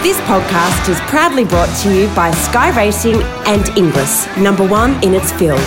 This 0.00 0.20
podcast 0.20 0.88
is 0.88 1.00
proudly 1.10 1.44
brought 1.44 1.76
to 1.82 1.92
you 1.92 2.06
by 2.14 2.30
Sky 2.30 2.70
Racing 2.76 3.20
and 3.46 3.68
Inglis, 3.76 4.28
number 4.36 4.64
one 4.64 4.92
in 5.02 5.12
its 5.12 5.32
field. 5.32 5.58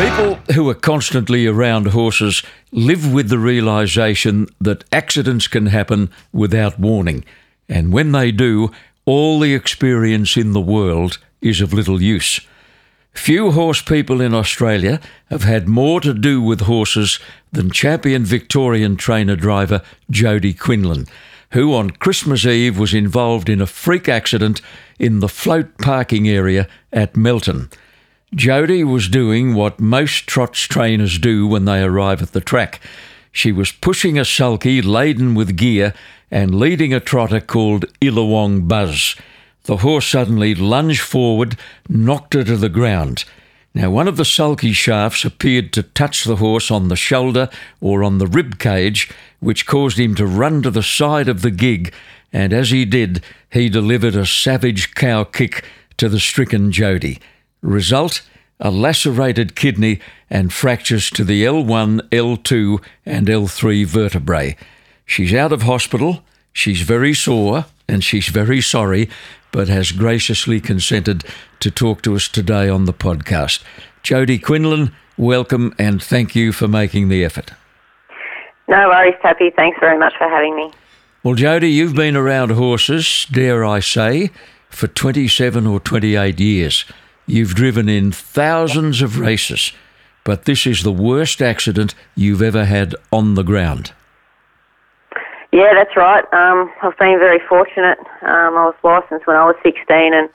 People 0.00 0.36
who 0.54 0.66
are 0.70 0.74
constantly 0.74 1.46
around 1.46 1.88
horses 1.88 2.42
live 2.72 3.12
with 3.12 3.28
the 3.28 3.38
realization 3.38 4.46
that 4.62 4.84
accidents 4.92 5.46
can 5.46 5.66
happen 5.66 6.10
without 6.32 6.80
warning. 6.80 7.22
And 7.68 7.92
when 7.92 8.12
they 8.12 8.32
do, 8.32 8.70
all 9.04 9.40
the 9.40 9.52
experience 9.52 10.38
in 10.38 10.54
the 10.54 10.60
world 10.60 11.18
is 11.42 11.60
of 11.60 11.74
little 11.74 12.00
use. 12.00 12.40
Few 13.12 13.50
horse 13.50 13.82
people 13.82 14.22
in 14.22 14.32
Australia 14.32 15.02
have 15.28 15.42
had 15.42 15.68
more 15.68 16.00
to 16.00 16.14
do 16.14 16.40
with 16.40 16.62
horses 16.62 17.18
than 17.52 17.70
champion 17.70 18.24
Victorian 18.24 18.96
trainer 18.96 19.36
driver 19.36 19.82
Jodi 20.08 20.54
Quinlan, 20.54 21.06
who 21.52 21.74
on 21.74 21.90
Christmas 21.90 22.44
Eve 22.44 22.78
was 22.78 22.94
involved 22.94 23.48
in 23.48 23.60
a 23.60 23.66
freak 23.66 24.08
accident 24.08 24.60
in 24.98 25.20
the 25.20 25.28
float 25.28 25.78
parking 25.78 26.28
area 26.28 26.68
at 26.92 27.16
Melton. 27.16 27.70
Jodi 28.34 28.84
was 28.84 29.08
doing 29.08 29.54
what 29.54 29.80
most 29.80 30.26
trots 30.26 30.60
trainers 30.60 31.18
do 31.18 31.46
when 31.46 31.64
they 31.64 31.82
arrive 31.82 32.20
at 32.20 32.32
the 32.32 32.40
track. 32.40 32.80
She 33.32 33.52
was 33.52 33.72
pushing 33.72 34.18
a 34.18 34.24
sulky 34.24 34.82
laden 34.82 35.34
with 35.34 35.56
gear 35.56 35.94
and 36.30 36.58
leading 36.58 36.92
a 36.92 37.00
trotter 37.00 37.40
called 37.40 37.86
Illawong 38.00 38.68
Buzz. 38.68 39.16
The 39.64 39.78
horse 39.78 40.06
suddenly 40.06 40.54
lunged 40.54 41.00
forward, 41.00 41.56
knocked 41.88 42.34
her 42.34 42.44
to 42.44 42.56
the 42.56 42.68
ground. 42.68 43.24
Now, 43.74 43.90
one 43.90 44.08
of 44.08 44.16
the 44.16 44.24
sulky 44.24 44.72
shafts 44.72 45.24
appeared 45.24 45.72
to 45.74 45.82
touch 45.82 46.24
the 46.24 46.36
horse 46.36 46.70
on 46.70 46.88
the 46.88 46.96
shoulder 46.96 47.48
or 47.80 48.02
on 48.02 48.18
the 48.18 48.26
rib 48.26 48.58
cage, 48.58 49.10
which 49.40 49.66
caused 49.66 49.98
him 49.98 50.14
to 50.16 50.26
run 50.26 50.62
to 50.62 50.70
the 50.70 50.82
side 50.82 51.28
of 51.28 51.42
the 51.42 51.50
gig, 51.50 51.92
and 52.32 52.52
as 52.52 52.70
he 52.70 52.84
did, 52.84 53.22
he 53.50 53.68
delivered 53.68 54.16
a 54.16 54.26
savage 54.26 54.94
cow 54.94 55.24
kick 55.24 55.64
to 55.96 56.08
the 56.08 56.20
stricken 56.20 56.72
Jodi. 56.72 57.18
Result? 57.62 58.22
A 58.60 58.70
lacerated 58.70 59.54
kidney 59.54 60.00
and 60.28 60.52
fractures 60.52 61.10
to 61.10 61.22
the 61.22 61.44
L1, 61.44 62.00
L2, 62.10 62.82
and 63.06 63.28
L3 63.28 63.86
vertebrae. 63.86 64.56
She's 65.06 65.32
out 65.32 65.52
of 65.52 65.62
hospital, 65.62 66.24
she's 66.52 66.82
very 66.82 67.14
sore, 67.14 67.66
and 67.88 68.02
she's 68.02 68.28
very 68.28 68.60
sorry, 68.60 69.08
but 69.52 69.68
has 69.68 69.92
graciously 69.92 70.60
consented 70.60 71.24
to 71.60 71.70
talk 71.70 72.02
to 72.02 72.14
us 72.14 72.28
today 72.28 72.68
on 72.68 72.84
the 72.84 72.92
podcast. 72.92 73.62
Jodi 74.02 74.38
Quinlan, 74.38 74.92
welcome 75.16 75.74
and 75.78 76.02
thank 76.02 76.34
you 76.34 76.52
for 76.52 76.68
making 76.68 77.08
the 77.08 77.24
effort. 77.24 77.52
No 78.68 78.88
worries, 78.88 79.14
Tappy. 79.22 79.50
Thanks 79.50 79.78
very 79.80 79.98
much 79.98 80.12
for 80.18 80.28
having 80.28 80.54
me. 80.54 80.72
Well, 81.22 81.34
Jodi, 81.34 81.70
you've 81.70 81.94
been 81.94 82.16
around 82.16 82.50
horses, 82.50 83.26
dare 83.30 83.64
I 83.64 83.80
say, 83.80 84.30
for 84.68 84.86
27 84.86 85.66
or 85.66 85.80
28 85.80 86.38
years. 86.38 86.84
You've 87.26 87.54
driven 87.54 87.88
in 87.88 88.12
thousands 88.12 89.02
of 89.02 89.18
races, 89.18 89.72
but 90.24 90.44
this 90.44 90.66
is 90.66 90.82
the 90.82 90.92
worst 90.92 91.42
accident 91.42 91.94
you've 92.14 92.42
ever 92.42 92.66
had 92.66 92.94
on 93.10 93.34
the 93.34 93.42
ground. 93.42 93.92
Yeah, 95.52 95.72
that's 95.74 95.96
right. 95.96 96.24
Um, 96.32 96.70
I've 96.82 96.96
been 96.98 97.18
very 97.18 97.40
fortunate. 97.48 97.98
Um, 98.22 98.54
I 98.56 98.68
was 98.68 98.74
licensed 98.82 99.26
when 99.26 99.36
I 99.36 99.44
was 99.44 99.56
16, 99.62 100.14
and 100.14 100.28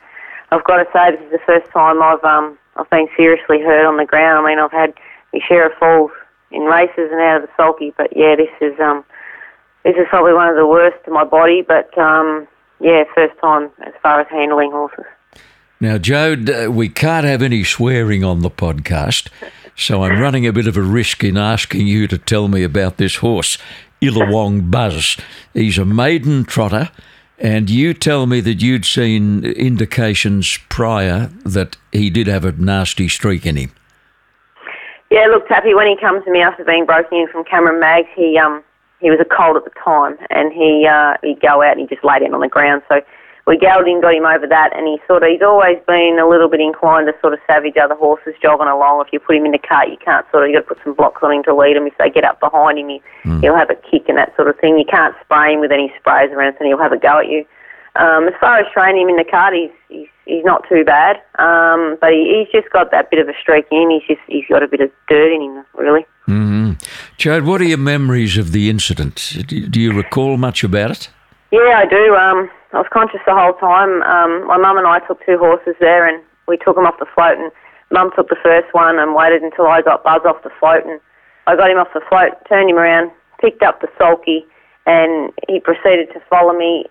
I've 0.51 0.63
got 0.63 0.77
to 0.77 0.85
say 0.91 1.11
this 1.11 1.25
is 1.25 1.31
the 1.31 1.45
first 1.45 1.71
time 1.71 2.01
I've 2.01 2.23
um, 2.23 2.57
I've 2.75 2.89
been 2.89 3.07
seriously 3.15 3.61
hurt 3.61 3.85
on 3.85 3.97
the 3.97 4.05
ground. 4.05 4.39
I 4.39 4.49
mean, 4.49 4.59
I've 4.59 4.71
had 4.71 4.93
my 5.31 5.39
share 5.47 5.67
of 5.67 5.77
falls 5.77 6.11
in 6.51 6.61
races 6.61 7.09
and 7.11 7.21
out 7.21 7.43
of 7.43 7.43
the 7.43 7.49
sulky, 7.57 7.93
but 7.97 8.15
yeah, 8.15 8.35
this 8.35 8.49
is 8.59 8.79
um, 8.79 9.05
this 9.83 9.95
is 9.95 10.07
probably 10.09 10.33
one 10.33 10.49
of 10.49 10.55
the 10.55 10.67
worst 10.67 10.97
to 11.05 11.11
my 11.11 11.23
body. 11.23 11.61
But 11.61 11.95
um, 11.97 12.47
yeah, 12.79 13.03
first 13.13 13.39
time 13.39 13.69
as 13.85 13.93
far 14.01 14.19
as 14.21 14.27
handling 14.29 14.71
horses. 14.71 15.05
Now, 15.79 15.97
Jode, 15.97 16.67
uh, 16.67 16.71
we 16.71 16.87
can't 16.87 17.25
have 17.25 17.41
any 17.41 17.63
swearing 17.63 18.23
on 18.23 18.39
the 18.39 18.49
podcast, 18.49 19.27
so 19.75 20.03
I'm 20.03 20.19
running 20.19 20.47
a 20.47 20.53
bit 20.53 20.65
of 20.65 20.77
a 20.77 20.81
risk 20.81 21.23
in 21.23 21.35
asking 21.35 21.87
you 21.87 22.07
to 22.07 22.17
tell 22.17 22.47
me 22.47 22.63
about 22.63 22.97
this 22.97 23.17
horse. 23.17 23.57
Illawong 24.03 24.69
Buzz. 24.69 25.17
He's 25.53 25.77
a 25.77 25.85
maiden 25.85 26.45
trotter, 26.45 26.89
and 27.37 27.69
you 27.69 27.93
tell 27.93 28.25
me 28.25 28.41
that 28.41 28.61
you'd 28.61 28.85
seen 28.85 29.43
indications 29.43 30.57
prior 30.69 31.29
that 31.45 31.77
he 31.91 32.09
did 32.09 32.27
have 32.27 32.45
a 32.45 32.51
nasty 32.51 33.07
streak 33.07 33.45
in 33.45 33.55
him. 33.55 33.71
Yeah, 35.09 35.27
look, 35.27 35.47
Tappy, 35.47 35.75
when 35.75 35.87
he 35.87 35.95
comes 35.95 36.23
to 36.25 36.31
me 36.31 36.41
after 36.41 36.63
being 36.63 36.85
broken 36.85 37.19
in 37.19 37.27
from 37.27 37.43
Cameron 37.43 37.79
Mags, 37.79 38.07
he 38.15 38.37
um 38.37 38.63
he 38.99 39.09
was 39.09 39.19
a 39.19 39.25
cold 39.25 39.57
at 39.57 39.63
the 39.65 39.71
time, 39.83 40.17
and 40.29 40.51
he 40.51 40.87
uh, 40.89 41.15
he'd 41.21 41.41
go 41.41 41.61
out 41.61 41.77
and 41.77 41.81
he 41.81 41.87
just 41.87 42.03
lay 42.03 42.19
down 42.19 42.33
on 42.33 42.39
the 42.39 42.47
ground. 42.47 42.81
So 42.89 43.01
we 43.45 43.57
galled 43.57 43.87
him, 43.87 43.99
got 43.99 44.15
him 44.15 44.25
over 44.25 44.47
that, 44.47 44.71
and 44.75 44.87
he 44.87 44.99
sort 45.05 45.23
of 45.23 45.29
he's 45.29 45.41
always 45.41 45.77
been 45.85 46.17
a 46.19 46.27
little 46.27 46.47
bit 46.47 46.61
inclined 46.61 47.07
to 47.07 47.13
sort 47.19 47.33
of 47.33 47.39
savage 47.45 47.75
other 47.75 47.95
horses 47.95 48.33
jogging 48.41 48.71
along. 48.71 49.03
If 49.05 49.11
you 49.11 49.19
put 49.19 49.35
him 49.35 49.45
in 49.45 49.51
the 49.51 49.59
cart, 49.59 49.89
you 49.89 49.97
can't 49.97 50.25
sort 50.31 50.43
of 50.43 50.49
you 50.49 50.55
got 50.55 50.67
to 50.69 50.75
put 50.75 50.83
some 50.83 50.93
blocks 50.93 51.21
on 51.21 51.33
him 51.33 51.43
to 51.43 51.55
lead 51.55 51.75
him. 51.75 51.85
If 51.85 51.97
they 51.97 52.09
get 52.09 52.23
up 52.23 52.39
behind 52.39 52.79
him, 52.79 52.87
he, 52.87 53.01
mm. 53.25 53.41
he'll 53.41 53.55
have 53.55 53.69
a 53.69 53.75
kick 53.75 54.07
and 54.07 54.17
that 54.17 54.33
sort 54.35 54.47
of 54.47 54.57
thing. 54.59 54.79
You 54.79 54.85
can't 54.89 55.15
spray 55.23 55.53
him 55.53 55.59
with 55.59 55.71
any 55.71 55.91
sprays 55.99 56.31
or 56.31 56.41
anything. 56.41 56.67
He'll 56.67 56.79
have 56.79 56.93
a 56.93 56.97
go 56.97 57.19
at 57.19 57.27
you. 57.27 57.45
Um, 57.95 58.27
as 58.27 58.33
far 58.39 58.57
as 58.57 58.65
training 58.73 59.03
him 59.03 59.09
in 59.09 59.17
the 59.17 59.25
cart, 59.29 59.53
he's 59.53 59.71
he's, 59.89 60.07
he's 60.25 60.45
not 60.45 60.63
too 60.69 60.85
bad, 60.85 61.17
um, 61.37 61.97
but 61.99 62.11
he, 62.11 62.39
he's 62.39 62.51
just 62.61 62.71
got 62.71 62.91
that 62.91 63.11
bit 63.11 63.19
of 63.19 63.27
a 63.27 63.33
streak 63.39 63.65
in 63.71 63.83
him. 63.83 63.89
He's 63.89 64.07
just 64.07 64.21
he's 64.27 64.45
got 64.49 64.63
a 64.63 64.67
bit 64.69 64.79
of 64.79 64.89
dirt 65.09 65.33
in 65.33 65.41
him, 65.41 65.65
really. 65.75 66.05
Mm-hmm. 66.27 66.71
Chad, 67.17 67.45
what 67.45 67.59
are 67.59 67.65
your 67.65 67.77
memories 67.77 68.37
of 68.37 68.53
the 68.53 68.69
incident? 68.69 69.43
Do, 69.47 69.67
do 69.67 69.81
you 69.81 69.91
recall 69.91 70.37
much 70.37 70.63
about 70.63 70.91
it? 70.91 71.09
Yeah, 71.51 71.77
I 71.77 71.85
do. 71.85 72.15
Um, 72.15 72.49
I 72.73 72.81
was 72.81 72.89
conscious 72.89 73.21
the 73.25 73.37
whole 73.37 73.53
time. 73.53 74.01
Um, 74.01 74.47
my 74.49 74.57
mum 74.57 74.81
and 74.81 74.87
I 74.89 74.97
took 75.05 75.21
two 75.25 75.37
horses 75.37 75.77
there, 75.79 76.09
and 76.09 76.17
we 76.47 76.57
took 76.57 76.75
them 76.75 76.89
off 76.89 76.97
the 76.97 77.05
float. 77.13 77.37
And 77.37 77.51
mum 77.91 78.09
took 78.17 78.29
the 78.29 78.41
first 78.41 78.73
one 78.73 78.97
and 78.97 79.13
waited 79.13 79.43
until 79.43 79.67
I 79.67 79.81
got 79.85 80.03
Buzz 80.03 80.25
off 80.25 80.41
the 80.41 80.49
float, 80.59 80.81
and 80.81 80.99
I 81.45 81.55
got 81.55 81.69
him 81.69 81.77
off 81.77 81.93
the 81.93 82.01
float, 82.09 82.33
turned 82.49 82.69
him 82.69 82.81
around, 82.81 83.11
picked 83.39 83.61
up 83.61 83.81
the 83.81 83.93
sulky, 83.97 84.45
and 84.87 85.31
he 85.47 85.59
proceeded 85.59 86.09
to 86.17 86.19
follow 86.29 86.57
me. 86.57 86.89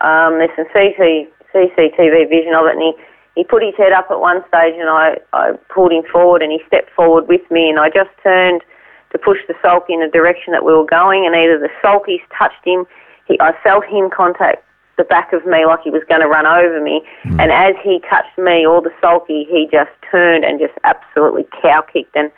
Um, 0.00 0.38
there's 0.38 0.54
some 0.54 0.70
CC, 0.70 1.26
CCTV 1.50 2.30
vision 2.30 2.54
of 2.54 2.70
it, 2.70 2.78
and 2.78 2.82
he, 2.82 2.94
he 3.34 3.42
put 3.42 3.66
his 3.66 3.74
head 3.74 3.90
up 3.90 4.06
at 4.14 4.20
one 4.20 4.46
stage, 4.46 4.78
and 4.78 4.88
I, 4.88 5.18
I 5.32 5.58
pulled 5.74 5.90
him 5.90 6.04
forward, 6.06 6.40
and 6.40 6.52
he 6.52 6.62
stepped 6.68 6.94
forward 6.94 7.26
with 7.26 7.42
me, 7.50 7.68
and 7.68 7.80
I 7.80 7.90
just 7.90 8.10
turned 8.22 8.62
to 9.10 9.18
push 9.18 9.38
the 9.48 9.58
sulky 9.60 9.94
in 9.94 10.06
the 10.06 10.12
direction 10.12 10.52
that 10.52 10.64
we 10.64 10.70
were 10.72 10.86
going, 10.86 11.26
and 11.26 11.34
either 11.34 11.58
the 11.58 11.72
sulkies 11.82 12.22
touched 12.38 12.62
him, 12.62 12.86
he, 13.26 13.34
I 13.40 13.58
felt 13.64 13.84
him 13.84 14.06
contact 14.14 14.62
the 15.00 15.04
back 15.04 15.32
of 15.32 15.46
me 15.46 15.64
like 15.64 15.80
he 15.82 15.88
was 15.88 16.02
going 16.10 16.20
to 16.20 16.28
run 16.28 16.46
over 16.46 16.78
me. 16.82 17.00
Mm. 17.24 17.40
And 17.40 17.50
as 17.50 17.74
he 17.82 18.00
touched 18.00 18.36
me, 18.36 18.66
all 18.66 18.82
the 18.82 18.92
sulky, 19.00 19.48
he 19.48 19.66
just 19.72 19.90
turned 20.10 20.44
and 20.44 20.60
just 20.60 20.74
absolutely 20.84 21.46
cow 21.62 21.80
kicked. 21.80 22.14
And 22.14 22.30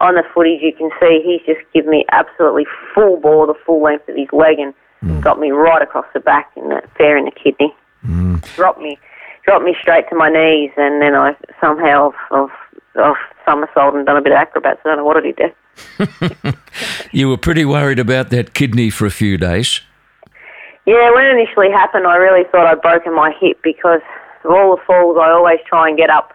on 0.00 0.14
the 0.14 0.24
footage, 0.34 0.60
you 0.60 0.72
can 0.72 0.90
see 0.98 1.22
he's 1.22 1.46
just 1.46 1.64
given 1.72 1.90
me 1.90 2.04
absolutely 2.10 2.66
full 2.92 3.18
bore, 3.18 3.46
the 3.46 3.54
full 3.64 3.80
length 3.80 4.08
of 4.08 4.16
his 4.16 4.26
leg, 4.32 4.58
and 4.58 4.74
mm. 5.04 5.20
got 5.22 5.38
me 5.38 5.52
right 5.52 5.80
across 5.80 6.06
the 6.12 6.18
back 6.18 6.50
in 6.56 6.68
the 6.70 6.82
fair 6.96 7.16
in 7.16 7.24
the 7.24 7.30
kidney. 7.30 7.72
Mm. 8.04 8.42
Dropped 8.56 8.80
me, 8.80 8.98
dropped 9.44 9.64
me 9.64 9.76
straight 9.80 10.08
to 10.10 10.16
my 10.16 10.28
knees, 10.28 10.72
and 10.76 11.00
then 11.00 11.14
I 11.14 11.36
somehow 11.60 12.12
I've, 12.32 12.50
I've, 12.96 13.16
somersaulted 13.46 13.96
and 13.96 14.06
done 14.06 14.16
a 14.18 14.20
bit 14.20 14.32
of 14.32 14.38
acrobats. 14.38 14.80
I 14.84 14.88
don't 14.88 14.98
know 14.98 15.04
what 15.04 15.16
I 15.16 15.20
did 15.20 15.38
there. 15.38 16.54
you 17.12 17.30
were 17.30 17.38
pretty 17.38 17.64
worried 17.64 17.98
about 17.98 18.28
that 18.28 18.52
kidney 18.52 18.90
for 18.90 19.06
a 19.06 19.10
few 19.10 19.38
days. 19.38 19.80
Yeah, 20.88 21.12
when 21.12 21.26
it 21.26 21.36
initially 21.36 21.70
happened, 21.70 22.06
I 22.06 22.16
really 22.16 22.48
thought 22.50 22.66
I'd 22.66 22.80
broken 22.80 23.14
my 23.14 23.30
hip 23.38 23.60
because 23.62 24.00
of 24.42 24.50
all 24.50 24.74
the 24.74 24.82
falls 24.86 25.18
I 25.20 25.28
always 25.28 25.58
try 25.68 25.86
and 25.86 25.98
get 25.98 26.08
up 26.08 26.32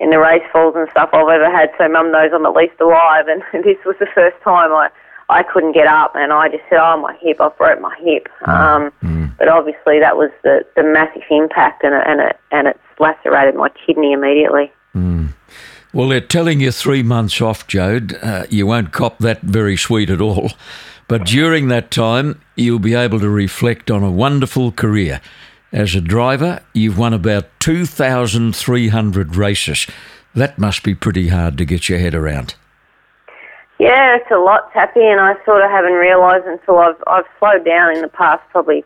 in 0.00 0.10
the 0.10 0.18
race 0.18 0.42
falls 0.52 0.74
and 0.76 0.88
stuff 0.90 1.10
I've 1.12 1.28
ever 1.28 1.48
had. 1.48 1.70
So 1.78 1.88
mum 1.88 2.10
knows 2.10 2.32
I'm 2.34 2.44
at 2.44 2.54
least 2.54 2.74
alive, 2.80 3.28
and 3.28 3.40
this 3.64 3.78
was 3.86 3.94
the 4.00 4.08
first 4.12 4.36
time 4.42 4.72
I 4.72 4.90
I 5.30 5.44
couldn't 5.44 5.72
get 5.72 5.86
up, 5.86 6.16
and 6.16 6.32
I 6.32 6.48
just 6.48 6.64
said, 6.68 6.80
"Oh, 6.80 7.00
my 7.00 7.16
hip! 7.20 7.40
I've 7.40 7.56
broke 7.56 7.80
my 7.80 7.94
hip." 8.00 8.28
Mm. 8.42 8.48
Um, 8.48 8.92
mm. 9.00 9.36
But 9.38 9.46
obviously, 9.46 10.00
that 10.00 10.16
was 10.16 10.30
the 10.42 10.66
the 10.74 10.82
massive 10.82 11.22
impact, 11.30 11.84
and 11.84 11.94
it, 11.94 12.02
and 12.04 12.20
it 12.20 12.36
and 12.50 12.66
it's 12.66 12.80
lacerated 12.98 13.54
my 13.54 13.68
kidney 13.86 14.12
immediately. 14.12 14.72
Mm. 14.94 15.34
Well, 15.92 16.08
they're 16.08 16.20
telling 16.20 16.60
you 16.60 16.72
three 16.72 17.04
months 17.04 17.40
off, 17.40 17.68
Jode. 17.68 18.18
Uh, 18.20 18.46
you 18.50 18.66
won't 18.66 18.90
cop 18.90 19.18
that 19.20 19.42
very 19.42 19.76
sweet 19.76 20.10
at 20.10 20.20
all. 20.20 20.50
But 21.08 21.26
during 21.26 21.68
that 21.68 21.90
time, 21.90 22.40
you'll 22.56 22.78
be 22.78 22.94
able 22.94 23.20
to 23.20 23.28
reflect 23.28 23.90
on 23.90 24.02
a 24.02 24.10
wonderful 24.10 24.72
career. 24.72 25.20
As 25.72 25.94
a 25.94 26.00
driver, 26.00 26.60
you've 26.72 26.96
won 26.96 27.12
about 27.12 27.46
2,300 27.60 29.36
races. 29.36 29.86
That 30.34 30.58
must 30.58 30.82
be 30.82 30.94
pretty 30.94 31.28
hard 31.28 31.58
to 31.58 31.64
get 31.64 31.88
your 31.88 31.98
head 31.98 32.14
around. 32.14 32.54
Yeah, 33.78 34.16
it's 34.16 34.30
a 34.30 34.38
lot, 34.38 34.72
Tappy, 34.72 35.04
and 35.04 35.20
I 35.20 35.34
sort 35.44 35.64
of 35.64 35.70
haven't 35.70 35.94
realised 35.94 36.46
until 36.46 36.78
I've 36.78 37.02
I've 37.08 37.24
slowed 37.38 37.64
down 37.64 37.96
in 37.96 38.02
the 38.02 38.08
past 38.08 38.42
probably 38.50 38.84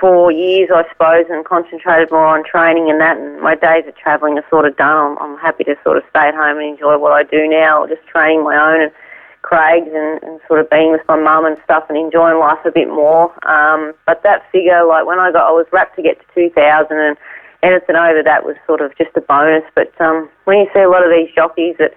four 0.00 0.30
years, 0.30 0.70
I 0.72 0.84
suppose, 0.88 1.26
and 1.28 1.44
concentrated 1.44 2.10
more 2.10 2.26
on 2.26 2.44
training 2.44 2.90
and 2.90 3.00
that. 3.00 3.16
And 3.16 3.40
my 3.40 3.54
days 3.56 3.84
of 3.88 3.96
travelling 3.96 4.38
are 4.38 4.44
sort 4.50 4.66
of 4.66 4.76
done. 4.76 4.96
I'm, 4.96 5.18
I'm 5.18 5.38
happy 5.38 5.64
to 5.64 5.74
sort 5.82 5.96
of 5.96 6.04
stay 6.10 6.28
at 6.28 6.34
home 6.34 6.58
and 6.58 6.68
enjoy 6.68 6.96
what 6.98 7.12
I 7.12 7.24
do 7.24 7.48
now, 7.48 7.86
just 7.86 8.06
training 8.06 8.44
my 8.44 8.56
own. 8.56 8.82
And 8.82 8.92
Craigs 9.48 9.88
and, 9.88 10.22
and 10.22 10.40
sort 10.46 10.60
of 10.60 10.68
being 10.68 10.92
with 10.92 11.00
my 11.08 11.16
mum 11.16 11.46
and 11.46 11.56
stuff 11.64 11.84
and 11.88 11.96
enjoying 11.96 12.38
life 12.38 12.60
a 12.66 12.70
bit 12.70 12.88
more. 12.88 13.32
Um, 13.48 13.94
but 14.04 14.22
that 14.22 14.44
figure, 14.52 14.84
like 14.84 15.06
when 15.06 15.18
I 15.18 15.32
got, 15.32 15.48
I 15.48 15.52
was 15.52 15.64
wrapped 15.72 15.96
to 15.96 16.02
get 16.02 16.20
to 16.20 16.26
2,000 16.52 16.92
and 16.92 17.16
anything 17.62 17.96
over 17.96 18.22
that 18.22 18.44
was 18.44 18.56
sort 18.66 18.82
of 18.82 18.92
just 18.98 19.16
a 19.16 19.22
bonus. 19.22 19.64
But 19.74 19.88
um, 20.00 20.28
when 20.44 20.58
you 20.58 20.68
see 20.74 20.80
a 20.80 20.90
lot 20.90 21.02
of 21.02 21.08
these 21.08 21.32
jockeys 21.34 21.76
that, 21.78 21.94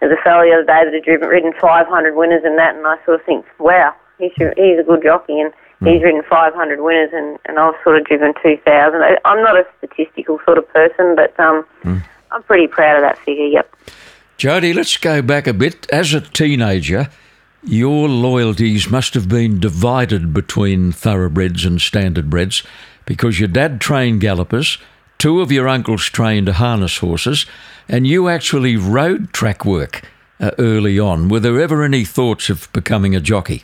there's 0.00 0.12
a 0.12 0.22
fellow 0.22 0.44
the 0.44 0.52
other 0.52 0.68
day 0.68 0.84
that 0.84 0.92
had 0.92 1.04
driven, 1.04 1.28
ridden 1.28 1.52
500 1.60 1.88
winners 2.16 2.42
and 2.44 2.58
that, 2.58 2.76
and 2.76 2.86
I 2.86 2.96
sort 3.04 3.20
of 3.20 3.24
think, 3.24 3.46
wow, 3.58 3.94
he's, 4.18 4.32
he's 4.36 4.78
a 4.80 4.84
good 4.84 5.02
jockey 5.02 5.40
and 5.40 5.52
he's 5.80 6.02
ridden 6.02 6.22
500 6.28 6.80
winners 6.80 7.10
and, 7.12 7.38
and 7.46 7.58
I've 7.58 7.74
sort 7.82 7.96
of 7.96 8.04
driven 8.04 8.34
2,000. 8.42 9.00
I'm 9.24 9.42
not 9.42 9.56
a 9.56 9.64
statistical 9.78 10.38
sort 10.44 10.58
of 10.58 10.68
person, 10.68 11.16
but 11.16 11.38
um, 11.40 11.64
mm. 11.84 12.02
I'm 12.30 12.42
pretty 12.42 12.66
proud 12.66 12.96
of 12.96 13.02
that 13.02 13.18
figure, 13.24 13.46
yep. 13.46 13.74
Jodi, 14.40 14.72
let's 14.72 14.96
go 14.96 15.20
back 15.20 15.46
a 15.46 15.52
bit. 15.52 15.86
As 15.90 16.14
a 16.14 16.22
teenager, 16.22 17.10
your 17.62 18.08
loyalties 18.08 18.88
must 18.88 19.12
have 19.12 19.28
been 19.28 19.60
divided 19.60 20.32
between 20.32 20.92
thoroughbreds 20.92 21.66
and 21.66 21.78
standardbreds 21.78 22.64
because 23.04 23.38
your 23.38 23.48
dad 23.48 23.82
trained 23.82 24.22
gallopers, 24.22 24.78
two 25.18 25.42
of 25.42 25.52
your 25.52 25.68
uncles 25.68 26.06
trained 26.06 26.48
harness 26.48 26.96
horses, 26.96 27.44
and 27.86 28.06
you 28.06 28.30
actually 28.30 28.78
rode 28.78 29.34
track 29.34 29.66
work 29.66 30.08
uh, 30.40 30.52
early 30.58 30.98
on. 30.98 31.28
Were 31.28 31.40
there 31.40 31.60
ever 31.60 31.82
any 31.82 32.06
thoughts 32.06 32.48
of 32.48 32.72
becoming 32.72 33.14
a 33.14 33.20
jockey? 33.20 33.62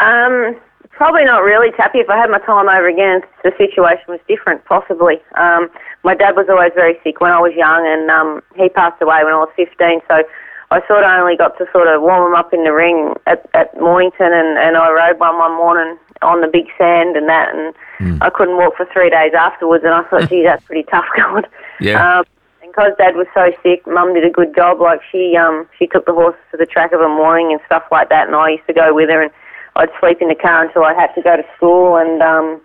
Um, 0.00 0.60
probably 0.96 1.24
not 1.24 1.42
really, 1.42 1.70
Tappy. 1.72 1.98
If 1.98 2.10
I 2.10 2.16
had 2.16 2.30
my 2.30 2.38
time 2.40 2.68
over 2.68 2.88
again, 2.88 3.22
the 3.42 3.52
situation 3.58 4.04
was 4.08 4.20
different, 4.28 4.64
possibly. 4.64 5.22
Um, 5.36 5.68
my 6.02 6.14
dad 6.14 6.36
was 6.36 6.46
always 6.48 6.72
very 6.74 6.98
sick 7.02 7.20
when 7.20 7.32
I 7.32 7.40
was 7.40 7.52
young, 7.54 7.86
and 7.86 8.10
um, 8.10 8.42
he 8.56 8.68
passed 8.68 9.00
away 9.02 9.24
when 9.24 9.34
I 9.34 9.38
was 9.38 9.50
15. 9.56 10.00
So 10.08 10.22
I 10.70 10.80
sort 10.88 11.04
of 11.04 11.10
only 11.10 11.36
got 11.36 11.56
to 11.58 11.66
sort 11.72 11.88
of 11.88 12.02
warm 12.02 12.30
him 12.30 12.34
up 12.34 12.52
in 12.52 12.64
the 12.64 12.72
ring 12.72 13.14
at, 13.26 13.48
at 13.54 13.78
Mornington, 13.80 14.32
and, 14.32 14.58
and 14.58 14.76
I 14.76 14.90
rode 14.90 15.20
one 15.20 15.38
one 15.38 15.56
morning 15.56 15.98
on 16.22 16.40
the 16.40 16.48
big 16.48 16.66
sand 16.78 17.16
and 17.16 17.28
that, 17.28 17.54
and 17.54 17.74
mm. 18.00 18.18
I 18.20 18.30
couldn't 18.30 18.56
walk 18.56 18.76
for 18.76 18.86
three 18.92 19.10
days 19.10 19.32
afterwards. 19.34 19.84
And 19.84 19.94
I 19.94 20.02
thought, 20.04 20.28
gee, 20.30 20.42
that's 20.42 20.64
pretty 20.64 20.84
tough 20.90 21.06
going. 21.16 21.44
Yeah. 21.80 22.18
Um, 22.18 22.24
and 22.62 22.72
because 22.72 22.92
Dad 22.98 23.14
was 23.14 23.26
so 23.34 23.52
sick, 23.62 23.86
Mum 23.86 24.14
did 24.14 24.24
a 24.24 24.30
good 24.30 24.54
job. 24.54 24.80
Like 24.80 25.00
she, 25.12 25.36
um, 25.36 25.68
she 25.78 25.86
took 25.86 26.06
the 26.06 26.14
horses 26.14 26.40
to 26.50 26.56
the 26.56 26.66
track 26.66 26.92
of 26.92 27.00
a 27.00 27.08
morning 27.08 27.52
and 27.52 27.60
stuff 27.66 27.84
like 27.92 28.08
that, 28.08 28.26
and 28.26 28.34
I 28.36 28.50
used 28.50 28.66
to 28.66 28.74
go 28.74 28.94
with 28.94 29.10
her, 29.10 29.22
and 29.22 29.30
I'd 29.76 29.90
sleep 30.00 30.18
in 30.20 30.28
the 30.28 30.34
car 30.34 30.66
until 30.66 30.84
I 30.84 30.94
had 30.94 31.12
to 31.14 31.22
go 31.22 31.36
to 31.36 31.44
school, 31.56 31.96
and 31.96 32.22
um, 32.22 32.60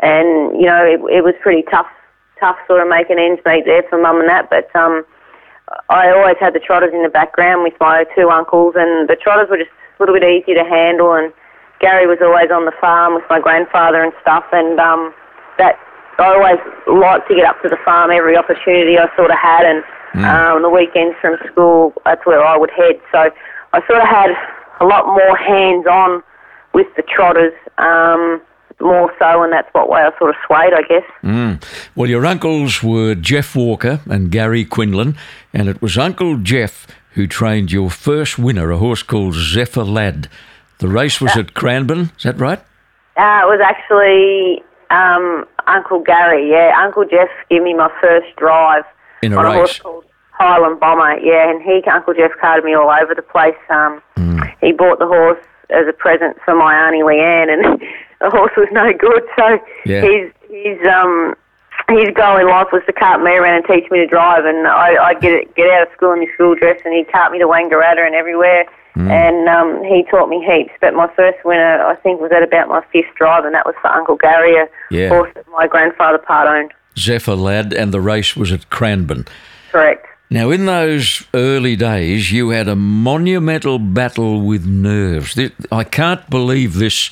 and 0.00 0.60
you 0.60 0.66
know, 0.66 0.84
it, 0.84 1.00
it 1.08 1.24
was 1.24 1.34
pretty 1.42 1.62
tough 1.70 1.88
tough 2.38 2.56
sort 2.66 2.82
of 2.82 2.88
making 2.88 3.18
ends 3.18 3.40
meet 3.46 3.64
there 3.64 3.84
for 3.88 4.00
mum 4.00 4.20
and 4.20 4.28
that. 4.28 4.50
But 4.50 4.68
um, 4.76 5.06
I 5.88 6.10
always 6.10 6.36
had 6.40 6.54
the 6.54 6.60
trotters 6.60 6.92
in 6.92 7.02
the 7.02 7.08
background 7.08 7.62
with 7.62 7.74
my 7.80 8.04
two 8.14 8.28
uncles, 8.28 8.74
and 8.76 9.08
the 9.08 9.16
trotters 9.16 9.48
were 9.48 9.58
just 9.58 9.70
a 9.70 10.02
little 10.02 10.14
bit 10.18 10.26
easier 10.26 10.56
to 10.56 10.68
handle. 10.68 11.14
And 11.14 11.32
Gary 11.80 12.06
was 12.06 12.18
always 12.20 12.50
on 12.50 12.66
the 12.66 12.76
farm 12.80 13.14
with 13.14 13.24
my 13.30 13.40
grandfather 13.40 14.02
and 14.02 14.12
stuff, 14.20 14.44
and 14.52 14.78
um, 14.78 15.14
that 15.56 15.78
I 16.18 16.34
always 16.36 16.60
liked 16.86 17.28
to 17.28 17.34
get 17.34 17.46
up 17.46 17.62
to 17.62 17.68
the 17.68 17.78
farm 17.84 18.10
every 18.10 18.36
opportunity 18.36 18.98
I 18.98 19.08
sort 19.16 19.30
of 19.30 19.38
had, 19.38 19.64
and 19.64 19.82
mm. 20.12 20.24
um, 20.28 20.62
the 20.62 20.68
weekends 20.68 21.16
from 21.20 21.38
school, 21.50 21.94
that's 22.04 22.26
where 22.26 22.44
I 22.44 22.58
would 22.58 22.70
head. 22.70 23.00
So 23.10 23.30
I 23.72 23.80
sort 23.88 24.02
of 24.02 24.08
had 24.08 24.30
a 24.80 24.84
lot 24.84 25.06
more 25.06 25.36
hands 25.36 25.86
on 25.86 26.22
with 26.74 26.88
the 26.96 27.02
trotters. 27.02 27.54
Um, 27.78 28.40
more 28.80 29.12
so, 29.18 29.42
and 29.42 29.52
that's 29.52 29.68
what 29.72 29.88
way 29.88 30.00
I 30.00 30.16
sort 30.18 30.30
of 30.30 30.36
swayed, 30.46 30.72
I 30.74 30.82
guess. 30.82 31.04
Mm. 31.22 31.62
Well, 31.94 32.10
your 32.10 32.26
uncles 32.26 32.82
were 32.82 33.14
Jeff 33.14 33.54
Walker 33.54 34.00
and 34.06 34.30
Gary 34.30 34.64
Quinlan, 34.64 35.16
and 35.54 35.68
it 35.68 35.80
was 35.80 35.96
Uncle 35.96 36.36
Jeff 36.38 36.86
who 37.14 37.26
trained 37.26 37.70
your 37.70 37.90
first 37.90 38.38
winner, 38.38 38.70
a 38.70 38.78
horse 38.78 39.02
called 39.02 39.34
Zephyr 39.34 39.84
Lad. 39.84 40.28
The 40.78 40.88
race 40.88 41.20
was 41.20 41.36
uh, 41.36 41.40
at 41.40 41.54
Cranbourne, 41.54 42.10
is 42.16 42.24
that 42.24 42.38
right? 42.38 42.58
Uh, 43.16 43.42
it 43.42 43.46
was 43.46 43.60
actually 43.62 44.62
um, 44.90 45.44
Uncle 45.66 46.00
Gary, 46.00 46.50
yeah. 46.50 46.74
Uncle 46.82 47.04
Jeff 47.04 47.28
gave 47.50 47.62
me 47.62 47.74
my 47.74 47.90
first 48.00 48.34
drive 48.36 48.84
in 49.22 49.32
a 49.32 49.36
on 49.36 49.44
race. 49.44 49.52
a 49.52 49.56
horse 49.56 49.78
called 49.78 50.04
Highland 50.32 50.80
Bomber, 50.80 51.18
yeah, 51.18 51.50
and 51.50 51.62
he, 51.62 51.82
Uncle 51.90 52.14
Jeff, 52.14 52.32
carted 52.40 52.64
me 52.64 52.74
all 52.74 52.90
over 52.90 53.14
the 53.14 53.22
place. 53.22 53.54
Um, 53.68 54.02
mm. 54.16 54.54
He 54.60 54.72
bought 54.72 54.98
the 54.98 55.06
horse 55.06 55.44
as 55.72 55.86
a 55.88 55.92
present 55.92 56.36
for 56.44 56.54
my 56.54 56.74
auntie 56.74 57.02
Leanne, 57.02 57.52
and 57.52 57.80
the 58.20 58.30
horse 58.30 58.52
was 58.56 58.68
no 58.72 58.92
good. 58.92 59.22
So 59.36 59.58
yeah. 59.86 60.02
his 60.02 60.32
his 60.48 60.78
um 60.86 61.34
his 61.88 62.10
goal 62.14 62.38
in 62.38 62.46
life 62.46 62.68
was 62.72 62.82
to 62.86 62.92
cart 62.92 63.22
me 63.22 63.32
around 63.32 63.56
and 63.56 63.64
teach 63.66 63.90
me 63.90 63.98
to 63.98 64.06
drive, 64.06 64.44
and 64.44 64.66
I, 64.66 64.96
I'd 65.02 65.20
get 65.20 65.54
get 65.54 65.70
out 65.70 65.88
of 65.88 65.92
school 65.94 66.12
in 66.12 66.20
my 66.20 66.28
school 66.34 66.54
dress, 66.54 66.80
and 66.84 66.94
he'd 66.94 67.10
cart 67.10 67.32
me 67.32 67.38
to 67.38 67.46
Wangaratta 67.46 68.04
and 68.04 68.14
everywhere. 68.14 68.66
Mm. 68.96 69.10
And 69.10 69.48
um, 69.48 69.84
he 69.84 70.04
taught 70.10 70.28
me 70.28 70.44
heaps. 70.44 70.72
But 70.80 70.92
my 70.92 71.10
first 71.16 71.42
winner, 71.46 71.82
I 71.82 71.96
think, 71.96 72.20
was 72.20 72.30
at 72.30 72.42
about 72.42 72.68
my 72.68 72.84
fifth 72.92 73.14
drive, 73.14 73.46
and 73.46 73.54
that 73.54 73.64
was 73.64 73.74
for 73.80 73.88
Uncle 73.88 74.16
Gary, 74.16 74.54
a 74.56 74.68
yeah. 74.90 75.08
horse 75.08 75.30
that 75.34 75.48
my 75.48 75.66
grandfather 75.66 76.18
part 76.18 76.46
owned. 76.46 76.72
Zephyr 76.98 77.34
Lad, 77.34 77.72
and 77.72 77.92
the 77.92 78.02
race 78.02 78.36
was 78.36 78.52
at 78.52 78.68
Cranbourne. 78.68 79.24
Correct. 79.70 80.06
Now, 80.32 80.50
in 80.50 80.64
those 80.64 81.26
early 81.34 81.76
days, 81.76 82.32
you 82.32 82.48
had 82.48 82.66
a 82.66 82.74
monumental 82.74 83.78
battle 83.78 84.40
with 84.40 84.64
nerves. 84.64 85.38
I 85.70 85.84
can't 85.84 86.30
believe 86.30 86.78
this 86.78 87.10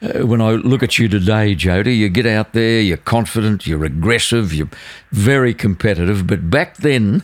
uh, 0.00 0.26
when 0.26 0.40
I 0.40 0.52
look 0.52 0.82
at 0.82 0.98
you 0.98 1.06
today, 1.06 1.54
Jodi. 1.54 1.94
You 1.94 2.08
get 2.08 2.24
out 2.24 2.54
there, 2.54 2.80
you're 2.80 2.96
confident, 2.96 3.66
you're 3.66 3.84
aggressive, 3.84 4.54
you're 4.54 4.70
very 5.12 5.52
competitive. 5.52 6.26
But 6.26 6.48
back 6.48 6.78
then, 6.78 7.22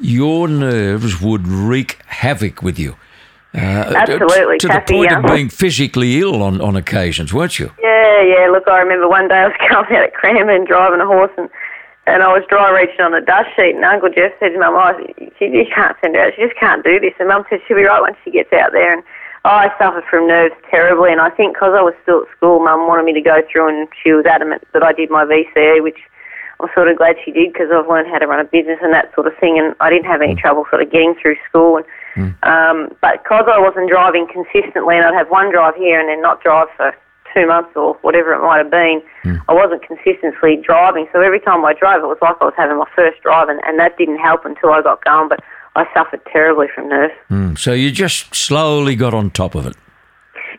your 0.00 0.48
nerves 0.48 1.20
would 1.20 1.46
wreak 1.46 2.00
havoc 2.06 2.60
with 2.60 2.76
you. 2.76 2.96
Uh, 3.54 3.94
Absolutely, 3.96 4.58
to 4.58 4.66
Kathy, 4.66 4.86
the 4.86 4.92
point 4.92 5.10
yeah. 5.12 5.18
of 5.20 5.26
being 5.26 5.50
physically 5.50 6.18
ill 6.18 6.42
on, 6.42 6.60
on 6.60 6.74
occasions, 6.74 7.32
weren't 7.32 7.60
you? 7.60 7.70
Yeah, 7.80 8.22
yeah. 8.22 8.48
Look, 8.50 8.66
I 8.66 8.80
remember 8.80 9.08
one 9.08 9.28
day 9.28 9.36
I 9.36 9.46
was 9.46 9.56
coming 9.68 9.94
out 9.94 10.02
at 10.02 10.14
Cranbourne 10.14 10.64
driving 10.64 11.00
a 11.00 11.06
horse 11.06 11.30
and 11.36 11.48
and 12.10 12.22
I 12.22 12.28
was 12.34 12.42
dry 12.48 12.70
reaching 12.70 13.00
on 13.00 13.12
the 13.12 13.22
dust 13.22 13.48
sheet, 13.54 13.74
and 13.74 13.84
Uncle 13.84 14.10
Jeff 14.10 14.32
said 14.38 14.50
to 14.50 14.58
Mum, 14.58 14.74
oh, 14.74 14.92
she, 15.38 15.46
she 15.46 15.70
can't 15.70 15.96
send 16.02 16.16
her 16.16 16.26
out. 16.26 16.34
She 16.34 16.42
just 16.42 16.58
can't 16.58 16.82
do 16.82 16.98
this. 16.98 17.14
And 17.18 17.28
Mum 17.28 17.44
said 17.48 17.60
she'll 17.66 17.78
be 17.78 17.84
right 17.84 18.02
when 18.02 18.16
she 18.24 18.30
gets 18.30 18.52
out 18.52 18.72
there. 18.72 18.92
And 18.92 19.02
I 19.44 19.70
suffered 19.78 20.04
from 20.10 20.26
nerves 20.26 20.54
terribly. 20.70 21.12
And 21.12 21.20
I 21.20 21.30
think 21.30 21.54
because 21.54 21.72
I 21.78 21.82
was 21.82 21.94
still 22.02 22.26
at 22.26 22.32
school, 22.36 22.58
Mum 22.58 22.86
wanted 22.90 23.06
me 23.06 23.14
to 23.14 23.22
go 23.22 23.40
through, 23.46 23.70
and 23.70 23.88
she 24.02 24.12
was 24.12 24.26
adamant 24.26 24.66
that 24.74 24.82
I 24.82 24.92
did 24.92 25.10
my 25.10 25.24
VCE, 25.24 25.82
which 25.82 25.98
I'm 26.58 26.68
sort 26.74 26.88
of 26.88 26.98
glad 26.98 27.16
she 27.24 27.32
did 27.32 27.52
because 27.52 27.70
I've 27.72 27.88
learned 27.88 28.10
how 28.10 28.18
to 28.18 28.26
run 28.26 28.40
a 28.40 28.44
business 28.44 28.78
and 28.82 28.92
that 28.92 29.14
sort 29.14 29.26
of 29.26 29.32
thing. 29.38 29.58
And 29.58 29.74
I 29.80 29.88
didn't 29.88 30.10
have 30.10 30.20
any 30.20 30.34
mm. 30.34 30.42
trouble 30.42 30.66
sort 30.68 30.82
of 30.82 30.90
getting 30.90 31.14
through 31.14 31.36
school. 31.48 31.78
And 31.78 31.86
mm. 32.16 32.32
um, 32.42 32.96
but 33.00 33.22
because 33.22 33.46
I 33.48 33.58
wasn't 33.58 33.88
driving 33.88 34.26
consistently, 34.26 34.98
and 34.98 35.06
I'd 35.06 35.14
have 35.14 35.30
one 35.30 35.50
drive 35.50 35.76
here 35.76 35.98
and 35.98 36.08
then 36.08 36.20
not 36.20 36.42
drive 36.42 36.68
for 36.76 36.92
two 37.34 37.46
months 37.46 37.70
or 37.76 37.94
whatever 38.02 38.32
it 38.32 38.40
might 38.40 38.58
have 38.58 38.70
been, 38.70 39.02
mm. 39.24 39.40
I 39.48 39.54
wasn't 39.54 39.82
consistently 39.82 40.56
driving. 40.62 41.06
So 41.12 41.20
every 41.20 41.40
time 41.40 41.64
I 41.64 41.74
drove, 41.74 42.02
it 42.02 42.06
was 42.06 42.18
like 42.22 42.36
I 42.40 42.44
was 42.44 42.54
having 42.56 42.78
my 42.78 42.88
first 42.94 43.22
drive, 43.22 43.48
and, 43.48 43.60
and 43.64 43.78
that 43.78 43.96
didn't 43.98 44.18
help 44.18 44.44
until 44.44 44.70
I 44.70 44.82
got 44.82 45.04
going. 45.04 45.28
But 45.28 45.40
I 45.76 45.86
suffered 45.94 46.20
terribly 46.32 46.66
from 46.74 46.88
nerves. 46.88 47.14
Mm. 47.30 47.58
So 47.58 47.72
you 47.72 47.90
just 47.90 48.34
slowly 48.34 48.96
got 48.96 49.14
on 49.14 49.30
top 49.30 49.54
of 49.54 49.66
it. 49.66 49.76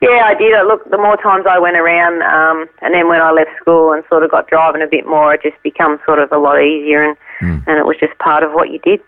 Yeah, 0.01 0.23
I 0.25 0.33
did. 0.33 0.51
Look, 0.65 0.89
the 0.89 0.97
more 0.97 1.15
times 1.17 1.45
I 1.47 1.59
went 1.59 1.77
around, 1.77 2.23
um, 2.23 2.67
and 2.81 2.93
then 2.95 3.07
when 3.07 3.21
I 3.21 3.31
left 3.31 3.51
school 3.61 3.93
and 3.93 4.03
sort 4.09 4.23
of 4.23 4.31
got 4.31 4.47
driving 4.47 4.81
a 4.81 4.87
bit 4.87 5.05
more, 5.05 5.33
it 5.33 5.41
just 5.43 5.61
became 5.61 5.99
sort 6.05 6.17
of 6.17 6.31
a 6.31 6.39
lot 6.39 6.59
easier, 6.59 7.03
and 7.03 7.17
mm. 7.39 7.63
and 7.67 7.77
it 7.77 7.85
was 7.85 7.97
just 7.99 8.17
part 8.17 8.43
of 8.43 8.51
what 8.51 8.71
you 8.71 8.79
did. 8.79 8.99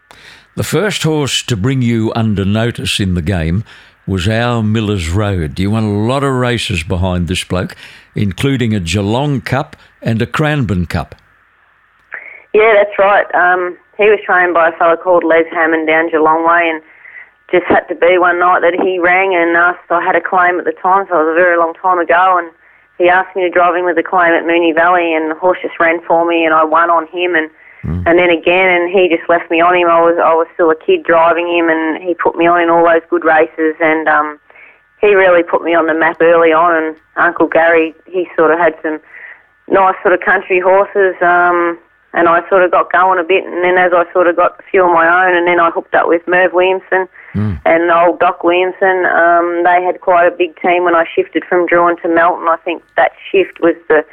The 0.55 0.63
first 0.63 1.01
horse 1.01 1.41
to 1.43 1.58
bring 1.58 1.82
you 1.82 2.13
under 2.15 2.46
notice 2.46 3.00
in 3.00 3.15
the 3.15 3.24
game 3.24 3.63
was 4.05 4.27
our 4.27 4.62
Miller's 4.62 5.10
Road. 5.10 5.60
You 5.60 5.72
won 5.72 5.83
a 5.83 6.07
lot 6.07 6.24
of 6.24 6.33
races 6.33 6.83
behind 6.83 7.27
this 7.27 7.43
bloke, 7.43 7.75
including 8.15 8.74
a 8.74 8.79
Geelong 8.79 9.41
Cup 9.41 9.75
and 10.01 10.22
a 10.22 10.25
Cranbourne 10.25 10.86
Cup. 10.86 11.15
Yeah, 12.53 12.74
that's 12.75 12.98
right. 13.00 13.25
Um, 13.33 13.77
he 13.98 14.05
was 14.05 14.19
trained 14.25 14.53
by 14.53 14.69
a 14.69 14.77
fellow 14.77 14.98
called 14.98 15.24
Les 15.24 15.45
Hammond 15.51 15.88
down 15.88 16.10
Geelong 16.10 16.45
Way, 16.45 16.69
and 16.69 16.81
just 17.51 17.65
had 17.65 17.88
to 17.88 17.95
be 17.95 18.17
one 18.17 18.39
night 18.39 18.62
that 18.62 18.74
he 18.74 19.00
rang 19.00 19.36
and 19.36 19.55
asked. 19.55 19.89
I 19.89 20.03
had 20.03 20.15
a 20.15 20.22
claim 20.22 20.60
at 20.60 20.65
the 20.65 20.74
time, 20.74 21.05
so 21.07 21.15
it 21.15 21.25
was 21.25 21.33
a 21.33 21.39
very 21.39 21.57
long 21.57 21.74
time 21.75 22.00
ago, 22.00 22.38
and 22.38 22.51
he 22.98 23.10
asked 23.10 23.36
me 23.36 23.43
to 23.43 23.50
drive 23.50 23.75
him 23.75 23.86
with 23.86 23.98
a 23.98 24.03
claim 24.03 24.33
at 24.33 24.43
Moonee 24.43 24.74
Valley, 24.74 25.13
and 25.13 25.31
the 25.31 25.36
horse 25.36 25.60
just 25.62 25.79
ran 25.79 26.01
for 26.05 26.25
me, 26.25 26.45
and 26.45 26.53
I 26.53 26.63
won 26.63 26.89
on 26.89 27.07
him, 27.07 27.36
and 27.36 27.50
Mm. 27.83 28.03
And 28.07 28.17
then 28.17 28.29
again, 28.29 28.69
and 28.69 28.89
he 28.89 29.09
just 29.09 29.27
left 29.29 29.51
me 29.51 29.59
on 29.59 29.75
him. 29.75 29.87
I 29.87 29.99
was 29.99 30.15
I 30.17 30.33
was 30.33 30.47
still 30.53 30.71
a 30.71 30.75
kid 30.75 31.03
driving 31.03 31.47
him, 31.47 31.69
and 31.69 32.01
he 32.01 32.13
put 32.15 32.35
me 32.35 32.47
on 32.47 32.61
in 32.61 32.69
all 32.69 32.83
those 32.83 33.03
good 33.09 33.25
races. 33.25 33.75
And 33.79 34.07
um, 34.07 34.39
he 35.01 35.13
really 35.13 35.43
put 35.43 35.63
me 35.63 35.75
on 35.75 35.87
the 35.87 35.93
map 35.93 36.17
early 36.21 36.53
on. 36.53 36.71
And 36.75 36.95
Uncle 37.17 37.47
Gary, 37.47 37.93
he 38.07 38.27
sort 38.37 38.51
of 38.51 38.59
had 38.59 38.75
some 38.81 38.99
nice 39.67 39.95
sort 40.01 40.13
of 40.13 40.21
country 40.21 40.59
horses. 40.59 41.15
Um, 41.21 41.77
and 42.13 42.29
I 42.29 42.47
sort 42.47 42.63
of 42.63 42.71
got 42.71 42.91
going 42.91 43.19
a 43.19 43.23
bit, 43.23 43.43
and 43.43 43.63
then 43.63 43.77
as 43.77 43.91
I 43.91 44.05
sort 44.13 44.27
of 44.27 44.35
got 44.35 44.59
a 44.59 44.63
few 44.69 44.85
of 44.85 44.93
my 44.93 45.07
own, 45.09 45.35
and 45.35 45.47
then 45.47 45.59
I 45.59 45.71
hooked 45.71 45.95
up 45.95 46.07
with 46.07 46.21
Merv 46.27 46.53
Williamson 46.53 47.09
mm. 47.33 47.59
and 47.65 47.91
old 47.91 48.19
Doc 48.19 48.43
Williamson. 48.43 49.05
Um, 49.09 49.63
they 49.65 49.81
had 49.81 49.99
quite 50.01 50.27
a 50.27 50.31
big 50.31 50.55
team 50.61 50.83
when 50.85 50.95
I 50.95 51.05
shifted 51.09 51.43
from 51.49 51.67
Drouin 51.67 51.99
to 52.03 52.07
Melton. 52.07 52.47
I 52.47 52.57
think 52.63 52.83
that 52.95 53.11
shift 53.31 53.59
was 53.61 53.75
the 53.89 54.05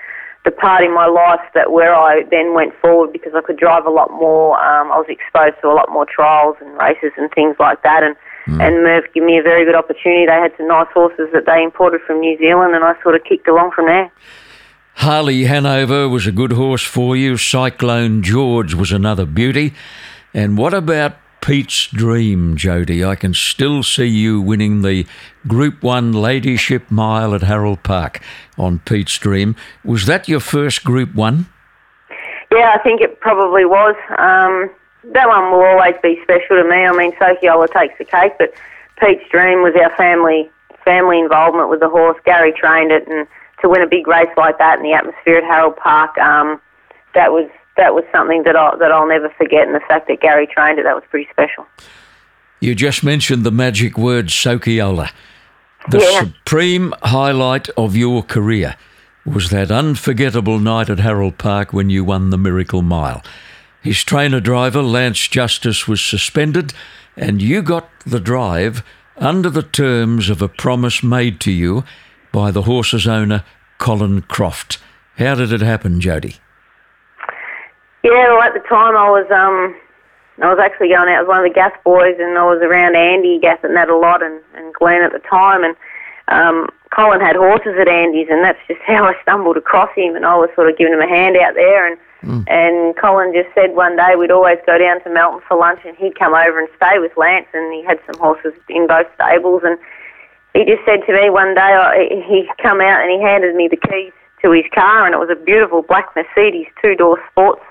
the 0.44 0.50
part 0.50 0.82
in 0.82 0.94
my 0.94 1.06
life 1.06 1.40
that 1.54 1.70
where 1.70 1.94
I 1.94 2.24
then 2.30 2.54
went 2.54 2.72
forward 2.80 3.12
because 3.12 3.32
I 3.34 3.42
could 3.42 3.58
drive 3.58 3.84
a 3.84 3.90
lot 3.90 4.10
more. 4.10 4.58
Um, 4.58 4.90
I 4.90 4.96
was 4.96 5.06
exposed 5.08 5.56
to 5.60 5.68
a 5.68 5.74
lot 5.74 5.90
more 5.90 6.06
trials 6.06 6.56
and 6.60 6.76
races 6.78 7.12
and 7.16 7.30
things 7.32 7.56
like 7.58 7.82
that, 7.82 8.02
and 8.02 8.16
Mm. 8.46 8.60
And 8.66 8.82
Merv 8.82 9.04
gave 9.12 9.22
me 9.22 9.38
a 9.38 9.42
very 9.42 9.64
good 9.64 9.74
opportunity. 9.74 10.26
They 10.26 10.32
had 10.32 10.52
some 10.56 10.66
nice 10.66 10.88
horses 10.92 11.28
that 11.32 11.46
they 11.46 11.62
imported 11.62 12.00
from 12.06 12.20
New 12.20 12.36
Zealand, 12.38 12.74
and 12.74 12.82
I 12.82 13.00
sort 13.02 13.14
of 13.14 13.22
kicked 13.24 13.46
along 13.46 13.72
from 13.72 13.86
there. 13.86 14.10
Harley 14.94 15.44
Hanover 15.44 16.08
was 16.08 16.26
a 16.26 16.32
good 16.32 16.52
horse 16.52 16.82
for 16.82 17.16
you. 17.16 17.36
Cyclone 17.36 18.22
George 18.22 18.74
was 18.74 18.92
another 18.92 19.24
beauty. 19.24 19.72
And 20.34 20.58
what 20.58 20.74
about 20.74 21.16
Pete's 21.40 21.86
Dream, 21.86 22.56
Jodi? 22.56 23.04
I 23.04 23.14
can 23.14 23.34
still 23.34 23.82
see 23.82 24.06
you 24.06 24.40
winning 24.40 24.82
the 24.82 25.06
Group 25.46 25.82
1 25.82 26.12
Ladyship 26.12 26.90
Mile 26.90 27.34
at 27.34 27.42
Harold 27.42 27.82
Park 27.82 28.20
on 28.58 28.80
Pete's 28.80 29.16
Dream. 29.18 29.56
Was 29.84 30.06
that 30.06 30.28
your 30.28 30.40
first 30.40 30.84
Group 30.84 31.14
1? 31.14 31.46
Yeah, 32.52 32.72
I 32.74 32.78
think 32.82 33.00
it 33.00 33.20
probably 33.20 33.64
was. 33.64 33.94
Um, 34.18 34.70
that 35.12 35.28
one 35.28 35.50
will 35.50 35.64
always 35.64 35.94
be 36.02 36.18
special 36.22 36.62
to 36.62 36.68
me. 36.68 36.84
I 36.84 36.92
mean, 36.92 37.12
Sokyola 37.12 37.72
takes 37.72 37.96
the 37.98 38.04
cake, 38.04 38.32
but 38.38 38.52
Pete's 39.00 39.24
Dream 39.30 39.62
was 39.62 39.74
our 39.80 39.94
family 39.96 40.50
family 40.84 41.18
involvement 41.18 41.68
with 41.68 41.80
the 41.80 41.88
horse. 41.88 42.16
Gary 42.24 42.52
trained 42.52 42.90
it, 42.90 43.06
and 43.08 43.26
to 43.60 43.68
win 43.68 43.82
a 43.82 43.86
big 43.86 44.06
race 44.06 44.30
like 44.36 44.58
that 44.58 44.78
in 44.78 44.82
the 44.82 44.92
atmosphere 44.92 45.36
at 45.36 45.44
Harold 45.44 45.76
Park, 45.76 46.16
um, 46.18 46.60
that 47.14 47.32
was 47.32 47.48
that 47.80 47.94
was 47.94 48.04
something 48.12 48.44
that 48.44 48.54
I 48.54 48.76
that 48.76 48.92
I'll 48.92 49.08
never 49.08 49.30
forget. 49.30 49.66
And 49.66 49.74
the 49.74 49.80
fact 49.88 50.06
that 50.08 50.20
Gary 50.20 50.46
trained 50.46 50.78
it, 50.78 50.84
that 50.84 50.94
was 50.94 51.04
pretty 51.10 51.28
special. 51.30 51.66
You 52.60 52.74
just 52.74 53.02
mentioned 53.02 53.44
the 53.44 53.50
magic 53.50 53.96
word 53.96 54.26
Sokyola. 54.26 55.10
The 55.90 55.98
yeah. 55.98 56.20
supreme 56.20 56.92
highlight 57.02 57.70
of 57.70 57.96
your 57.96 58.22
career 58.22 58.76
was 59.24 59.48
that 59.48 59.70
unforgettable 59.70 60.58
night 60.58 60.90
at 60.90 60.98
Harold 60.98 61.38
Park 61.38 61.72
when 61.72 61.88
you 61.88 62.04
won 62.04 62.28
the 62.28 62.38
Miracle 62.38 62.82
Mile. 62.82 63.22
His 63.80 64.04
trainer 64.04 64.40
driver, 64.40 64.82
Lance 64.82 65.26
Justice, 65.26 65.88
was 65.88 66.02
suspended, 66.02 66.74
and 67.16 67.40
you 67.40 67.62
got 67.62 67.88
the 68.04 68.20
drive 68.20 68.84
under 69.16 69.48
the 69.48 69.62
terms 69.62 70.28
of 70.28 70.42
a 70.42 70.48
promise 70.48 71.02
made 71.02 71.40
to 71.40 71.50
you 71.50 71.84
by 72.30 72.50
the 72.50 72.62
horse's 72.62 73.08
owner, 73.08 73.42
Colin 73.78 74.20
Croft. 74.22 74.78
How 75.16 75.34
did 75.34 75.50
it 75.50 75.62
happen, 75.62 76.00
Jodi? 76.00 76.36
Yeah, 78.02 78.32
well, 78.32 78.42
at 78.42 78.54
the 78.54 78.60
time 78.60 78.96
I 78.96 79.10
was 79.10 79.26
um, 79.30 79.76
I 80.42 80.48
was 80.48 80.58
actually 80.58 80.88
going 80.88 81.12
out 81.12 81.22
with 81.22 81.28
one 81.28 81.44
of 81.44 81.48
the 81.48 81.54
Gath 81.54 81.76
boys, 81.84 82.16
and 82.18 82.38
I 82.38 82.44
was 82.44 82.62
around 82.62 82.96
Andy 82.96 83.38
gassing 83.38 83.74
that 83.74 83.90
a 83.90 83.96
lot, 83.96 84.22
and, 84.22 84.40
and 84.54 84.72
Glenn 84.72 85.02
at 85.02 85.12
the 85.12 85.20
time, 85.20 85.64
and 85.64 85.76
um, 86.28 86.68
Colin 86.96 87.20
had 87.20 87.36
horses 87.36 87.76
at 87.78 87.88
Andy's, 87.88 88.28
and 88.30 88.42
that's 88.42 88.58
just 88.66 88.80
how 88.86 89.04
I 89.04 89.14
stumbled 89.22 89.56
across 89.56 89.90
him, 89.94 90.16
and 90.16 90.24
I 90.24 90.34
was 90.36 90.48
sort 90.54 90.70
of 90.70 90.78
giving 90.78 90.94
him 90.94 91.04
a 91.04 91.08
hand 91.08 91.36
out 91.36 91.54
there, 91.54 91.84
and 91.84 91.98
mm. 92.24 92.44
and 92.48 92.96
Colin 92.96 93.34
just 93.36 93.52
said 93.54 93.76
one 93.76 93.96
day 93.96 94.16
we'd 94.16 94.32
always 94.32 94.58
go 94.64 94.78
down 94.78 95.02
to 95.04 95.10
Melton 95.10 95.44
for 95.46 95.58
lunch, 95.58 95.80
and 95.84 95.96
he'd 95.96 96.18
come 96.18 96.32
over 96.32 96.58
and 96.58 96.68
stay 96.76 96.98
with 96.98 97.12
Lance, 97.20 97.48
and 97.52 97.72
he 97.72 97.84
had 97.84 98.00
some 98.08 98.16
horses 98.16 98.56
in 98.68 98.86
both 98.86 99.06
stables, 99.14 99.60
and 99.64 99.76
he 100.54 100.64
just 100.64 100.84
said 100.88 101.04
to 101.04 101.12
me 101.12 101.28
one 101.28 101.54
day, 101.54 101.60
I, 101.60 102.08
he 102.26 102.48
come 102.62 102.80
out 102.80 103.04
and 103.04 103.10
he 103.12 103.20
handed 103.20 103.54
me 103.54 103.68
the 103.68 103.76
keys 103.76 104.12
to 104.42 104.50
his 104.50 104.64
car, 104.72 105.04
and 105.04 105.14
it 105.14 105.18
was 105.18 105.30
a 105.30 105.36
beautiful 105.36 105.82
black 105.82 106.08
Mercedes 106.16 106.66
two 106.80 106.96
door 106.96 107.20
sports 107.30 107.62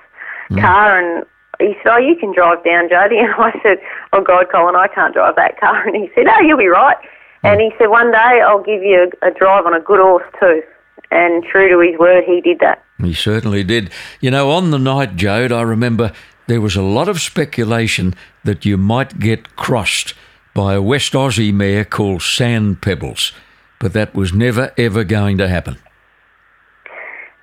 mm. 0.49 0.61
car, 0.61 0.99
and 0.99 1.25
he 1.59 1.73
said, 1.83 1.91
"Oh, 1.93 1.97
you 1.97 2.15
can 2.15 2.33
drive 2.33 2.63
down, 2.63 2.89
Jodi." 2.89 3.17
And 3.19 3.33
I 3.33 3.51
said, 3.63 3.77
"Oh 4.13 4.21
God, 4.21 4.47
Colin, 4.51 4.75
I 4.75 4.87
can't 4.87 5.13
drive 5.13 5.35
that 5.35 5.59
car." 5.59 5.87
And 5.87 5.95
he 5.95 6.09
said, 6.15 6.25
"Oh, 6.27 6.41
you'll 6.41 6.57
be 6.57 6.67
right." 6.67 6.97
And 7.43 7.61
he 7.61 7.71
said, 7.77 7.87
one 7.87 8.11
day 8.11 8.41
I'll 8.45 8.63
give 8.63 8.83
you 8.83 9.11
a, 9.21 9.27
a 9.27 9.31
drive 9.31 9.65
on 9.65 9.73
a 9.73 9.79
good 9.79 9.99
horse 9.99 10.25
too. 10.39 10.61
And 11.11 11.43
true 11.43 11.69
to 11.69 11.79
his 11.79 11.99
word, 11.99 12.23
he 12.25 12.41
did 12.41 12.59
that. 12.59 12.83
He 12.99 13.13
certainly 13.13 13.63
did. 13.63 13.91
You 14.19 14.29
know, 14.31 14.51
on 14.51 14.71
the 14.71 14.77
night, 14.77 15.15
Jode, 15.15 15.51
I 15.51 15.61
remember 15.61 16.11
there 16.47 16.61
was 16.61 16.75
a 16.75 16.81
lot 16.81 17.07
of 17.07 17.21
speculation 17.21 18.13
that 18.43 18.65
you 18.65 18.77
might 18.77 19.19
get 19.19 19.55
crossed 19.55 20.13
by 20.53 20.73
a 20.73 20.81
West 20.81 21.13
Aussie 21.13 21.53
mare 21.53 21.85
called 21.85 22.21
Sand 22.21 22.81
Pebbles, 22.81 23.31
but 23.79 23.93
that 23.93 24.13
was 24.13 24.33
never 24.33 24.71
ever 24.77 25.03
going 25.03 25.37
to 25.37 25.47
happen. 25.47 25.77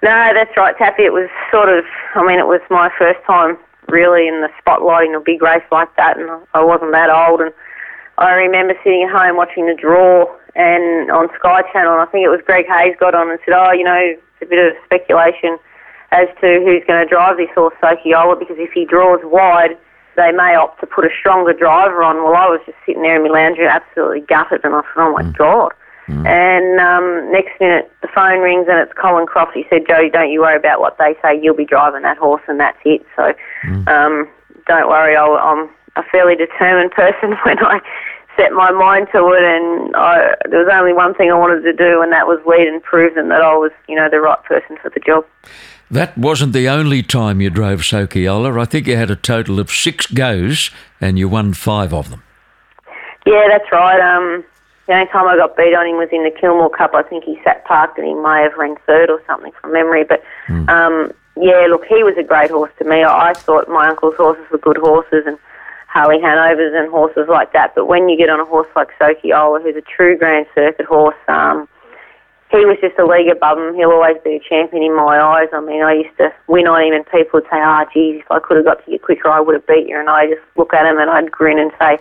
No, 0.02 0.30
that's 0.34 0.56
right, 0.56 0.76
Taffy. 0.76 1.04
It 1.04 1.12
was 1.12 1.28
sort 1.50 1.68
of, 1.68 1.84
I 2.14 2.24
mean, 2.26 2.38
it 2.38 2.46
was 2.46 2.60
my 2.70 2.90
first 2.98 3.18
time 3.26 3.56
really 3.88 4.28
in 4.28 4.40
the 4.40 4.48
spotlight 4.58 5.08
in 5.08 5.14
a 5.14 5.20
big 5.20 5.42
race 5.42 5.64
like 5.70 5.94
that, 5.96 6.18
and 6.18 6.28
I 6.54 6.62
wasn't 6.62 6.92
that 6.92 7.10
old. 7.10 7.40
And 7.40 7.52
I 8.18 8.32
remember 8.32 8.74
sitting 8.82 9.04
at 9.04 9.10
home 9.10 9.36
watching 9.36 9.66
the 9.66 9.74
draw 9.74 10.26
and 10.54 11.10
on 11.10 11.28
Sky 11.38 11.62
Channel, 11.72 11.92
and 11.92 12.02
I 12.02 12.06
think 12.06 12.24
it 12.24 12.32
was 12.32 12.40
Greg 12.44 12.66
Hayes 12.66 12.96
got 12.98 13.14
on 13.14 13.30
and 13.30 13.38
said, 13.44 13.54
"Oh, 13.54 13.72
you 13.72 13.84
know, 13.84 13.96
it's 13.96 14.42
a 14.42 14.46
bit 14.46 14.60
of 14.60 14.76
speculation 14.84 15.58
as 16.12 16.28
to 16.40 16.60
who's 16.64 16.84
going 16.86 17.02
to 17.02 17.08
drive 17.08 17.36
this 17.36 17.50
horse, 17.54 17.74
Sokyola, 17.82 18.38
because 18.38 18.56
if 18.58 18.72
he 18.72 18.84
draws 18.84 19.20
wide, 19.24 19.76
they 20.16 20.32
may 20.32 20.54
opt 20.54 20.80
to 20.80 20.86
put 20.86 21.04
a 21.04 21.10
stronger 21.18 21.52
driver 21.52 22.02
on." 22.02 22.24
Well, 22.24 22.36
I 22.36 22.48
was 22.48 22.60
just 22.66 22.78
sitting 22.86 23.02
there 23.02 23.16
in 23.16 23.30
my 23.30 23.38
lounge 23.38 23.58
room, 23.58 23.68
absolutely 23.68 24.20
gutted, 24.20 24.64
and 24.64 24.74
I 24.74 24.80
thought, 24.80 24.96
"Oh 24.96 25.12
my 25.12 25.22
mm. 25.22 25.36
god." 25.36 25.72
Mm. 26.08 26.26
And 26.26 26.80
um, 26.80 27.32
next 27.32 27.60
minute, 27.60 27.90
the 28.00 28.08
phone 28.14 28.38
rings 28.38 28.66
and 28.68 28.78
it's 28.78 28.92
Colin 28.92 29.26
Croft. 29.26 29.52
He 29.54 29.64
said, 29.68 29.86
Jodi, 29.88 30.10
don't 30.10 30.30
you 30.30 30.40
worry 30.40 30.56
about 30.56 30.80
what 30.80 30.98
they 30.98 31.16
say. 31.20 31.38
You'll 31.40 31.56
be 31.56 31.64
driving 31.64 32.02
that 32.02 32.16
horse, 32.16 32.42
and 32.46 32.60
that's 32.60 32.78
it. 32.84 33.04
So 33.16 33.32
mm. 33.64 33.88
um, 33.88 34.28
don't 34.66 34.88
worry. 34.88 35.16
I'll, 35.16 35.34
I'm 35.34 35.68
a 35.96 36.02
fairly 36.10 36.36
determined 36.36 36.90
person 36.92 37.36
when 37.44 37.58
I 37.58 37.80
set 38.36 38.52
my 38.52 38.70
mind 38.70 39.08
to 39.12 39.18
it, 39.32 39.42
and 39.42 39.96
I, 39.96 40.34
there 40.48 40.60
was 40.60 40.68
only 40.72 40.92
one 40.92 41.14
thing 41.14 41.30
I 41.30 41.34
wanted 41.34 41.62
to 41.62 41.72
do, 41.72 42.02
and 42.02 42.12
that 42.12 42.26
was 42.26 42.38
lead 42.46 42.68
and 42.68 42.82
prove 42.82 43.14
them 43.14 43.28
that 43.30 43.40
I 43.40 43.54
was, 43.54 43.72
you 43.88 43.96
know, 43.96 44.08
the 44.10 44.20
right 44.20 44.42
person 44.44 44.76
for 44.80 44.90
the 44.90 45.00
job. 45.00 45.24
That 45.90 46.16
wasn't 46.18 46.52
the 46.52 46.68
only 46.68 47.02
time 47.02 47.40
you 47.40 47.48
drove 47.48 47.80
Sokyola. 47.80 48.60
I 48.60 48.64
think 48.64 48.86
you 48.86 48.96
had 48.96 49.10
a 49.10 49.16
total 49.16 49.58
of 49.58 49.70
six 49.70 50.06
goes, 50.06 50.70
and 51.00 51.18
you 51.18 51.28
won 51.28 51.54
five 51.54 51.94
of 51.94 52.10
them. 52.10 52.22
Yeah, 53.24 53.46
that's 53.48 53.70
right. 53.72 54.00
Um, 54.00 54.44
the 54.86 54.94
only 54.94 55.06
time 55.06 55.26
I 55.26 55.36
got 55.36 55.56
beat 55.56 55.74
on 55.74 55.86
him 55.86 55.96
was 55.96 56.08
in 56.12 56.22
the 56.22 56.30
Kilmore 56.30 56.70
Cup. 56.70 56.94
I 56.94 57.02
think 57.02 57.24
he 57.24 57.38
sat 57.42 57.64
parked 57.64 57.98
and 57.98 58.06
he 58.06 58.14
may 58.14 58.42
have 58.42 58.54
ran 58.54 58.76
third 58.86 59.10
or 59.10 59.20
something 59.26 59.52
from 59.60 59.72
memory. 59.72 60.04
But 60.04 60.22
mm. 60.46 60.68
um, 60.68 61.12
yeah, 61.36 61.66
look, 61.68 61.84
he 61.86 62.02
was 62.04 62.14
a 62.18 62.22
great 62.22 62.50
horse 62.50 62.70
to 62.78 62.84
me. 62.84 63.02
I, 63.02 63.30
I 63.30 63.34
thought 63.34 63.68
my 63.68 63.88
uncle's 63.88 64.14
horses 64.16 64.46
were 64.50 64.58
good 64.58 64.78
horses, 64.78 65.24
and 65.26 65.38
Harley 65.88 66.20
Hanovers 66.20 66.72
and 66.74 66.88
horses 66.90 67.26
like 67.28 67.52
that. 67.52 67.74
But 67.74 67.86
when 67.86 68.08
you 68.08 68.16
get 68.16 68.30
on 68.30 68.38
a 68.38 68.44
horse 68.44 68.68
like 68.76 68.88
Sokyola, 68.98 69.62
who's 69.62 69.76
a 69.76 69.82
true 69.82 70.16
Grand 70.16 70.46
Circuit 70.54 70.86
horse, 70.86 71.18
um, 71.26 71.68
he 72.52 72.64
was 72.64 72.78
just 72.80 72.96
a 72.98 73.04
league 73.04 73.28
above 73.28 73.58
him. 73.58 73.74
He'll 73.74 73.90
always 73.90 74.16
be 74.22 74.36
a 74.36 74.48
champion 74.48 74.84
in 74.84 74.94
my 74.94 75.18
eyes. 75.18 75.48
I 75.52 75.60
mean, 75.60 75.82
I 75.82 75.94
used 75.94 76.16
to 76.18 76.32
win 76.46 76.68
on 76.68 76.80
him, 76.80 76.94
and 76.94 77.04
people 77.06 77.42
would 77.42 77.50
say, 77.50 77.58
"Ah, 77.58 77.84
oh, 77.84 77.90
geez, 77.92 78.20
if 78.20 78.30
I 78.30 78.38
could 78.38 78.56
have 78.58 78.66
got 78.66 78.84
to 78.84 78.90
you 78.92 79.00
quicker, 79.00 79.28
I 79.28 79.40
would 79.40 79.54
have 79.54 79.66
beat 79.66 79.88
you." 79.88 79.98
And 79.98 80.08
I 80.08 80.28
just 80.28 80.46
look 80.56 80.72
at 80.72 80.86
him 80.86 80.98
and 80.98 81.10
I'd 81.10 81.32
grin 81.32 81.58
and 81.58 81.72
say, 81.76 81.98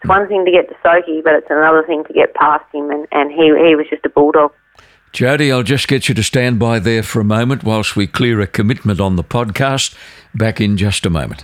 "It's 0.00 0.08
one 0.08 0.28
thing 0.28 0.44
to 0.44 0.50
get 0.50 0.68
to 0.68 0.74
Soki, 0.84 1.22
but 1.22 1.34
it's 1.34 1.50
another 1.50 1.82
thing 1.86 2.04
to 2.04 2.12
get 2.12 2.34
past 2.34 2.64
him." 2.72 2.90
And, 2.90 3.06
and 3.12 3.30
he 3.30 3.46
he 3.46 3.74
was 3.74 3.86
just 3.90 4.04
a 4.04 4.08
bulldog. 4.08 4.52
Jodi, 5.12 5.50
I'll 5.50 5.62
just 5.62 5.88
get 5.88 6.08
you 6.08 6.14
to 6.14 6.22
stand 6.22 6.58
by 6.58 6.78
there 6.78 7.02
for 7.02 7.20
a 7.20 7.24
moment 7.24 7.64
whilst 7.64 7.96
we 7.96 8.06
clear 8.06 8.40
a 8.40 8.46
commitment 8.46 9.00
on 9.00 9.16
the 9.16 9.24
podcast. 9.24 9.96
Back 10.34 10.60
in 10.60 10.76
just 10.76 11.06
a 11.06 11.10
moment. 11.10 11.42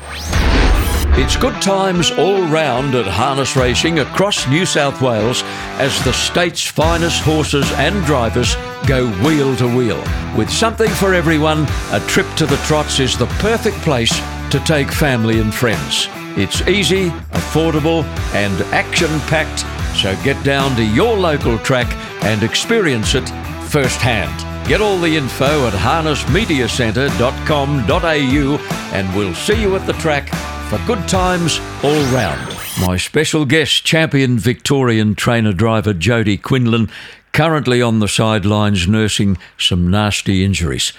It's 1.17 1.37
good 1.37 1.63
times 1.63 2.11
all 2.11 2.43
round 2.49 2.97
at 2.97 3.07
harness 3.07 3.57
racing 3.57 4.01
across 4.01 4.49
New 4.49 4.67
South 4.67 5.01
Wales 5.01 5.45
as 5.79 6.03
the 6.05 6.13
state's 6.13 6.67
finest 6.67 7.23
horses 7.23 7.71
and 7.73 8.05
drivers 8.05 8.57
go 8.87 9.09
wheel 9.25 9.55
to 9.57 9.77
wheel. 9.77 10.03
With 10.37 10.51
something 10.51 10.91
for 10.91 11.15
everyone, 11.15 11.67
a 11.93 12.01
trip 12.09 12.27
to 12.35 12.47
the 12.47 12.57
trots 12.67 12.99
is 12.99 13.17
the 13.17 13.27
perfect 13.39 13.77
place 13.79 14.19
to 14.51 14.61
take 14.67 14.91
family 14.91 15.39
and 15.39 15.55
friends. 15.55 16.09
It's 16.37 16.67
easy, 16.67 17.11
affordable, 17.33 18.03
and 18.35 18.61
action 18.75 19.21
packed, 19.29 19.65
so 19.97 20.17
get 20.25 20.43
down 20.45 20.75
to 20.77 20.85
your 20.85 21.17
local 21.17 21.57
track 21.59 21.87
and 22.25 22.43
experience 22.43 23.15
it 23.15 23.29
firsthand. 23.69 24.69
Get 24.69 24.81
all 24.81 24.99
the 24.99 25.17
info 25.17 25.69
at 25.69 25.75
harnessmediacentre.com.au 25.75 28.59
and 28.95 29.17
we'll 29.17 29.35
see 29.35 29.61
you 29.61 29.77
at 29.77 29.87
the 29.87 29.93
track 29.95 30.29
for 30.69 30.79
good 30.87 31.07
times 31.07 31.61
all 31.85 32.03
round. 32.13 32.57
My 32.81 32.97
special 32.97 33.45
guest, 33.45 33.85
champion 33.85 34.37
Victorian 34.37 35.15
trainer 35.15 35.53
driver 35.53 35.93
Jodi 35.93 36.37
Quinlan, 36.37 36.91
currently 37.33 37.81
on 37.81 38.01
the 38.01 38.09
sidelines 38.09 38.89
nursing 38.89 39.39
some 39.57 39.89
nasty 39.89 40.45
injuries. 40.45 40.93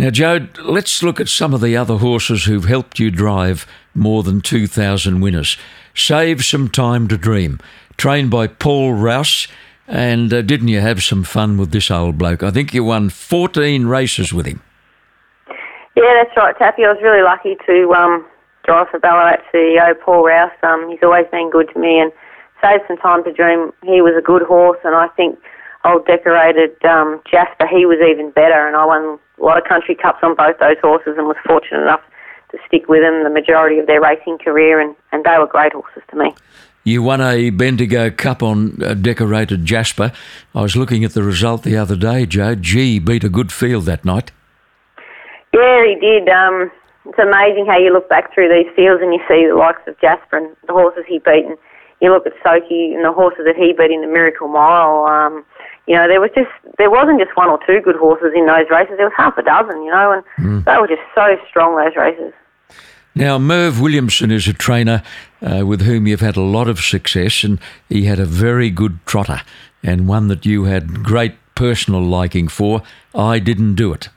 Now, 0.00 0.10
Joe, 0.10 0.46
let's 0.62 1.02
look 1.02 1.18
at 1.20 1.28
some 1.28 1.52
of 1.52 1.60
the 1.60 1.76
other 1.76 1.96
horses 1.96 2.44
who've 2.44 2.66
helped 2.66 3.00
you 3.00 3.10
drive 3.10 3.66
more 3.94 4.22
than 4.22 4.40
2,000 4.40 5.20
winners. 5.20 5.56
Save 5.92 6.44
Some 6.44 6.68
Time 6.68 7.08
to 7.08 7.18
Dream, 7.18 7.58
trained 7.96 8.30
by 8.30 8.46
Paul 8.46 8.94
Rouse. 8.94 9.48
And 9.88 10.32
uh, 10.32 10.42
didn't 10.42 10.68
you 10.68 10.78
have 10.78 11.02
some 11.02 11.24
fun 11.24 11.58
with 11.58 11.72
this 11.72 11.90
old 11.90 12.16
bloke? 12.16 12.44
I 12.44 12.52
think 12.52 12.72
you 12.72 12.84
won 12.84 13.08
14 13.08 13.86
races 13.86 14.32
with 14.32 14.46
him. 14.46 14.62
Yeah, 15.96 16.22
that's 16.22 16.36
right, 16.36 16.56
Taffy. 16.56 16.84
I 16.84 16.92
was 16.92 17.02
really 17.02 17.22
lucky 17.22 17.56
to 17.66 17.92
um, 17.92 18.24
drive 18.64 18.86
for 18.90 19.00
Ballarat 19.00 19.42
CEO 19.52 19.98
Paul 20.04 20.24
Rouse. 20.26 20.52
Um, 20.62 20.88
he's 20.88 21.02
always 21.02 21.26
been 21.32 21.50
good 21.50 21.70
to 21.74 21.80
me 21.80 21.98
and 21.98 22.12
saved 22.62 22.84
some 22.86 22.98
time 22.98 23.24
to 23.24 23.32
dream. 23.32 23.72
He 23.82 24.00
was 24.00 24.14
a 24.16 24.22
good 24.22 24.42
horse, 24.42 24.78
and 24.84 24.94
I 24.94 25.08
think 25.08 25.40
old 25.84 26.06
decorated 26.06 26.72
um, 26.84 27.20
Jasper, 27.30 27.66
he 27.66 27.86
was 27.86 27.98
even 28.00 28.30
better. 28.30 28.66
And 28.66 28.76
I 28.76 28.84
won 28.84 29.18
a 29.38 29.44
lot 29.44 29.58
of 29.58 29.64
country 29.64 29.94
cups 29.94 30.18
on 30.22 30.34
both 30.34 30.58
those 30.58 30.76
horses 30.82 31.14
and 31.16 31.26
was 31.26 31.36
fortunate 31.46 31.82
enough 31.82 32.02
to 32.50 32.58
stick 32.66 32.88
with 32.88 33.02
them 33.02 33.24
the 33.24 33.30
majority 33.30 33.78
of 33.78 33.86
their 33.86 34.00
racing 34.00 34.38
career, 34.38 34.80
and, 34.80 34.96
and 35.12 35.24
they 35.24 35.36
were 35.38 35.46
great 35.46 35.72
horses 35.72 36.02
to 36.10 36.16
me. 36.16 36.34
You 36.84 37.02
won 37.02 37.20
a 37.20 37.50
Bendigo 37.50 38.10
Cup 38.10 38.42
on 38.42 38.78
a 38.80 38.94
decorated 38.94 39.66
Jasper. 39.66 40.12
I 40.54 40.62
was 40.62 40.74
looking 40.74 41.04
at 41.04 41.12
the 41.12 41.22
result 41.22 41.62
the 41.62 41.76
other 41.76 41.96
day, 41.96 42.24
Joe. 42.24 42.54
G 42.54 42.98
beat 42.98 43.24
a 43.24 43.28
good 43.28 43.52
field 43.52 43.84
that 43.84 44.06
night. 44.06 44.32
Yeah, 45.52 45.84
he 45.84 45.96
did. 46.00 46.28
Um, 46.30 46.70
it's 47.04 47.18
amazing 47.18 47.66
how 47.66 47.78
you 47.78 47.92
look 47.92 48.08
back 48.08 48.32
through 48.32 48.48
these 48.48 48.72
fields 48.74 49.02
and 49.02 49.12
you 49.12 49.20
see 49.28 49.46
the 49.46 49.56
likes 49.56 49.82
of 49.86 50.00
Jasper 50.00 50.38
and 50.38 50.56
the 50.66 50.72
horses 50.72 51.04
he 51.06 51.18
beat, 51.18 51.44
and 51.44 51.58
you 52.00 52.10
look 52.10 52.26
at 52.26 52.32
Soki 52.44 52.94
and 52.94 53.04
the 53.04 53.12
horses 53.12 53.44
that 53.44 53.56
he 53.56 53.74
beat 53.76 53.90
in 53.90 54.00
the 54.00 54.06
Miracle 54.06 54.48
Mile. 54.48 55.04
Um, 55.04 55.44
you 55.88 55.96
know, 55.96 56.06
there 56.06 56.20
was 56.20 56.30
just 56.34 56.50
there 56.76 56.90
wasn't 56.90 57.18
just 57.18 57.34
one 57.34 57.48
or 57.48 57.58
two 57.66 57.80
good 57.80 57.96
horses 57.96 58.32
in 58.36 58.46
those 58.46 58.66
races. 58.70 58.94
There 58.98 59.06
was 59.06 59.14
half 59.16 59.38
a 59.38 59.42
dozen, 59.42 59.82
you 59.82 59.90
know, 59.90 60.12
and 60.12 60.22
mm. 60.38 60.64
they 60.64 60.76
were 60.76 60.86
just 60.86 61.02
so 61.14 61.36
strong 61.48 61.76
those 61.76 61.96
races. 61.96 62.32
Now, 63.14 63.38
Merv 63.38 63.80
Williamson 63.80 64.30
is 64.30 64.46
a 64.46 64.52
trainer 64.52 65.02
uh, 65.42 65.66
with 65.66 65.80
whom 65.80 66.06
you've 66.06 66.20
had 66.20 66.36
a 66.36 66.42
lot 66.42 66.68
of 66.68 66.78
success, 66.78 67.42
and 67.42 67.58
he 67.88 68.04
had 68.04 68.20
a 68.20 68.26
very 68.26 68.70
good 68.70 69.00
trotter 69.06 69.40
and 69.82 70.06
one 70.06 70.28
that 70.28 70.44
you 70.44 70.64
had 70.64 71.02
great 71.02 71.34
personal 71.54 72.02
liking 72.02 72.48
for. 72.48 72.82
I 73.14 73.38
didn't 73.38 73.74
do 73.74 73.92
it. 73.92 74.10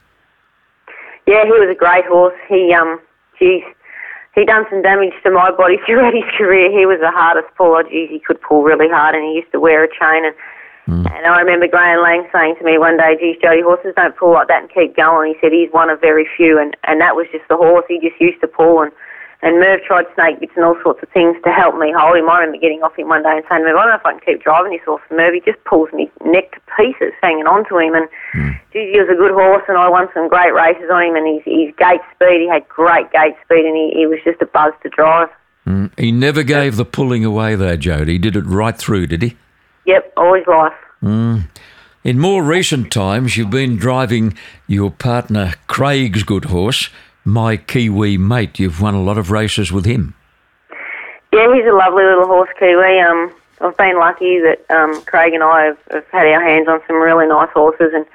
Yeah, 1.26 1.46
he 1.46 1.52
was 1.52 1.70
a 1.72 1.80
great 1.80 2.06
horse. 2.06 2.38
He, 2.50 2.74
um, 2.74 3.00
geez, 3.40 3.64
he 4.36 4.46
done 4.46 4.66
some 4.70 4.82
damage 4.82 5.14
to 5.24 5.32
my 5.32 5.52
body 5.52 5.78
throughout 5.86 6.14
his 6.14 6.30
career. 6.38 6.70
He 6.70 6.86
was 6.86 7.00
the 7.00 7.12
hardest 7.12 7.48
puller. 7.56 7.84
Geez, 7.84 8.10
he 8.10 8.20
could 8.20 8.42
pull 8.42 8.62
really 8.64 8.90
hard, 8.90 9.16
and 9.16 9.24
he 9.24 9.36
used 9.36 9.52
to 9.54 9.60
wear 9.60 9.84
a 9.84 9.88
chain 9.88 10.26
and 10.26 10.36
Mm. 10.88 11.06
And 11.06 11.28
I 11.28 11.40
remember 11.40 11.68
Gavin 11.68 12.02
Lang 12.02 12.28
saying 12.34 12.56
to 12.58 12.66
me 12.66 12.78
one 12.78 12.98
day, 12.98 13.16
geez, 13.20 13.38
Jodi, 13.42 13.62
horses 13.62 13.94
don't 13.96 14.18
pull 14.18 14.34
like 14.34 14.48
that 14.48 14.64
and 14.64 14.74
keep 14.74 14.96
going. 14.96 15.34
He 15.34 15.40
said 15.40 15.54
he's 15.54 15.72
one 15.72 15.90
of 15.90 16.02
very 16.02 16.28
few, 16.38 16.60
and, 16.60 16.76
and 16.86 17.00
that 17.02 17.16
was 17.16 17.28
just 17.32 17.46
the 17.50 17.58
horse. 17.58 17.86
He 17.88 18.00
just 18.00 18.20
used 18.20 18.42
to 18.42 18.48
pull, 18.48 18.82
and, 18.82 18.92
and 19.44 19.60
Merv 19.60 19.82
tried 19.86 20.06
snake 20.16 20.40
bits 20.40 20.54
and 20.56 20.66
all 20.66 20.78
sorts 20.82 21.02
of 21.04 21.10
things 21.10 21.38
to 21.46 21.52
help 21.54 21.78
me 21.78 21.94
hold 21.96 22.18
him. 22.18 22.30
I 22.30 22.42
remember 22.42 22.58
getting 22.58 22.82
off 22.82 22.98
him 22.98 23.10
one 23.10 23.22
day 23.22 23.38
and 23.38 23.46
saying, 23.46 23.62
Merv, 23.62 23.78
I 23.78 23.86
don't 23.86 23.94
know 23.94 24.02
if 24.02 24.06
I 24.06 24.12
can 24.18 24.26
keep 24.26 24.42
driving 24.42 24.74
this 24.74 24.86
horse. 24.86 25.06
Merv, 25.14 25.38
he 25.38 25.42
just 25.46 25.62
pulls 25.70 25.94
me 25.94 26.10
neck 26.26 26.58
to 26.58 26.62
pieces 26.74 27.14
hanging 27.22 27.46
on 27.46 27.62
to 27.70 27.78
him, 27.78 27.94
and 27.94 28.10
mm. 28.34 28.58
geez, 28.74 28.90
he 28.90 28.98
was 28.98 29.10
a 29.14 29.18
good 29.18 29.38
horse, 29.38 29.64
and 29.70 29.78
I 29.78 29.86
won 29.86 30.10
some 30.18 30.28
great 30.34 30.54
races 30.54 30.90
on 30.90 31.14
him, 31.14 31.16
and 31.16 31.30
his, 31.30 31.46
his 31.46 31.70
gate 31.78 32.02
speed, 32.18 32.42
he 32.42 32.50
had 32.50 32.66
great 32.68 33.14
gate 33.14 33.38
speed, 33.46 33.70
and 33.70 33.78
he, 33.78 33.94
he 33.94 34.10
was 34.10 34.18
just 34.26 34.42
a 34.42 34.50
buzz 34.50 34.74
to 34.82 34.90
drive. 34.90 35.30
Mm. 35.70 35.94
He 35.94 36.12
never 36.12 36.42
gave 36.42 36.76
the 36.76 36.86
pulling 36.86 37.24
away 37.24 37.54
there, 37.54 37.78
Jodi. 37.78 38.14
He 38.14 38.18
did 38.18 38.36
it 38.36 38.50
right 38.50 38.76
through, 38.76 39.06
did 39.06 39.22
he? 39.22 39.38
Yep, 39.92 40.14
always 40.16 40.48
life. 40.48 40.74
Mm. 41.04 41.50
In 42.06 42.18
more 42.18 42.42
recent 42.44 42.94
times, 42.94 43.36
you've 43.36 43.50
been 43.50 43.76
driving 43.76 44.38
your 44.66 44.90
partner 44.90 45.56
Craig's 45.68 46.24
good 46.24 46.46
horse, 46.46 46.90
My 47.26 47.58
Kiwi 47.58 48.18
Mate. 48.18 48.58
You've 48.58 48.80
won 48.80 48.96
a 48.96 49.04
lot 49.04 49.18
of 49.18 49.32
races 49.32 49.70
with 49.70 49.84
him. 49.84 50.16
Yeah, 51.34 51.54
he's 51.54 51.66
a 51.66 51.76
lovely 51.76 52.06
little 52.06 52.26
horse, 52.26 52.50
Kiwi. 52.58 53.00
Um, 53.02 53.34
I've 53.60 53.76
been 53.76 54.00
lucky 54.00 54.40
that 54.40 54.64
um, 54.70 55.02
Craig 55.02 55.34
and 55.34 55.44
I 55.44 55.66
have, 55.66 55.78
have 55.92 56.08
had 56.10 56.26
our 56.26 56.42
hands 56.42 56.70
on 56.70 56.80
some 56.88 56.96
really 56.96 57.28
nice 57.28 57.50
horses, 57.54 57.92
and 57.94 58.06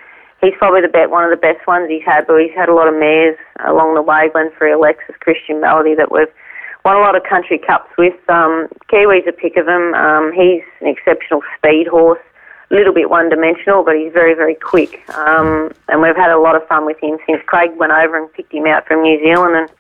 he's 0.41 0.57
probably 0.57 0.81
the 0.81 0.89
best, 0.89 1.11
one 1.11 1.25
of 1.25 1.31
the 1.31 1.37
best 1.37 1.67
ones 1.67 1.91
he's 1.91 2.05
had. 2.07 2.27
But 2.27 2.41
he's 2.41 2.55
had 2.55 2.71
a 2.71 2.75
lot 2.75 2.89
of 2.89 2.95
mares 2.95 3.37
along 3.69 3.97
the 3.97 4.03
way, 4.03 4.31
Glenfrey 4.35 4.75
Alexis, 4.75 5.15
Christian 5.21 5.61
Melody, 5.61 5.95
that 5.95 6.11
we've 6.11 6.33
won 6.87 6.97
a 6.97 7.01
lot 7.01 7.17
of 7.17 7.25
country 7.25 7.59
cups 7.59 7.91
with. 7.99 8.15
Um, 8.31 8.69
Kiwi's 8.89 9.27
a 9.27 9.33
pick 9.33 9.57
of 9.57 9.67
him. 9.67 9.93
Um, 9.95 10.33
he's 10.33 10.63
an 10.81 10.87
exceptional 10.87 11.43
speed 11.59 11.89
horse 11.89 12.21
a 12.71 12.75
little 12.75 12.93
bit 12.93 13.11
one 13.11 13.29
dimensional, 13.29 13.85
but 13.85 13.97
he's 13.97 14.13
very, 14.13 14.35
very 14.35 14.55
quick. 14.55 15.09
Um, 15.17 15.71
and 15.89 16.03
we've 16.03 16.17
had 16.17 16.31
a 16.31 16.39
lot 16.39 16.57
of 16.57 16.67
fun 16.67 16.85
with 16.85 16.99
him 17.01 17.19
since 17.27 17.41
Craig 17.47 17.71
went 17.77 17.93
over 17.93 18.17
and 18.17 18.33
picked 18.33 18.53
him 18.53 18.67
out 18.67 18.87
from 18.87 19.03
New 19.03 19.19
Zealand, 19.23 19.57
and 19.57 19.71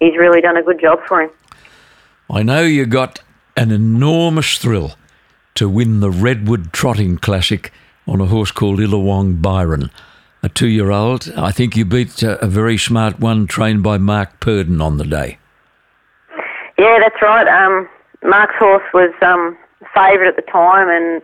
he's 0.00 0.18
really 0.18 0.40
done 0.40 0.56
a 0.56 0.62
good 0.62 0.80
job 0.80 1.00
for 1.06 1.22
him. 1.22 1.30
I 2.30 2.42
know 2.42 2.62
you 2.62 2.86
got 2.86 3.20
an 3.56 3.70
enormous 3.70 4.58
thrill 4.58 4.92
to 5.54 5.68
win 5.68 6.00
the 6.00 6.10
Redwood 6.10 6.72
Trotting 6.72 7.18
Classic 7.18 7.72
on 8.06 8.20
a 8.20 8.26
horse 8.26 8.50
called 8.50 8.78
Illawong 8.78 9.40
Byron, 9.40 9.90
a 10.42 10.48
two 10.48 10.68
year 10.68 10.90
old. 10.90 11.32
I 11.36 11.50
think 11.50 11.76
you 11.76 11.84
beat 11.84 12.22
a, 12.22 12.46
very 12.46 12.76
smart 12.76 13.20
one 13.20 13.46
trained 13.46 13.82
by 13.82 13.96
Mark 13.98 14.40
Purdon 14.40 14.82
on 14.82 14.98
the 14.98 15.04
day. 15.04 15.38
Yeah, 16.78 16.98
that's 17.00 17.20
right. 17.22 17.46
Um, 17.46 17.88
Mark's 18.22 18.56
horse 18.58 18.84
was 18.92 19.12
um, 19.22 19.56
favourite 19.94 20.28
at 20.28 20.36
the 20.36 20.50
time, 20.50 20.88
and 20.88 21.22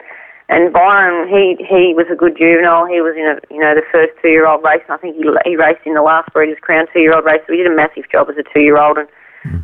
and 0.48 0.72
Byron, 0.72 1.28
he 1.28 1.56
he 1.62 1.94
was 1.94 2.06
a 2.10 2.16
good 2.16 2.36
juvenile. 2.36 2.86
He 2.86 3.00
was 3.00 3.14
in 3.16 3.26
a 3.26 3.38
you 3.52 3.60
know 3.60 3.74
the 3.74 3.86
first 3.90 4.12
two 4.22 4.28
year 4.28 4.46
old 4.46 4.62
race, 4.62 4.82
and 4.86 4.94
I 4.94 4.98
think 4.98 5.16
he 5.16 5.24
he 5.44 5.56
raced 5.56 5.86
in 5.86 5.94
the 5.94 6.02
last 6.02 6.32
Breeders' 6.32 6.58
Crown 6.60 6.86
two 6.92 7.00
year 7.00 7.14
old 7.14 7.24
race. 7.24 7.40
So 7.46 7.52
he 7.52 7.62
did 7.62 7.70
a 7.70 7.74
massive 7.74 8.10
job 8.10 8.28
as 8.30 8.36
a 8.36 8.46
two 8.52 8.60
year 8.60 8.78
old, 8.78 8.98
and 8.98 9.08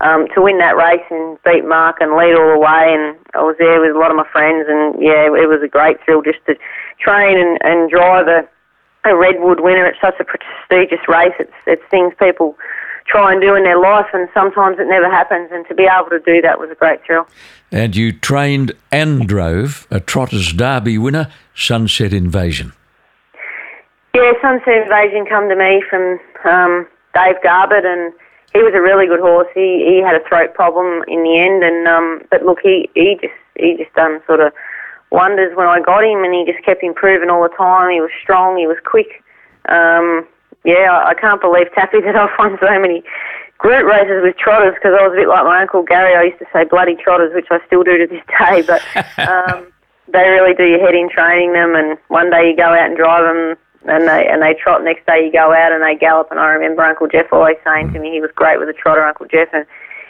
um, 0.00 0.26
to 0.34 0.42
win 0.42 0.58
that 0.58 0.76
race 0.76 1.04
and 1.10 1.38
beat 1.44 1.66
Mark 1.66 1.98
and 2.00 2.16
lead 2.16 2.34
all 2.34 2.54
the 2.54 2.62
way. 2.62 2.94
And 2.94 3.18
I 3.34 3.42
was 3.42 3.56
there 3.58 3.80
with 3.80 3.94
a 3.94 3.98
lot 3.98 4.10
of 4.10 4.16
my 4.16 4.26
friends, 4.32 4.66
and 4.70 4.94
yeah, 5.02 5.26
it 5.26 5.50
was 5.50 5.62
a 5.62 5.68
great 5.68 5.98
thrill 6.04 6.22
just 6.22 6.42
to 6.46 6.54
train 6.98 7.38
and 7.38 7.58
and 7.62 7.90
drive 7.90 8.26
a 8.26 8.48
a 9.06 9.14
Redwood 9.14 9.60
winner. 9.60 9.86
It's 9.86 10.00
such 10.00 10.18
a 10.18 10.26
prestigious 10.26 11.06
race. 11.06 11.34
It's 11.38 11.54
it's 11.66 11.82
things 11.90 12.14
people 12.18 12.56
try 13.08 13.32
and 13.32 13.40
do 13.40 13.54
in 13.54 13.64
their 13.64 13.78
life, 13.80 14.06
and 14.12 14.28
sometimes 14.34 14.78
it 14.78 14.88
never 14.88 15.10
happens. 15.10 15.50
And 15.52 15.66
to 15.68 15.74
be 15.74 15.84
able 15.84 16.10
to 16.10 16.20
do 16.20 16.40
that 16.42 16.58
was 16.58 16.70
a 16.70 16.74
great 16.74 17.04
thrill. 17.04 17.26
And 17.70 17.94
you 17.96 18.12
trained 18.12 18.72
and 18.92 19.28
drove 19.28 19.86
a 19.90 20.00
Trotters 20.00 20.52
Derby 20.52 20.98
winner, 20.98 21.30
Sunset 21.54 22.12
Invasion. 22.12 22.72
Yeah, 24.14 24.32
Sunset 24.40 24.82
Invasion 24.82 25.26
come 25.26 25.48
to 25.48 25.56
me 25.56 25.82
from 25.90 26.18
um, 26.44 26.86
Dave 27.14 27.36
Garbett, 27.42 27.84
and 27.84 28.12
he 28.52 28.62
was 28.62 28.72
a 28.74 28.80
really 28.80 29.06
good 29.06 29.20
horse. 29.20 29.48
He 29.54 29.84
he 29.86 30.02
had 30.02 30.14
a 30.14 30.26
throat 30.28 30.54
problem 30.54 31.04
in 31.08 31.22
the 31.22 31.38
end, 31.38 31.62
and 31.62 31.86
um, 31.86 32.22
but 32.30 32.44
look, 32.44 32.58
he 32.62 32.88
he 32.94 33.18
just 33.20 33.34
he 33.56 33.76
just 33.76 33.92
done 33.94 34.20
sort 34.26 34.40
of 34.40 34.52
wonders 35.10 35.54
when 35.56 35.66
I 35.66 35.80
got 35.80 36.04
him, 36.04 36.24
and 36.24 36.32
he 36.32 36.50
just 36.50 36.64
kept 36.64 36.82
improving 36.82 37.30
all 37.30 37.42
the 37.42 37.54
time. 37.56 37.90
He 37.90 38.00
was 38.00 38.10
strong, 38.22 38.56
he 38.56 38.66
was 38.66 38.78
quick. 38.84 39.22
Um, 39.68 40.26
yeah, 40.66 40.90
I, 41.06 41.14
can't 41.14 41.40
believe 41.40 41.72
Taffy 41.74 42.00
that 42.02 42.16
I've 42.16 42.34
won 42.38 42.58
so 42.60 42.66
many 42.78 43.04
group 43.58 43.86
races 43.86 44.20
with 44.22 44.36
trotters 44.36 44.74
because 44.74 44.98
I 44.98 45.06
was 45.06 45.14
a 45.14 45.20
bit 45.22 45.28
like 45.28 45.44
my 45.44 45.62
uncle 45.62 45.82
Gary. 45.82 46.18
I 46.18 46.28
used 46.28 46.42
to 46.42 46.50
say 46.52 46.64
bloody 46.64 46.96
trotters, 46.98 47.32
which 47.32 47.46
I 47.50 47.62
still 47.66 47.86
do 47.86 47.96
to 47.96 48.06
this 48.10 48.26
day. 48.26 48.66
But 48.66 48.82
um, 49.22 49.70
they 50.10 50.26
really 50.28 50.54
do 50.54 50.66
your 50.66 50.82
head 50.82 50.98
in 50.98 51.08
training 51.08 51.54
them, 51.54 51.74
and 51.78 51.96
one 52.08 52.30
day 52.30 52.50
you 52.50 52.56
go 52.56 52.74
out 52.74 52.90
and 52.90 52.96
drive 52.98 53.24
them, 53.24 53.54
and 53.86 54.10
they 54.10 54.26
and 54.26 54.42
they 54.42 54.58
trot. 54.58 54.82
Next 54.82 55.06
day 55.06 55.24
you 55.24 55.32
go 55.32 55.54
out 55.54 55.70
and 55.70 55.82
they 55.82 55.94
gallop. 55.94 56.30
And 56.30 56.40
I 56.40 56.50
remember 56.50 56.82
Uncle 56.82 57.06
Jeff 57.06 57.30
always 57.32 57.56
saying 57.62 57.94
to 57.94 57.98
me, 58.02 58.10
he 58.10 58.20
was 58.20 58.34
great 58.34 58.58
with 58.58 58.68
a 58.68 58.74
trotter, 58.74 59.06
Uncle 59.06 59.26
Jeff, 59.30 59.48
and 59.54 59.64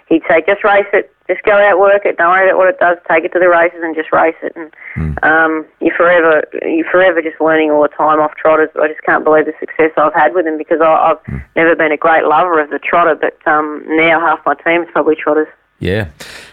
he'd 0.09 0.25
say, 0.29 0.43
just 0.47 0.65
race 0.65 0.89
it, 0.93 1.13
just 1.29 1.43
go 1.43 1.53
out, 1.53 1.79
work 1.79 2.05
it, 2.05 2.17
don't 2.17 2.31
worry 2.31 2.49
about 2.49 2.59
what 2.59 2.69
it 2.69 2.79
does, 2.79 2.99
take 3.11 3.25
it 3.25 3.33
to 3.33 3.39
the 3.39 3.49
races 3.49 3.81
and 3.83 3.95
just 3.95 4.13
race 4.13 4.37
it. 4.43 4.55
And 4.55 4.73
mm. 4.97 5.25
um, 5.25 5.67
you're 5.81 5.95
forever, 5.95 6.45
you're 6.63 6.91
forever 6.91 7.21
just 7.21 7.41
learning 7.41 7.71
all 7.71 7.83
the 7.83 7.89
time 7.89 8.21
off 8.21 8.35
trotters. 8.37 8.71
I 8.81 8.89
just 8.89 9.03
can't 9.03 9.25
believe 9.25 9.47
the 9.47 9.55
success 9.59 9.91
I've 9.97 10.15
had 10.15 10.35
with 10.35 10.45
them 10.45 10.59
because 10.59 10.81
I, 10.81 11.09
have 11.09 11.23
mm. 11.25 11.45
never 11.57 11.75
been 11.75 11.93
a 11.93 11.97
great 11.97 12.25
lover 12.25 12.61
of 12.61 12.71
the 12.71 12.79
trotter, 12.79 13.15
but 13.15 13.37
um, 13.51 13.83
now 13.89 14.21
half 14.21 14.41
my 14.47 14.55
team's 14.55 14.89
probably 14.93 15.17
trotters. 15.17 15.49
Yeah. 15.79 16.11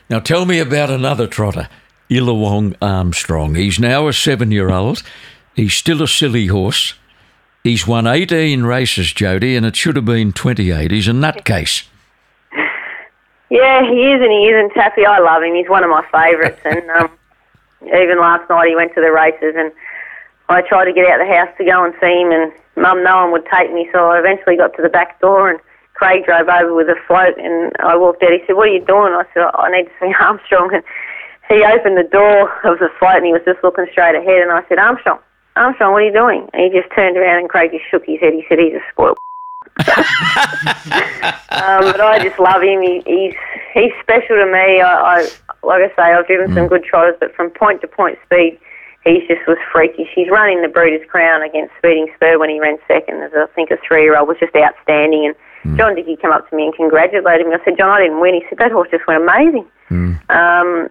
Now 0.09 0.19
tell 0.19 0.45
me 0.45 0.59
about 0.59 0.89
another 0.89 1.27
trotter, 1.27 1.69
Illawong 2.09 2.75
Armstrong. 2.81 3.55
He's 3.55 3.79
now 3.79 4.07
a 4.07 4.13
seven-year-old. 4.13 5.03
He's 5.55 5.73
still 5.73 6.01
a 6.01 6.07
silly 6.07 6.47
horse. 6.47 6.95
He's 7.63 7.87
won 7.87 8.07
18 8.07 8.63
races, 8.63 9.13
Jodi, 9.13 9.55
and 9.55 9.65
it 9.65 9.75
should 9.75 9.95
have 9.95 10.05
been 10.05 10.33
28. 10.33 10.91
He's 10.91 11.07
a 11.07 11.11
nutcase. 11.11 11.87
Yeah, 13.53 13.85
he 13.85 14.09
is 14.09 14.17
and 14.17 14.33
he 14.33 14.49
isn't. 14.49 14.73
Taffy, 14.73 15.05
I 15.05 15.21
love 15.21 15.43
him. 15.43 15.53
He's 15.53 15.69
one 15.69 15.83
of 15.85 15.89
my 15.93 16.01
favourites. 16.09 16.59
and 16.65 16.89
um, 16.97 17.13
even 17.85 18.17
last 18.17 18.49
night 18.49 18.67
he 18.67 18.75
went 18.75 18.95
to 18.95 19.01
the 19.01 19.13
races 19.13 19.53
and 19.53 19.71
I 20.49 20.65
tried 20.65 20.85
to 20.85 20.93
get 20.93 21.05
out 21.05 21.21
of 21.21 21.27
the 21.27 21.33
house 21.37 21.53
to 21.61 21.63
go 21.63 21.85
and 21.85 21.93
see 22.01 22.17
him 22.17 22.33
and 22.33 22.51
Mum, 22.75 23.03
no 23.03 23.21
one 23.21 23.31
would 23.31 23.45
take 23.53 23.71
me. 23.71 23.87
So 23.93 24.09
I 24.09 24.17
eventually 24.17 24.57
got 24.57 24.73
to 24.73 24.81
the 24.81 24.89
back 24.89 25.21
door 25.21 25.51
and 25.51 25.59
Craig 25.93 26.25
drove 26.25 26.49
over 26.49 26.73
with 26.73 26.89
a 26.89 26.97
float 27.05 27.37
and 27.37 27.71
I 27.77 27.95
walked 27.95 28.23
out. 28.23 28.33
He 28.33 28.41
said, 28.47 28.57
what 28.57 28.69
are 28.69 28.73
you 28.73 28.81
doing? 28.81 29.13
I 29.13 29.21
said, 29.37 29.45
I 29.53 29.69
need 29.69 29.85
to 29.85 29.93
see 30.01 30.09
Armstrong. 30.19 30.73
And 30.73 30.83
he 31.45 31.61
opened 31.61 32.01
the 32.01 32.09
door 32.09 32.49
of 32.65 32.81
the 32.81 32.89
float 32.97 33.21
and 33.21 33.29
he 33.29 33.37
was 33.37 33.45
just 33.45 33.61
looking 33.61 33.85
straight 33.93 34.17
ahead. 34.17 34.41
And 34.41 34.49
I 34.49 34.65
said, 34.65 34.81
Armstrong, 34.81 35.21
Armstrong, 35.55 35.93
what 35.93 36.01
are 36.01 36.09
you 36.09 36.11
doing? 36.11 36.49
And 36.57 36.65
he 36.65 36.73
just 36.73 36.89
turned 36.95 37.17
around 37.17 37.37
and 37.37 37.49
Craig 37.53 37.69
just 37.69 37.85
shook 37.85 38.09
his 38.09 38.17
head. 38.17 38.33
He 38.33 38.41
said, 38.49 38.57
he's 38.57 38.73
a 38.73 38.81
spoiled 38.89 39.21
um, 39.79 39.85
but 41.91 42.01
I 42.01 42.19
just 42.21 42.39
love 42.39 42.61
him. 42.61 42.81
He, 42.81 43.01
he's 43.05 43.33
he's 43.73 43.91
special 44.01 44.37
to 44.37 44.45
me. 44.45 44.81
I, 44.81 44.93
I 44.93 45.29
like 45.63 45.81
I 45.81 45.95
say, 45.95 46.13
I've 46.13 46.27
driven 46.27 46.51
mm. 46.51 46.55
some 46.55 46.67
good 46.67 46.83
trotters, 46.83 47.15
but 47.19 47.33
from 47.35 47.49
point 47.49 47.81
to 47.81 47.87
point 47.87 48.19
speed, 48.25 48.59
he 49.03 49.25
just 49.27 49.47
was 49.47 49.57
freakish. 49.71 50.09
He's 50.13 50.29
running 50.29 50.61
the 50.61 50.67
Breeders' 50.67 51.07
Crown 51.09 51.41
against 51.41 51.73
Speeding 51.77 52.07
Spur 52.15 52.37
when 52.37 52.49
he 52.49 52.59
ran 52.59 52.77
second 52.87 53.23
as 53.23 53.31
I 53.33 53.47
think 53.55 53.71
a 53.71 53.77
three 53.85 54.03
year 54.03 54.17
old 54.17 54.27
was 54.27 54.37
just 54.39 54.55
outstanding. 54.55 55.25
And 55.25 55.35
mm. 55.73 55.77
John 55.77 55.95
Dickey 55.95 56.15
came 56.15 56.31
up 56.31 56.49
to 56.49 56.55
me 56.55 56.65
and 56.65 56.75
congratulated 56.75 57.47
me. 57.47 57.55
I 57.55 57.63
said, 57.65 57.77
John, 57.77 57.89
I 57.89 58.01
didn't 58.01 58.21
win. 58.21 58.35
He 58.35 58.43
said 58.49 58.59
that 58.59 58.71
horse 58.71 58.89
just 58.91 59.07
went 59.07 59.23
amazing. 59.23 59.65
Mm. 59.89 60.29
Um, 60.29 60.89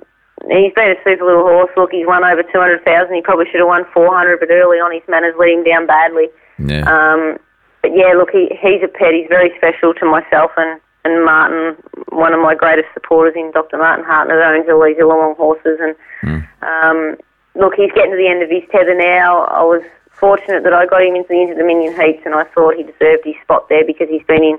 he's 0.50 0.74
been 0.74 0.90
a 0.90 0.96
super 1.04 1.24
little 1.24 1.46
horse. 1.46 1.70
Look, 1.76 1.92
he's 1.92 2.06
won 2.06 2.24
over 2.24 2.42
two 2.42 2.58
hundred 2.58 2.84
thousand. 2.84 3.14
He 3.14 3.22
probably 3.22 3.46
should 3.46 3.60
have 3.60 3.68
won 3.68 3.84
four 3.94 4.12
hundred, 4.14 4.40
but 4.40 4.50
early 4.50 4.78
on 4.78 4.92
his 4.92 5.02
manners 5.08 5.34
let 5.38 5.48
him 5.48 5.62
down 5.62 5.86
badly. 5.86 6.28
Yeah. 6.58 6.82
Um, 6.84 7.38
but 7.82 7.90
yeah, 7.94 8.14
look, 8.14 8.30
he 8.30 8.48
he's 8.62 8.82
a 8.82 8.88
pet. 8.88 9.12
He's 9.12 9.28
very 9.28 9.52
special 9.56 9.92
to 9.94 10.06
myself 10.06 10.52
and 10.56 10.80
and 11.04 11.24
Martin, 11.24 11.76
one 12.10 12.32
of 12.32 12.40
my 12.40 12.54
greatest 12.54 12.88
supporters 12.94 13.34
in 13.36 13.50
Dr. 13.52 13.78
Martin 13.78 14.04
Hartner, 14.04 14.38
that 14.38 14.54
owns 14.54 14.68
all 14.70 14.84
these 14.84 14.96
Illawong 14.96 15.36
horses. 15.36 15.78
And 15.80 15.96
mm. 16.22 16.46
um, 16.62 17.16
look, 17.60 17.74
he's 17.74 17.90
getting 17.92 18.12
to 18.12 18.16
the 18.16 18.28
end 18.28 18.42
of 18.42 18.50
his 18.50 18.62
tether 18.70 18.94
now. 18.94 19.44
I 19.46 19.62
was 19.62 19.82
fortunate 20.12 20.62
that 20.62 20.72
I 20.72 20.86
got 20.86 21.02
him 21.02 21.16
into 21.16 21.28
the 21.28 21.40
Inter 21.42 21.54
Dominion 21.54 21.98
heats, 22.00 22.22
and 22.24 22.34
I 22.34 22.44
thought 22.44 22.76
he 22.76 22.84
deserved 22.84 23.24
his 23.24 23.34
spot 23.42 23.68
there 23.68 23.84
because 23.84 24.08
he's 24.08 24.22
been 24.24 24.44
in 24.44 24.58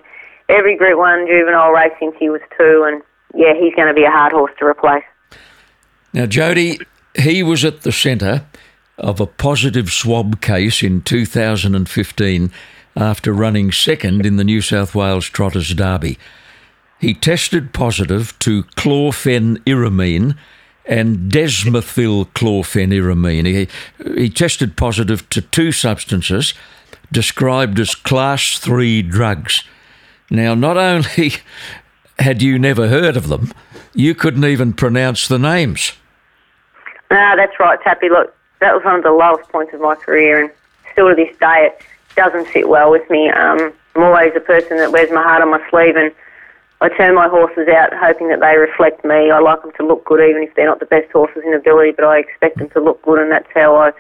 every 0.49 0.75
Group 0.75 0.99
One 0.99 1.25
juvenile 1.25 1.71
race 1.71 1.93
since 1.99 2.15
he 2.19 2.29
was 2.29 2.41
two, 2.57 2.83
and 2.87 3.01
yeah, 3.33 3.53
he's 3.53 3.73
going 3.75 3.87
to 3.87 3.93
be 3.93 4.03
a 4.03 4.11
hard 4.11 4.33
horse 4.33 4.51
to 4.59 4.65
replace. 4.65 5.03
Now, 6.11 6.25
Jodi, 6.25 6.79
he 7.15 7.41
was 7.41 7.63
at 7.63 7.81
the 7.81 7.91
centre 7.91 8.45
of 8.97 9.19
a 9.19 9.25
positive 9.25 9.91
swab 9.91 10.41
case 10.41 10.83
in 10.83 11.01
2015 11.01 12.51
after 12.95 13.33
running 13.33 13.71
second 13.71 14.25
in 14.25 14.37
the 14.37 14.43
New 14.43 14.61
South 14.61 14.95
Wales 14.95 15.25
Trotters 15.25 15.73
Derby. 15.73 16.17
He 16.99 17.13
tested 17.13 17.73
positive 17.73 18.37
to 18.39 18.63
chlorpheniramine 18.63 20.35
and 20.85 21.31
desmethylchlorpheniramine. 21.31 23.45
He, 23.45 23.67
he 24.21 24.29
tested 24.29 24.75
positive 24.77 25.29
to 25.29 25.41
two 25.41 25.71
substances 25.71 26.53
described 27.11 27.79
as 27.79 27.95
class 27.95 28.57
3 28.57 29.01
drugs. 29.03 29.63
Now, 30.29 30.55
not 30.55 30.77
only 30.77 31.33
had 32.19 32.41
you 32.41 32.59
never 32.59 32.87
heard 32.87 33.17
of 33.17 33.27
them, 33.27 33.51
you 33.93 34.15
couldn't 34.15 34.45
even 34.45 34.73
pronounce 34.73 35.27
the 35.27 35.39
names. 35.39 35.93
Ah, 37.11 37.33
that's 37.35 37.59
right, 37.59 37.79
Tappy. 37.83 38.09
Look, 38.09 38.33
that 38.59 38.73
was 38.73 38.83
one 38.83 38.95
of 38.95 39.03
the 39.03 39.11
lowest 39.11 39.47
points 39.49 39.73
of 39.73 39.81
my 39.81 39.95
career, 39.95 40.43
and 40.43 40.51
still 40.91 41.09
to 41.09 41.15
this 41.15 41.35
day, 41.37 41.69
it 41.69 41.81
doesn't 42.15 42.47
sit 42.53 42.69
well 42.69 42.91
with 42.91 43.09
me. 43.09 43.29
Um, 43.29 43.73
I'm 43.95 44.03
always 44.03 44.33
a 44.35 44.39
person 44.39 44.77
that 44.77 44.91
wears 44.91 45.11
my 45.11 45.21
heart 45.21 45.41
on 45.41 45.51
my 45.51 45.61
sleeve, 45.69 45.95
and 45.95 46.11
I 46.81 46.89
turn 46.89 47.15
my 47.15 47.27
horses 47.27 47.67
out 47.67 47.93
hoping 47.93 48.29
that 48.29 48.41
they 48.41 48.57
reflect 48.57 49.05
me. 49.05 49.31
I 49.31 49.39
like 49.39 49.61
them 49.61 49.71
to 49.77 49.85
look 49.85 50.05
good, 50.05 50.19
even 50.19 50.43
if 50.43 50.53
they're 50.55 50.67
not 50.67 50.79
the 50.79 50.85
best 50.85 51.11
horses 51.11 51.43
in 51.45 51.53
ability, 51.53 51.91
but 51.91 52.05
I 52.05 52.19
expect 52.19 52.57
them 52.57 52.69
to 52.71 52.81
look 52.81 53.01
good, 53.03 53.19
and 53.19 53.31
that's 53.31 53.47
how 53.53 53.75
I 53.75 53.91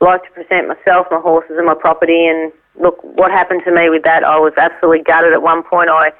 like 0.00 0.24
to 0.24 0.30
present 0.30 0.68
myself, 0.68 1.06
my 1.10 1.20
horses, 1.20 1.56
and 1.56 1.66
my 1.66 1.74
property. 1.74 2.26
And 2.26 2.52
look, 2.80 3.02
what 3.02 3.30
happened 3.30 3.62
to 3.64 3.74
me 3.74 3.90
with 3.90 4.02
that, 4.04 4.24
I 4.24 4.38
was 4.38 4.54
absolutely 4.56 5.02
gutted 5.02 5.32
at 5.32 5.42
one 5.42 5.62
point. 5.62 5.90
I 5.90 6.12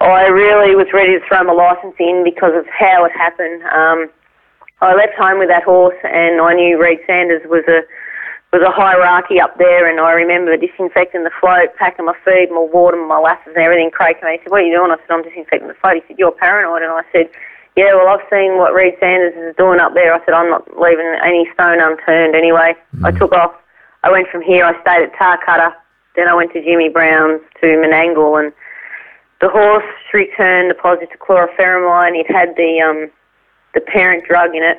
I 0.00 0.26
really 0.26 0.74
was 0.74 0.88
ready 0.92 1.18
to 1.18 1.24
throw 1.26 1.44
my 1.44 1.52
licence 1.52 1.94
in 1.98 2.24
because 2.24 2.52
of 2.54 2.66
how 2.66 3.04
it 3.04 3.12
happened. 3.12 3.62
Um, 3.72 4.10
I 4.82 4.94
left 4.94 5.14
home 5.14 5.38
with 5.38 5.48
that 5.48 5.62
horse, 5.62 5.96
and 6.04 6.40
I 6.40 6.52
knew 6.52 6.78
Reid 6.78 6.98
Sanders 7.06 7.40
was 7.46 7.64
a 7.68 7.80
was 8.54 8.62
a 8.62 8.70
hierarchy 8.70 9.42
up 9.42 9.58
there, 9.58 9.90
and 9.90 9.98
I 9.98 10.14
remember 10.14 10.54
disinfecting 10.54 11.26
the 11.26 11.34
float, 11.42 11.74
packing 11.74 12.06
my 12.06 12.14
feed, 12.24 12.54
my 12.54 12.62
water, 12.62 12.94
my 12.94 13.18
molasses, 13.18 13.50
and 13.50 13.58
everything. 13.58 13.90
Craig 13.90 14.22
came 14.22 14.30
in, 14.30 14.38
he 14.38 14.46
said, 14.46 14.54
"What 14.54 14.62
are 14.62 14.66
you 14.70 14.78
doing?" 14.78 14.94
I 14.94 14.96
said, 15.02 15.10
"I'm 15.10 15.26
disinfecting 15.26 15.66
the 15.66 15.74
float." 15.74 15.98
He 15.98 16.02
said, 16.06 16.18
"You're 16.22 16.30
paranoid," 16.30 16.86
and 16.86 16.94
I 16.94 17.02
said, 17.10 17.26
"Yeah, 17.74 17.98
well, 17.98 18.14
I've 18.14 18.22
seen 18.30 18.54
what 18.54 18.70
Reid 18.70 18.94
Sanders 19.02 19.34
is 19.34 19.58
doing 19.58 19.82
up 19.82 19.94
there." 19.98 20.14
I 20.14 20.22
said, 20.22 20.38
"I'm 20.38 20.50
not 20.54 20.70
leaving 20.78 21.10
any 21.18 21.50
stone 21.50 21.82
unturned." 21.82 22.38
Anyway, 22.38 22.78
mm. 22.94 23.02
I 23.02 23.10
took 23.10 23.32
off. 23.34 23.58
I 24.06 24.10
went 24.14 24.30
from 24.30 24.42
here. 24.42 24.62
I 24.62 24.78
stayed 24.86 25.02
at 25.02 25.18
Tarcutta. 25.18 25.74
Then 26.14 26.28
I 26.28 26.34
went 26.34 26.52
to 26.52 26.62
Jimmy 26.62 26.88
Brown's 26.88 27.42
to 27.58 27.66
Menangle, 27.66 28.38
and 28.38 28.52
the 29.42 29.48
horse 29.50 29.90
returned 30.12 30.70
a 30.70 30.78
positive 30.78 31.18
chlorpheramine. 31.18 32.14
It 32.14 32.30
had 32.30 32.54
the 32.54 32.78
um, 32.78 33.10
the 33.74 33.80
parent 33.80 34.22
drug 34.30 34.54
in 34.54 34.62
it, 34.62 34.78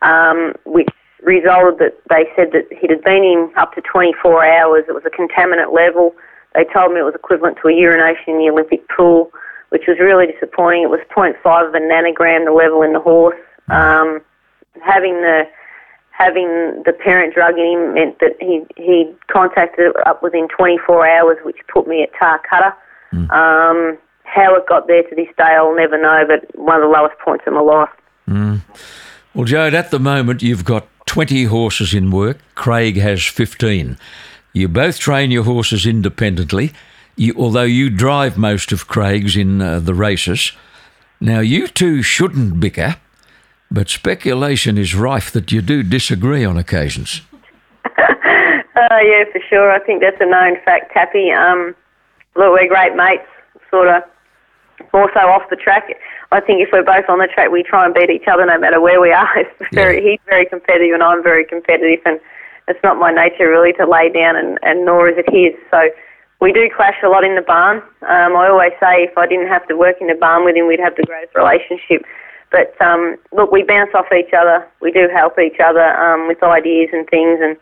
um, 0.00 0.54
which 0.64 0.88
resulted 1.22 1.78
that 1.78 2.00
they 2.08 2.24
said 2.36 2.52
that 2.52 2.66
it 2.70 2.90
had 2.90 3.02
been 3.02 3.24
in 3.24 3.50
up 3.56 3.74
to 3.74 3.80
24 3.80 4.44
hours. 4.44 4.84
It 4.88 4.92
was 4.92 5.04
a 5.06 5.10
contaminant 5.10 5.74
level. 5.74 6.14
They 6.54 6.64
told 6.64 6.92
me 6.92 7.00
it 7.00 7.04
was 7.04 7.14
equivalent 7.14 7.58
to 7.62 7.68
a 7.68 7.74
urination 7.74 8.34
in 8.34 8.38
the 8.38 8.50
Olympic 8.50 8.88
pool, 8.88 9.30
which 9.68 9.84
was 9.86 9.98
really 10.00 10.26
disappointing. 10.26 10.82
It 10.84 10.90
was 10.90 11.00
0.5 11.14 11.68
of 11.68 11.74
a 11.74 11.78
nanogram, 11.78 12.44
the 12.44 12.52
level 12.52 12.82
in 12.82 12.92
the 12.92 13.00
horse. 13.00 13.38
Um, 13.68 14.20
having 14.82 15.20
the 15.22 15.44
having 16.10 16.82
the 16.84 16.92
parent 16.92 17.34
drug 17.34 17.56
in 17.56 17.64
him 17.64 17.94
meant 17.94 18.18
that 18.20 18.36
he 18.40 18.62
he 18.76 19.12
contacted 19.32 19.86
it 19.86 20.06
up 20.06 20.22
within 20.22 20.48
24 20.48 21.08
hours, 21.08 21.38
which 21.44 21.56
put 21.72 21.86
me 21.86 22.02
at 22.02 22.12
Tarcutta. 22.12 22.74
Mm. 23.12 23.30
Um, 23.30 23.98
how 24.24 24.54
it 24.54 24.66
got 24.68 24.86
there 24.86 25.02
to 25.02 25.14
this 25.16 25.28
day, 25.36 25.54
I'll 25.56 25.74
never 25.74 26.00
know, 26.00 26.24
but 26.26 26.56
one 26.58 26.76
of 26.76 26.82
the 26.82 26.88
lowest 26.88 27.18
points 27.18 27.44
in 27.46 27.54
my 27.54 27.60
life. 27.60 27.88
Mm. 28.28 28.60
Well, 29.34 29.46
Jode, 29.46 29.74
at 29.74 29.90
the 29.90 30.00
moment 30.00 30.42
you've 30.42 30.64
got 30.64 30.88
20 31.06 31.44
horses 31.44 31.94
in 31.94 32.10
work. 32.10 32.38
Craig 32.54 32.96
has 32.96 33.24
15. 33.24 33.98
You 34.52 34.68
both 34.68 34.98
train 34.98 35.30
your 35.30 35.44
horses 35.44 35.86
independently, 35.86 36.72
you, 37.16 37.34
although 37.36 37.62
you 37.62 37.90
drive 37.90 38.36
most 38.36 38.72
of 38.72 38.88
Craig's 38.88 39.36
in 39.36 39.62
uh, 39.62 39.78
the 39.80 39.94
races. 39.94 40.52
Now, 41.20 41.40
you 41.40 41.68
two 41.68 42.02
shouldn't 42.02 42.60
bicker, 42.60 42.96
but 43.70 43.88
speculation 43.88 44.78
is 44.78 44.94
rife 44.94 45.30
that 45.32 45.52
you 45.52 45.62
do 45.62 45.82
disagree 45.82 46.44
on 46.44 46.56
occasions. 46.56 47.22
uh, 47.84 47.90
yeah, 48.76 49.24
for 49.32 49.40
sure. 49.48 49.70
I 49.70 49.78
think 49.80 50.00
that's 50.00 50.20
a 50.20 50.26
known 50.26 50.56
fact, 50.64 50.92
Tappy. 50.92 51.30
Um, 51.30 51.74
look, 52.36 52.52
we're 52.52 52.68
great 52.68 52.96
mates, 52.96 53.26
sort 53.70 53.88
of 53.88 54.02
more 54.92 55.10
so 55.14 55.20
off 55.28 55.42
the 55.50 55.56
track. 55.56 55.88
I 56.32 56.40
think 56.40 56.62
if 56.62 56.68
we're 56.72 56.84
both 56.84 57.08
on 57.08 57.18
the 57.18 57.26
track, 57.26 57.50
we 57.50 57.62
try 57.62 57.84
and 57.84 57.94
beat 57.94 58.10
each 58.10 58.28
other 58.28 58.46
no 58.46 58.58
matter 58.58 58.80
where 58.80 59.00
we 59.00 59.12
are. 59.12 59.44
very, 59.72 59.96
yeah. 59.96 60.10
He's 60.12 60.20
very 60.26 60.46
competitive 60.46 60.94
and 60.94 61.02
I'm 61.02 61.22
very 61.22 61.44
competitive, 61.44 62.00
and 62.06 62.20
it's 62.68 62.78
not 62.84 62.98
my 62.98 63.10
nature 63.12 63.48
really 63.48 63.72
to 63.74 63.86
lay 63.86 64.10
down, 64.10 64.36
and, 64.36 64.58
and 64.62 64.84
nor 64.84 65.08
is 65.08 65.18
it 65.18 65.26
his. 65.28 65.58
So 65.70 65.90
we 66.40 66.52
do 66.52 66.70
clash 66.74 66.96
a 67.04 67.08
lot 67.08 67.24
in 67.24 67.34
the 67.34 67.42
barn. 67.42 67.78
Um, 68.02 68.36
I 68.36 68.48
always 68.48 68.72
say 68.80 69.02
if 69.10 69.18
I 69.18 69.26
didn't 69.26 69.48
have 69.48 69.66
to 69.68 69.76
work 69.76 69.96
in 70.00 70.06
the 70.06 70.14
barn 70.14 70.44
with 70.44 70.56
him, 70.56 70.68
we'd 70.68 70.80
have 70.80 70.94
the 70.96 71.02
greatest 71.02 71.34
relationship. 71.34 72.06
But 72.50 72.74
um, 72.80 73.16
look, 73.32 73.50
we 73.50 73.62
bounce 73.62 73.90
off 73.94 74.06
each 74.16 74.32
other. 74.32 74.66
We 74.80 74.90
do 74.90 75.08
help 75.12 75.38
each 75.38 75.60
other 75.62 75.84
um, 75.98 76.28
with 76.28 76.42
ideas 76.42 76.90
and 76.92 77.08
things. 77.08 77.38
And 77.42 77.56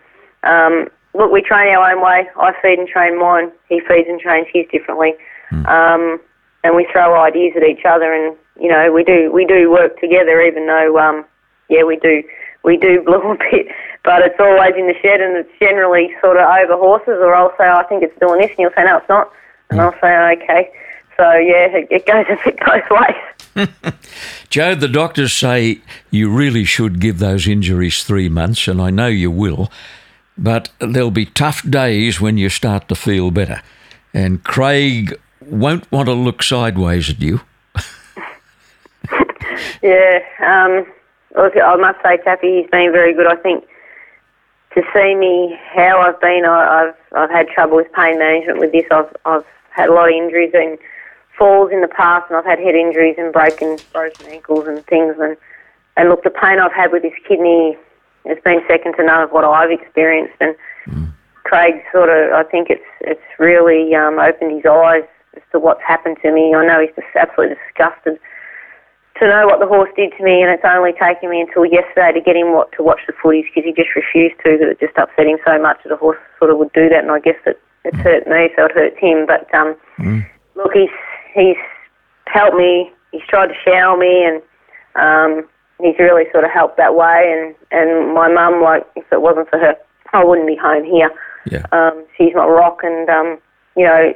um, 0.44 0.88
look, 1.14 1.32
we 1.32 1.42
train 1.42 1.74
our 1.74 1.90
own 1.90 2.02
way. 2.02 2.28
I 2.36 2.52
feed 2.62 2.78
and 2.78 2.88
train 2.88 3.18
mine. 3.18 3.50
He 3.68 3.80
feeds 3.80 4.08
and 4.08 4.20
trains 4.20 4.46
his 4.52 4.66
differently. 4.70 5.14
Mm. 5.50 5.66
Um, 5.66 6.20
and 6.64 6.74
we 6.74 6.86
throw 6.92 7.20
ideas 7.20 7.54
at 7.56 7.62
each 7.62 7.84
other, 7.84 8.12
and 8.12 8.36
you 8.58 8.68
know 8.68 8.92
we 8.92 9.04
do 9.04 9.30
we 9.32 9.44
do 9.44 9.70
work 9.70 9.98
together, 10.00 10.40
even 10.42 10.66
though 10.66 10.98
um, 10.98 11.24
yeah 11.68 11.84
we 11.84 11.96
do 11.96 12.22
we 12.64 12.76
do 12.76 13.02
blow 13.06 13.32
a 13.32 13.36
bit, 13.36 13.68
but 14.04 14.22
it's 14.22 14.38
always 14.38 14.74
in 14.76 14.86
the 14.86 14.94
shed, 15.00 15.20
and 15.20 15.36
it's 15.36 15.58
generally 15.58 16.10
sort 16.20 16.36
of 16.36 16.46
over 16.48 16.76
horses, 16.76 17.18
or 17.20 17.34
I'll 17.34 17.54
say 17.58 17.68
I 17.68 17.84
think 17.84 18.02
it's 18.02 18.18
doing 18.20 18.40
this, 18.40 18.50
and 18.50 18.58
you'll 18.58 18.72
say 18.76 18.84
no, 18.84 18.98
it's 18.98 19.08
not, 19.08 19.32
and 19.70 19.80
I'll 19.80 19.98
say 20.00 20.14
okay. 20.42 20.70
So 21.16 21.32
yeah, 21.32 21.66
it, 21.76 21.88
it 21.90 22.06
goes 22.06 22.26
a 22.30 22.38
bit 22.44 22.58
both 22.64 22.90
ways. 22.90 23.74
Joe, 24.50 24.74
the 24.74 24.88
doctors 24.88 25.32
say 25.32 25.80
you 26.10 26.30
really 26.30 26.64
should 26.64 27.00
give 27.00 27.18
those 27.18 27.48
injuries 27.48 28.04
three 28.04 28.28
months, 28.28 28.68
and 28.68 28.80
I 28.80 28.90
know 28.90 29.08
you 29.08 29.30
will, 29.30 29.70
but 30.36 30.70
there'll 30.78 31.10
be 31.10 31.26
tough 31.26 31.68
days 31.68 32.20
when 32.20 32.38
you 32.38 32.48
start 32.48 32.88
to 32.88 32.94
feel 32.94 33.30
better. 33.30 33.62
And 34.14 34.42
Craig 34.44 35.18
won't 35.40 35.90
want 35.90 36.06
to 36.06 36.14
look 36.14 36.42
sideways 36.42 37.10
at 37.10 37.20
you. 37.20 37.40
Yeah, 39.82 40.20
um, 40.40 40.86
I 41.36 41.76
must 41.76 41.98
say, 42.02 42.18
Taffy, 42.24 42.62
he's 42.62 42.70
been 42.70 42.92
very 42.92 43.14
good. 43.14 43.26
I 43.26 43.36
think 43.36 43.64
to 44.74 44.82
see 44.92 45.14
me 45.14 45.58
how 45.74 46.00
I've 46.00 46.20
been, 46.20 46.44
I, 46.44 46.86
have 46.86 46.96
I've 47.16 47.30
had 47.30 47.48
trouble 47.48 47.76
with 47.76 47.92
pain 47.92 48.18
management 48.18 48.60
with 48.60 48.72
this. 48.72 48.84
I've 48.90 49.14
I've 49.24 49.44
had 49.70 49.88
a 49.88 49.92
lot 49.92 50.08
of 50.08 50.14
injuries 50.14 50.52
and 50.54 50.78
falls 51.38 51.70
in 51.72 51.80
the 51.80 51.88
past, 51.88 52.26
and 52.28 52.36
I've 52.36 52.44
had 52.44 52.58
head 52.58 52.74
injuries 52.74 53.16
and 53.18 53.32
broken 53.32 53.78
broken 53.92 54.26
ankles 54.26 54.66
and 54.66 54.84
things. 54.86 55.16
And 55.18 55.36
and 55.96 56.08
look, 56.08 56.22
the 56.22 56.30
pain 56.30 56.58
I've 56.58 56.72
had 56.72 56.92
with 56.92 57.02
this 57.02 57.18
kidney 57.26 57.76
has 58.26 58.38
been 58.44 58.60
second 58.68 58.94
to 58.94 59.04
none 59.04 59.22
of 59.22 59.30
what 59.30 59.44
I've 59.44 59.70
experienced. 59.70 60.34
And 60.40 60.54
mm. 60.86 61.12
Craig 61.44 61.82
sort 61.92 62.10
of, 62.10 62.32
I 62.32 62.44
think 62.44 62.68
it's 62.70 62.84
it's 63.00 63.20
really 63.38 63.94
um, 63.94 64.18
opened 64.18 64.52
his 64.52 64.66
eyes 64.66 65.04
as 65.36 65.42
to 65.52 65.58
what's 65.58 65.82
happened 65.82 66.18
to 66.22 66.32
me. 66.32 66.54
I 66.54 66.66
know 66.66 66.80
he's 66.80 66.94
just 66.94 67.08
absolutely 67.16 67.56
disgusted 67.56 68.18
to 69.20 69.28
know 69.28 69.46
what 69.46 69.60
the 69.60 69.66
horse 69.66 69.90
did 69.96 70.12
to 70.16 70.22
me, 70.24 70.42
and 70.42 70.50
it's 70.50 70.64
only 70.64 70.92
taken 70.92 71.30
me 71.30 71.40
until 71.40 71.66
yesterday 71.66 72.12
to 72.12 72.20
get 72.20 72.36
him 72.36 72.52
what 72.52 72.70
to 72.72 72.82
watch 72.82 73.00
the 73.06 73.12
footies 73.12 73.44
because 73.50 73.64
he 73.64 73.72
just 73.72 73.94
refused 73.94 74.36
to. 74.44 74.58
That 74.58 74.68
it 74.68 74.80
just 74.80 74.96
upset 74.98 75.26
him 75.26 75.38
so 75.46 75.60
much 75.60 75.78
that 75.84 75.92
a 75.92 75.96
horse 75.96 76.18
sort 76.38 76.50
of 76.50 76.58
would 76.58 76.72
do 76.72 76.88
that, 76.88 77.02
and 77.02 77.10
I 77.10 77.20
guess 77.20 77.38
that 77.44 77.58
it's 77.84 77.96
hurt 77.98 78.26
me, 78.26 78.50
so 78.56 78.66
it 78.66 78.72
hurt 78.72 78.98
him. 78.98 79.26
But 79.26 79.52
um, 79.54 79.76
mm. 79.98 80.26
look, 80.54 80.72
he's 80.72 80.94
he's 81.34 81.58
helped 82.26 82.56
me. 82.56 82.90
He's 83.12 83.26
tried 83.28 83.48
to 83.48 83.58
shower 83.64 83.96
me, 83.96 84.24
and 84.24 84.42
um, 84.94 85.48
he's 85.80 85.98
really 85.98 86.24
sort 86.32 86.44
of 86.44 86.50
helped 86.50 86.76
that 86.76 86.94
way. 86.94 87.32
And 87.32 87.54
and 87.70 88.14
my 88.14 88.28
mum, 88.28 88.62
like 88.62 88.86
if 88.96 89.04
it 89.10 89.22
wasn't 89.22 89.48
for 89.50 89.58
her, 89.58 89.76
I 90.12 90.24
wouldn't 90.24 90.46
be 90.46 90.56
home 90.56 90.84
here. 90.84 91.10
Yeah. 91.50 91.64
Um, 91.72 92.04
she's 92.16 92.34
my 92.34 92.46
rock, 92.46 92.80
and 92.82 93.08
um, 93.08 93.38
you 93.76 93.84
know 93.84 94.12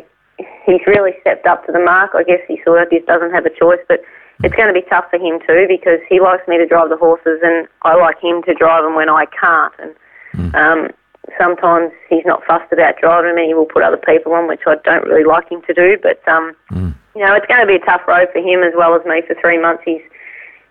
he's 0.66 0.86
really 0.86 1.12
stepped 1.20 1.46
up 1.46 1.66
to 1.66 1.72
the 1.72 1.80
mark. 1.80 2.12
I 2.14 2.22
guess 2.22 2.40
he 2.48 2.60
sort 2.64 2.82
of 2.82 2.90
just 2.90 3.06
doesn't 3.06 3.32
have 3.32 3.46
a 3.46 3.50
choice, 3.50 3.80
but 3.88 4.00
it's 4.42 4.54
going 4.54 4.72
to 4.72 4.74
be 4.74 4.86
tough 4.88 5.06
for 5.10 5.18
him 5.18 5.38
too 5.46 5.66
because 5.68 6.00
he 6.08 6.20
likes 6.20 6.46
me 6.48 6.58
to 6.58 6.66
drive 6.66 6.90
the 6.90 6.96
horses 6.96 7.40
and 7.42 7.68
I 7.82 7.94
like 7.94 8.20
him 8.20 8.42
to 8.42 8.54
drive 8.54 8.82
them 8.82 8.94
when 8.94 9.08
I 9.08 9.26
can't. 9.26 9.74
And 9.78 9.94
mm. 10.34 10.54
um, 10.54 10.90
sometimes 11.38 11.92
he's 12.10 12.26
not 12.26 12.44
fussed 12.44 12.72
about 12.72 12.98
driving 13.00 13.36
me. 13.36 13.46
He 13.46 13.54
will 13.54 13.66
put 13.66 13.82
other 13.82 14.02
people 14.02 14.32
on, 14.34 14.48
which 14.48 14.62
I 14.66 14.76
don't 14.84 15.06
really 15.06 15.24
like 15.24 15.48
him 15.48 15.62
to 15.62 15.74
do. 15.74 15.96
But 16.02 16.26
um, 16.26 16.54
mm. 16.70 16.94
you 17.14 17.24
know, 17.24 17.34
it's 17.34 17.46
going 17.46 17.60
to 17.60 17.66
be 17.66 17.76
a 17.76 17.86
tough 17.86 18.02
road 18.08 18.28
for 18.32 18.40
him 18.40 18.62
as 18.62 18.74
well 18.76 18.94
as 18.94 19.06
me 19.06 19.22
for 19.26 19.38
three 19.40 19.60
months. 19.60 19.82
He's 19.84 20.02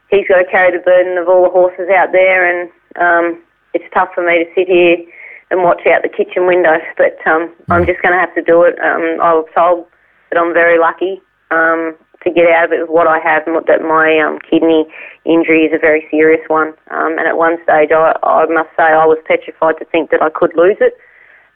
he's 0.09 0.27
got 0.27 0.43
to 0.43 0.51
carry 0.51 0.75
the 0.75 0.83
burden 0.83 1.17
of 1.17 1.29
all 1.29 1.43
the 1.43 1.49
horses 1.49 1.87
out 1.95 2.11
there, 2.11 2.43
and 2.43 2.69
um, 2.99 3.41
it's 3.73 3.87
tough 3.93 4.09
for 4.13 4.25
me 4.25 4.43
to 4.43 4.51
sit 4.53 4.67
here 4.67 4.97
and 5.49 5.63
watch 5.63 5.87
out 5.87 6.03
the 6.03 6.09
kitchen 6.09 6.45
window. 6.45 6.75
But 6.97 7.15
um, 7.25 7.47
mm. 7.47 7.55
I'm 7.69 7.85
just 7.85 8.01
going 8.01 8.13
to 8.13 8.19
have 8.19 8.35
to 8.35 8.41
do 8.41 8.63
it. 8.63 8.75
Um, 8.79 9.21
I 9.23 9.31
was 9.31 9.47
told 9.55 9.87
that 10.29 10.39
I'm 10.39 10.53
very 10.53 10.77
lucky 10.77 11.21
um, 11.51 11.95
to 12.23 12.31
get 12.31 12.49
out 12.49 12.65
of 12.65 12.71
it 12.71 12.81
with 12.81 12.89
what 12.89 13.07
I 13.07 13.19
have, 13.19 13.47
and 13.47 13.55
that 13.65 13.81
my 13.81 14.17
um, 14.19 14.39
kidney 14.49 14.85
injury 15.25 15.65
is 15.65 15.73
a 15.73 15.79
very 15.79 16.05
serious 16.11 16.41
one. 16.47 16.69
Um, 16.91 17.17
and 17.17 17.27
at 17.27 17.37
one 17.37 17.57
stage, 17.63 17.89
I, 17.91 18.13
I 18.23 18.45
must 18.45 18.69
say, 18.77 18.83
I 18.83 19.05
was 19.05 19.17
petrified 19.25 19.77
to 19.79 19.85
think 19.85 20.11
that 20.11 20.21
I 20.21 20.29
could 20.29 20.55
lose 20.55 20.77
it. 20.79 20.97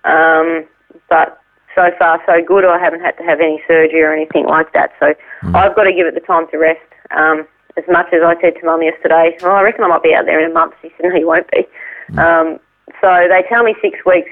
Um, 0.04 0.66
but 1.10 1.40
so 1.76 1.92
far, 2.00 2.22
so 2.26 2.42
good. 2.46 2.66
I 2.66 2.80
haven't 2.80 3.02
had 3.02 3.18
to 3.18 3.24
have 3.24 3.40
any 3.40 3.62
surgery 3.68 4.02
or 4.02 4.14
anything 4.14 4.46
like 4.48 4.74
that. 4.74 4.94
So 5.00 5.14
mm. 5.44 5.56
I've 5.56 5.76
got 5.76 5.84
to 5.84 5.94
give 5.94 6.08
it 6.08 6.16
the 6.16 6.22
time 6.22 6.48
to 6.52 6.58
rest. 6.58 6.82
Um, 7.12 7.46
as 7.78 7.84
much 7.92 8.08
as 8.14 8.22
I 8.24 8.40
said 8.40 8.56
to 8.60 8.66
Mum 8.66 8.82
yesterday, 8.82 9.38
well, 9.42 9.56
I 9.56 9.62
reckon 9.62 9.84
I 9.84 9.88
might 9.88 10.04
be 10.04 10.16
out 10.16 10.26
there 10.26 10.40
in 10.40 10.50
a 10.50 10.54
month. 10.54 10.74
She 10.82 10.90
said, 10.96 11.10
no, 11.10 11.16
you 11.16 11.28
won't 11.28 11.52
be. 11.52 11.68
Mm. 12.12 12.20
Um, 12.20 12.60
so 13.02 13.28
they 13.28 13.44
tell 13.50 13.64
me 13.64 13.76
six 13.82 14.00
weeks, 14.06 14.32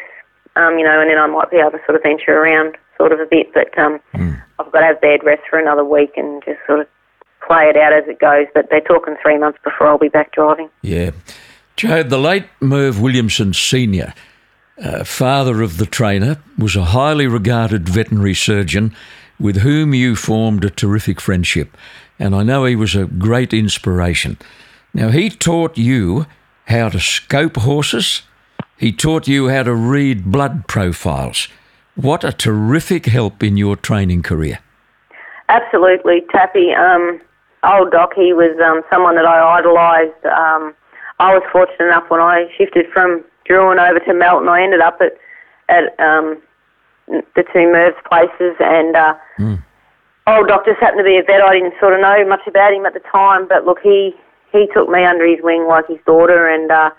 um, 0.55 0.79
you 0.79 0.85
know, 0.85 1.01
and 1.01 1.09
then 1.09 1.17
I 1.17 1.27
might 1.27 1.51
be 1.51 1.57
able 1.57 1.71
to 1.71 1.81
sort 1.85 1.97
of 1.97 2.03
venture 2.03 2.31
around 2.31 2.77
sort 2.97 3.11
of 3.11 3.19
a 3.19 3.25
bit. 3.25 3.53
But 3.53 3.77
um, 3.77 3.99
mm. 4.13 4.41
I've 4.59 4.71
got 4.71 4.79
to 4.79 4.85
have 4.85 5.01
bed 5.01 5.21
rest 5.23 5.43
for 5.49 5.59
another 5.59 5.83
week 5.83 6.13
and 6.17 6.43
just 6.43 6.59
sort 6.67 6.79
of 6.79 6.87
play 7.45 7.65
it 7.65 7.77
out 7.77 7.93
as 7.93 8.07
it 8.07 8.19
goes. 8.19 8.47
But 8.53 8.69
they're 8.69 8.81
talking 8.81 9.15
three 9.21 9.37
months 9.37 9.59
before 9.63 9.87
I'll 9.87 9.97
be 9.97 10.09
back 10.09 10.31
driving. 10.31 10.69
Yeah. 10.81 11.11
Joe, 11.75 12.03
the 12.03 12.19
late 12.19 12.45
Merv 12.59 13.01
Williamson 13.01 13.53
Sr., 13.53 14.13
uh, 14.83 15.03
father 15.03 15.61
of 15.61 15.77
the 15.77 15.85
trainer, 15.85 16.37
was 16.57 16.75
a 16.75 16.85
highly 16.85 17.27
regarded 17.27 17.89
veterinary 17.89 18.33
surgeon 18.33 18.95
with 19.39 19.57
whom 19.57 19.93
you 19.93 20.15
formed 20.15 20.63
a 20.63 20.69
terrific 20.69 21.19
friendship 21.19 21.75
and 22.19 22.35
I 22.35 22.43
know 22.43 22.65
he 22.65 22.75
was 22.75 22.95
a 22.95 23.05
great 23.05 23.53
inspiration. 23.53 24.37
Now, 24.93 25.09
he 25.09 25.29
taught 25.29 25.77
you 25.77 26.25
how 26.67 26.89
to 26.89 26.99
scope 26.99 27.57
horses, 27.57 28.21
he 28.77 28.91
taught 28.91 29.27
you 29.27 29.49
how 29.49 29.63
to 29.63 29.73
read 29.73 30.31
blood 30.31 30.67
profiles. 30.67 31.47
What 31.95 32.23
a 32.23 32.31
terrific 32.31 33.05
help 33.05 33.43
in 33.43 33.57
your 33.57 33.75
training 33.75 34.23
career. 34.23 34.59
Absolutely, 35.49 36.21
Tappy. 36.31 36.73
Um, 36.73 37.21
old 37.63 37.91
Doc, 37.91 38.13
he 38.15 38.33
was 38.33 38.57
um, 38.63 38.81
someone 38.91 39.15
that 39.15 39.25
I 39.25 39.59
idolised. 39.59 40.25
Um, 40.25 40.73
I 41.19 41.33
was 41.33 41.43
fortunate 41.51 41.87
enough 41.87 42.09
when 42.09 42.21
I 42.21 42.47
shifted 42.57 42.85
from 42.91 43.23
Drouin 43.47 43.77
over 43.77 43.99
to 43.99 44.13
Melton, 44.13 44.47
I 44.47 44.63
ended 44.63 44.79
up 44.79 44.99
at, 45.01 45.17
at 45.69 45.99
um, 45.99 46.41
the 47.07 47.43
two 47.51 47.67
Mervs 47.67 48.01
places 48.05 48.55
and 48.59 48.95
uh, 48.95 49.15
mm 49.37 49.63
old 50.27 50.47
doc 50.47 50.65
just 50.65 50.79
happened 50.79 50.99
to 50.99 51.03
be 51.03 51.17
a 51.17 51.23
vet. 51.23 51.41
I 51.41 51.53
didn't 51.53 51.73
sort 51.79 51.93
of 51.93 52.01
know 52.01 52.25
much 52.27 52.47
about 52.47 52.73
him 52.73 52.85
at 52.85 52.93
the 52.93 53.03
time, 53.11 53.47
but 53.47 53.65
look, 53.65 53.79
he 53.83 54.15
he 54.51 54.67
took 54.73 54.89
me 54.89 55.03
under 55.03 55.25
his 55.25 55.39
wing 55.41 55.67
like 55.67 55.87
his 55.87 55.99
daughter, 56.05 56.47
and 56.47 56.71
uh, 56.71 56.91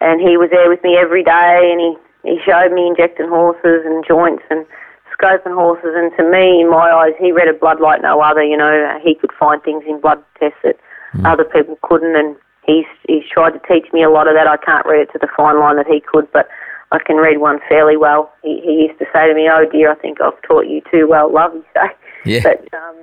and 0.00 0.20
he 0.20 0.36
was 0.36 0.50
there 0.50 0.68
with 0.68 0.82
me 0.82 0.96
every 0.96 1.24
day, 1.24 1.70
and 1.72 1.80
he 1.80 1.96
he 2.24 2.38
showed 2.44 2.72
me 2.72 2.86
injecting 2.88 3.28
horses 3.28 3.84
and 3.84 4.04
joints 4.06 4.42
and 4.50 4.66
scoping 5.12 5.54
horses, 5.54 5.94
and 5.94 6.10
to 6.16 6.24
me, 6.24 6.60
in 6.60 6.70
my 6.70 6.90
eyes, 6.90 7.12
he 7.18 7.32
read 7.32 7.48
a 7.48 7.52
blood 7.52 7.80
like 7.80 8.02
no 8.02 8.20
other. 8.20 8.42
You 8.42 8.56
know, 8.56 8.98
he 9.02 9.14
could 9.14 9.30
find 9.38 9.62
things 9.62 9.84
in 9.86 10.00
blood 10.00 10.22
tests 10.38 10.58
that 10.64 10.76
mm. 11.14 11.24
other 11.30 11.44
people 11.44 11.78
couldn't, 11.82 12.16
and 12.16 12.36
he's 12.66 12.86
he's 13.06 13.24
tried 13.30 13.52
to 13.52 13.60
teach 13.68 13.92
me 13.92 14.02
a 14.02 14.10
lot 14.10 14.28
of 14.28 14.34
that. 14.34 14.46
I 14.46 14.56
can't 14.56 14.86
read 14.86 15.08
it 15.08 15.12
to 15.12 15.18
the 15.18 15.28
fine 15.36 15.60
line 15.60 15.76
that 15.76 15.86
he 15.86 16.00
could, 16.00 16.30
but 16.32 16.48
I 16.92 16.98
can 16.98 17.16
read 17.16 17.38
one 17.38 17.60
fairly 17.68 17.96
well. 17.96 18.32
He, 18.42 18.60
he 18.64 18.88
used 18.88 18.98
to 18.98 19.06
say 19.12 19.28
to 19.28 19.34
me, 19.34 19.48
"Oh 19.50 19.68
dear, 19.70 19.92
I 19.92 19.96
think 19.96 20.20
I've 20.20 20.40
taught 20.42 20.66
you 20.66 20.82
too 20.90 21.06
well, 21.08 21.32
love." 21.32 21.52
He 21.52 21.62
say. 21.74 21.90
Yeah. 22.24 22.40
But 22.42 22.74
um, 22.74 22.96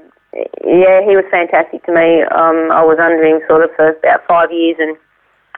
yeah, 0.66 1.02
he 1.06 1.16
was 1.16 1.26
fantastic 1.30 1.86
to 1.86 1.94
me. 1.94 2.24
Um, 2.24 2.72
I 2.72 2.84
was 2.84 2.98
under 3.00 3.24
him 3.24 3.42
sort 3.48 3.64
of 3.64 3.70
for 3.76 3.92
about 3.92 4.26
five 4.28 4.52
years, 4.52 4.78
and 4.80 4.98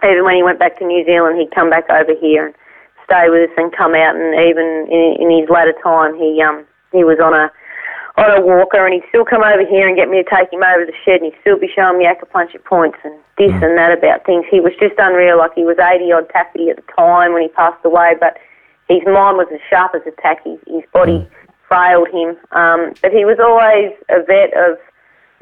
even 0.03 0.23
when 0.25 0.35
he 0.35 0.43
went 0.43 0.59
back 0.59 0.77
to 0.79 0.85
New 0.85 1.05
Zealand, 1.05 1.39
he'd 1.39 1.55
come 1.55 1.69
back 1.69 1.89
over 1.89 2.13
here 2.19 2.47
and 2.47 2.55
stay 3.05 3.29
with 3.29 3.49
us 3.49 3.55
and 3.57 3.71
come 3.71 3.95
out. 3.95 4.15
And 4.15 4.33
even 4.35 4.87
in, 4.89 5.17
in 5.19 5.29
his 5.29 5.49
latter 5.49 5.73
time, 5.83 6.15
he 6.15 6.41
um, 6.41 6.65
he 6.91 7.03
was 7.03 7.19
on 7.19 7.33
a 7.33 7.51
on 8.15 8.29
a 8.29 8.41
walker, 8.41 8.85
and 8.85 8.93
he'd 8.93 9.07
still 9.09 9.25
come 9.25 9.43
over 9.43 9.65
here 9.65 9.87
and 9.87 9.97
get 9.97 10.09
me 10.09 10.21
to 10.21 10.29
take 10.29 10.53
him 10.53 10.63
over 10.63 10.85
the 10.85 10.93
shed, 11.03 11.21
and 11.21 11.33
he'd 11.33 11.41
still 11.41 11.57
be 11.57 11.69
showing 11.73 11.97
me 11.97 12.05
acupuncture 12.05 12.63
points 12.63 12.97
and 13.03 13.13
this 13.37 13.51
mm. 13.51 13.65
and 13.65 13.77
that 13.77 13.97
about 13.97 14.25
things. 14.25 14.45
He 14.49 14.59
was 14.59 14.73
just 14.79 14.95
unreal. 14.97 15.37
Like 15.37 15.55
he 15.55 15.65
was 15.65 15.77
80 15.79 16.11
odd 16.11 16.29
taffy 16.29 16.69
at 16.69 16.77
the 16.77 16.87
time 16.95 17.33
when 17.33 17.41
he 17.41 17.49
passed 17.49 17.83
away, 17.83 18.15
but 18.19 18.37
his 18.87 19.01
mind 19.05 19.37
was 19.37 19.47
as 19.53 19.59
sharp 19.69 19.95
as 19.95 20.01
a 20.05 20.13
tack. 20.21 20.43
His, 20.43 20.59
his 20.67 20.83
body. 20.93 21.25
Mm 21.25 21.43
failed 21.73 22.07
him. 22.09 22.37
Um, 22.51 22.93
but 23.01 23.11
he 23.11 23.25
was 23.25 23.39
always 23.41 23.91
a 24.09 24.23
vet 24.23 24.53
of 24.53 24.77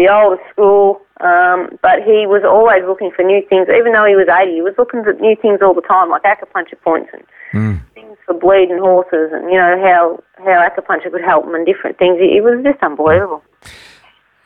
the 0.02 0.12
old 0.12 0.40
school, 0.52 1.02
um, 1.22 1.78
but 1.82 2.02
he 2.02 2.26
was 2.26 2.42
always 2.44 2.82
looking 2.88 3.12
for 3.16 3.22
new 3.22 3.46
things. 3.48 3.68
Even 3.70 3.94
though 3.94 4.06
he 4.06 4.16
was 4.16 4.28
80, 4.28 4.52
he 4.52 4.62
was 4.62 4.74
looking 4.78 5.04
for 5.04 5.14
new 5.14 5.36
things 5.36 5.60
all 5.62 5.74
the 5.74 5.86
time, 5.86 6.10
like 6.10 6.24
acupuncture 6.24 6.80
points 6.82 7.10
and 7.14 7.24
mm. 7.54 7.94
things 7.94 8.18
for 8.26 8.34
bleeding 8.34 8.80
horses 8.80 9.30
and, 9.32 9.46
you 9.52 9.58
know, 9.58 9.78
how, 9.78 10.24
how 10.44 10.68
acupuncture 10.68 11.12
could 11.12 11.22
help 11.22 11.46
them 11.46 11.54
and 11.54 11.66
different 11.66 11.98
things. 12.00 12.18
It 12.20 12.44
was 12.44 12.64
just 12.64 12.82
unbelievable. 12.82 13.44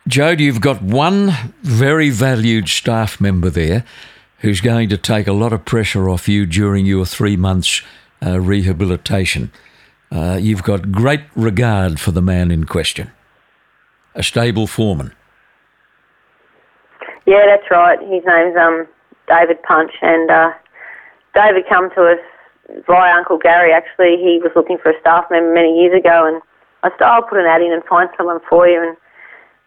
Jode, 0.09 0.39
you've 0.39 0.61
got 0.61 0.81
one 0.81 1.31
very 1.61 2.09
valued 2.09 2.67
staff 2.67 3.21
member 3.21 3.49
there 3.49 3.85
who's 4.39 4.61
going 4.61 4.89
to 4.89 4.97
take 4.97 5.27
a 5.27 5.33
lot 5.33 5.53
of 5.53 5.65
pressure 5.65 6.09
off 6.09 6.27
you 6.27 6.45
during 6.45 6.85
your 6.85 7.05
three 7.05 7.37
months 7.37 7.81
uh, 8.23 8.39
rehabilitation. 8.39 9.51
Uh, 10.11 10.37
you've 10.39 10.63
got 10.63 10.91
great 10.91 11.21
regard 11.35 11.99
for 11.99 12.11
the 12.11 12.21
man 12.21 12.51
in 12.51 12.65
question, 12.65 13.11
a 14.13 14.21
stable 14.21 14.67
foreman. 14.67 15.13
Yeah, 17.25 17.45
that's 17.45 17.69
right. 17.71 17.99
His 17.99 18.23
name's 18.25 18.55
um, 18.55 18.87
David 19.27 19.61
Punch, 19.63 19.91
and 20.01 20.29
uh, 20.29 20.51
David 21.33 21.65
come 21.67 21.89
to 21.95 22.13
us 22.13 22.21
via 22.85 23.17
Uncle 23.17 23.37
Gary. 23.37 23.73
Actually, 23.73 24.17
he 24.17 24.39
was 24.41 24.51
looking 24.55 24.77
for 24.77 24.91
a 24.91 24.99
staff 24.99 25.25
member 25.31 25.53
many 25.53 25.73
years 25.73 25.97
ago, 25.97 26.25
and 26.25 26.41
I 26.83 26.89
said, 26.93 27.05
"I'll 27.05 27.23
put 27.23 27.39
an 27.39 27.45
ad 27.45 27.61
in 27.61 27.73
and 27.73 27.83
find 27.85 28.09
someone 28.17 28.39
for 28.47 28.67
you." 28.67 28.81
And 28.81 28.95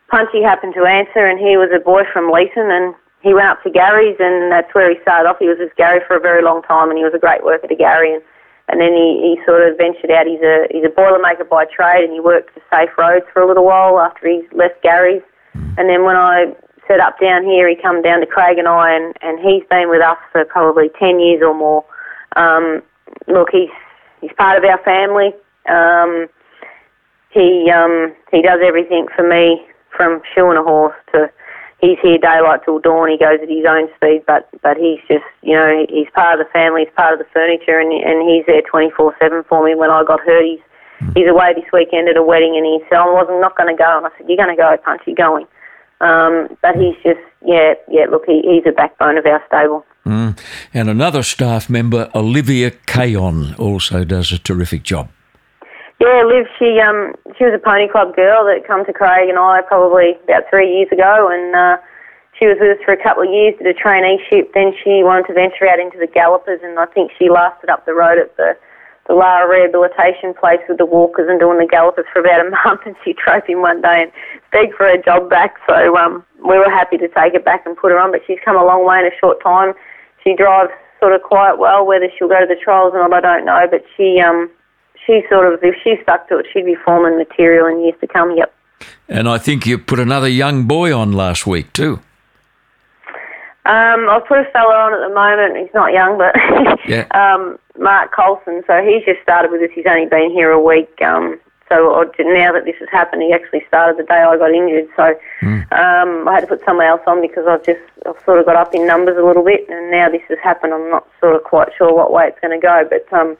Punchy 0.09 0.43
happened 0.43 0.75
to 0.75 0.87
answer, 0.87 1.27
and 1.27 1.39
he 1.39 1.57
was 1.57 1.71
a 1.75 1.83
boy 1.83 2.03
from 2.13 2.31
Leeton, 2.31 2.71
and 2.71 2.95
he 3.23 3.35
went 3.35 3.49
up 3.49 3.63
to 3.65 3.71
Gary's, 3.71 4.17
and 4.21 4.53
that's 4.53 4.73
where 4.73 4.89
he 4.89 5.03
started 5.03 5.29
off. 5.29 5.39
He 5.39 5.49
was 5.49 5.59
with 5.59 5.75
Gary 5.77 6.01
for 6.07 6.17
a 6.17 6.21
very 6.21 6.43
long 6.43 6.63
time, 6.63 6.91
and 6.91 6.99
he 6.99 7.05
was 7.05 7.15
a 7.15 7.19
great 7.19 7.43
worker 7.43 7.67
to 7.67 7.77
Gary. 7.77 8.15
And 8.15 8.23
and 8.71 8.81
then 8.81 8.93
he, 8.93 9.35
he 9.35 9.41
sort 9.47 9.67
of 9.67 9.79
ventured 9.79 10.11
out. 10.11 10.27
He's 10.27 10.43
a 10.43 10.69
he's 10.71 10.85
a 10.85 10.95
boilermaker 10.95 11.49
by 11.49 11.65
trade, 11.65 12.05
and 12.05 12.13
he 12.13 12.21
worked 12.21 12.55
for 12.55 12.63
Safe 12.71 12.95
Roads 12.97 13.27
for 13.33 13.43
a 13.43 13.49
little 13.49 13.65
while 13.65 13.99
after 13.99 14.29
he 14.29 14.47
left 14.53 14.83
Gary's. 14.83 15.23
And 15.77 15.89
then 15.89 16.05
when 16.05 16.17
I 16.17 16.55
set 16.89 17.01
up 17.01 17.21
down 17.21 17.45
here, 17.45 17.69
he 17.69 17.77
come 17.77 18.03
down 18.03 18.21
to 18.21 18.27
Craig 18.27 18.59
and 18.59 18.67
I, 18.67 18.97
and, 18.97 19.15
and 19.23 19.39
he's 19.39 19.63
been 19.69 19.89
with 19.89 20.03
us 20.03 20.19
for 20.33 20.45
probably 20.45 20.91
ten 20.99 21.21
years 21.21 21.43
or 21.43 21.55
more. 21.55 21.85
Um, 22.35 22.83
look, 23.29 23.49
he's 23.53 23.71
he's 24.21 24.33
part 24.37 24.59
of 24.59 24.65
our 24.65 24.83
family. 24.83 25.33
Um, 25.69 26.29
he 27.31 27.71
um, 27.71 28.15
he 28.33 28.43
does 28.43 28.61
everything 28.65 29.07
for 29.15 29.27
me, 29.27 29.65
from 29.95 30.23
shoeing 30.35 30.57
a 30.57 30.63
horse 30.63 30.97
to 31.13 31.31
he's 31.81 31.99
here 32.03 32.19
daylight 32.19 32.61
till 32.65 32.79
dawn. 32.79 33.11
He 33.11 33.19
goes 33.19 33.39
at 33.43 33.49
his 33.49 33.65
own 33.69 33.89
speed, 33.97 34.25
but 34.27 34.49
but 34.63 34.77
he's 34.77 35.01
just 35.09 35.25
you 35.43 35.55
know 35.55 35.87
he's 35.89 36.09
part 36.15 36.39
of 36.39 36.45
the 36.47 36.53
family, 36.53 36.85
he's 36.85 36.95
part 36.95 37.13
of 37.13 37.19
the 37.19 37.31
furniture, 37.33 37.79
and 37.79 37.93
and 37.93 38.29
he's 38.29 38.47
there 38.47 38.63
twenty 38.63 38.91
four 38.91 39.15
seven 39.21 39.45
for 39.49 39.65
me. 39.65 39.75
When 39.75 39.91
I 39.91 40.05
got 40.05 40.21
hurt, 40.21 40.45
he's 40.45 40.61
he's 41.15 41.29
away 41.29 41.55
this 41.55 41.71
weekend 41.73 42.09
at 42.09 42.17
a 42.17 42.23
wedding, 42.23 42.57
and 42.57 42.67
he 42.67 42.81
said 42.89 42.99
I 42.99 43.11
wasn't 43.11 43.41
not 43.41 43.57
going 43.57 43.75
to 43.75 43.79
go, 43.79 43.99
and 43.99 44.07
I 44.07 44.11
said 44.17 44.29
you're 44.29 44.41
going 44.41 44.55
to 44.55 44.61
go, 44.61 44.77
Punch, 44.85 45.03
you're 45.07 45.17
going. 45.17 45.47
Um, 46.01 46.57
but 46.63 46.77
he's 46.77 46.97
just 47.03 47.21
yeah 47.45 47.75
yeah 47.89 48.07
look 48.11 48.25
he, 48.27 48.43
he's 48.43 48.65
a 48.67 48.73
backbone 48.73 49.19
of 49.19 49.27
our 49.27 49.43
stable. 49.47 49.85
Mm. 50.07 50.39
And 50.73 50.89
another 50.89 51.23
staff 51.23 51.69
member, 51.69 52.11
Olivia 52.15 52.71
Kayon, 52.71 53.59
also 53.59 54.05
does 54.05 54.33
a 54.33 54.39
terrific 54.39 54.83
job. 54.83 55.11
Yeah, 56.01 56.23
Liv, 56.25 56.47
she 56.59 56.79
um 56.81 57.15
she 57.37 57.45
was 57.45 57.55
a 57.55 57.59
pony 57.59 57.89
club 57.89 58.15
girl 58.15 58.45
that 58.47 58.67
come 58.67 58.85
to 58.87 58.93
Craig 58.93 59.29
and 59.29 59.39
I 59.39 59.63
probably 59.63 60.15
about 60.25 60.45
three 60.49 60.71
years 60.71 60.89
ago, 60.93 61.29
and 61.31 61.55
uh, 61.55 61.77
she 62.39 62.47
was 62.47 62.57
with 62.61 62.79
us 62.79 62.85
for 62.85 62.95
a 62.95 63.03
couple 63.03 63.25
of 63.25 63.31
years, 63.35 63.55
did 63.59 63.67
a 63.67 63.75
traineeship. 63.75 64.55
Then 64.55 64.73
she 64.83 65.03
wanted 65.03 65.27
to 65.27 65.35
venture 65.35 65.69
out 65.69 65.81
into 65.81 65.99
the 65.99 66.07
gallopers, 66.07 66.61
and 66.63 66.79
I 66.79 66.87
think 66.87 67.11
she 67.19 67.29
lasted 67.29 67.69
up 67.69 67.85
the 67.85 67.95
road 67.95 68.19
at 68.19 68.37
the 68.37 68.57
the 69.09 69.15
Lara 69.15 69.49
rehabilitation 69.49 70.35
place 70.35 70.61
with 70.69 70.79
the 70.79 70.87
walkers 70.87 71.29
and 71.29 71.41
doing 71.41 71.59
the 71.59 71.67
gallopers 71.67 72.05
for 72.13 72.21
about 72.21 72.47
a 72.47 72.51
month. 72.65 72.83
And 72.87 72.95
she 73.05 73.15
drove 73.15 73.43
in 73.49 73.61
one 73.61 73.81
day 73.81 74.05
and 74.05 74.13
begged 74.53 74.75
for 74.75 74.87
her 74.87 75.01
job 75.01 75.29
back. 75.29 75.57
So 75.67 75.97
um, 75.97 76.25
we 76.47 76.57
were 76.59 76.71
happy 76.71 76.99
to 76.99 77.09
take 77.09 77.33
her 77.33 77.41
back 77.41 77.65
and 77.67 77.77
put 77.77 77.91
her 77.91 77.99
on. 77.99 78.13
But 78.13 78.21
she's 78.27 78.39
come 78.45 78.57
a 78.57 78.65
long 78.65 78.87
way 78.87 79.01
in 79.01 79.07
a 79.07 79.17
short 79.19 79.43
time. 79.43 79.73
She 80.23 80.37
drives 80.37 80.71
sort 81.01 81.15
of 81.15 81.23
quite 81.23 81.59
well. 81.59 81.87
Whether 81.87 82.09
she'll 82.17 82.29
go 82.29 82.41
to 82.41 82.47
the 82.47 82.61
trials 82.63 82.93
or 82.95 83.09
not, 83.09 83.13
I 83.13 83.21
don't 83.21 83.47
know. 83.47 83.67
But 83.71 83.83
she 83.97 84.21
um 84.21 84.51
she 85.07 85.23
sort 85.31 85.53
of, 85.53 85.61
if 85.63 85.75
she 85.83 85.95
stuck 86.03 86.29
to 86.29 86.39
it, 86.39 86.47
she'd 86.53 86.67
be 86.67 86.77
forming 86.85 87.17
material 87.17 87.67
in 87.67 87.81
years 87.83 87.95
to 88.01 88.07
come. 88.07 88.37
Yep. 88.37 88.55
And 89.09 89.29
I 89.29 89.39
think 89.39 89.67
you 89.67 89.79
put 89.79 89.99
another 89.99 90.29
young 90.29 90.65
boy 90.65 90.95
on 90.95 91.13
last 91.13 91.47
week 91.47 91.73
too. 91.73 92.01
Um, 93.69 94.09
I've 94.09 94.27
put 94.27 94.39
a 94.39 94.45
fella 94.51 94.75
on 94.75 94.95
at 94.95 95.07
the 95.07 95.15
moment. 95.15 95.57
He's 95.63 95.75
not 95.75 95.93
young, 95.93 96.17
but 96.17 96.35
Yeah. 96.89 97.05
um, 97.13 97.59
Mark 97.79 98.13
Colson. 98.15 98.63
So 98.67 98.83
he's 98.83 99.05
just 99.05 99.21
started 99.23 99.51
with 99.53 99.61
us. 99.63 99.71
He's 99.75 99.85
only 99.87 100.07
been 100.07 100.31
here 100.31 100.51
a 100.51 100.61
week. 100.61 101.01
Um, 101.03 101.39
so 101.69 102.03
now 102.19 102.53
that 102.53 102.65
this 102.65 102.77
has 102.81 102.89
happened, 102.91 103.21
he 103.23 103.33
actually 103.33 103.63
started 103.69 103.99
the 103.99 104.05
day 104.05 104.23
I 104.23 104.39
got 104.39 104.53
injured. 104.53 104.89
So 104.97 105.05
um, 105.71 106.27
I 106.27 106.33
had 106.33 106.41
to 106.41 106.47
put 106.47 106.65
someone 106.65 106.87
else 106.87 107.03
on 107.07 107.21
because 107.21 107.45
I've 107.47 107.63
just 107.63 107.81
I've 108.07 108.17
sort 108.25 108.41
of 108.41 108.47
got 108.47 108.57
up 108.57 108.75
in 108.75 108.87
numbers 108.87 109.19
a 109.19 109.23
little 109.23 109.45
bit, 109.45 109.69
and 109.69 109.91
now 109.91 110.09
this 110.09 110.23
has 110.31 110.39
happened. 110.43 110.73
I'm 110.73 110.89
not 110.91 111.07
sort 111.21 111.37
of 111.37 111.45
quite 111.45 111.69
sure 111.77 111.95
what 111.95 112.11
way 112.11 112.27
it's 112.27 112.41
going 112.41 112.59
to 112.59 112.65
go, 112.67 112.89
but 112.89 113.05
um, 113.13 113.37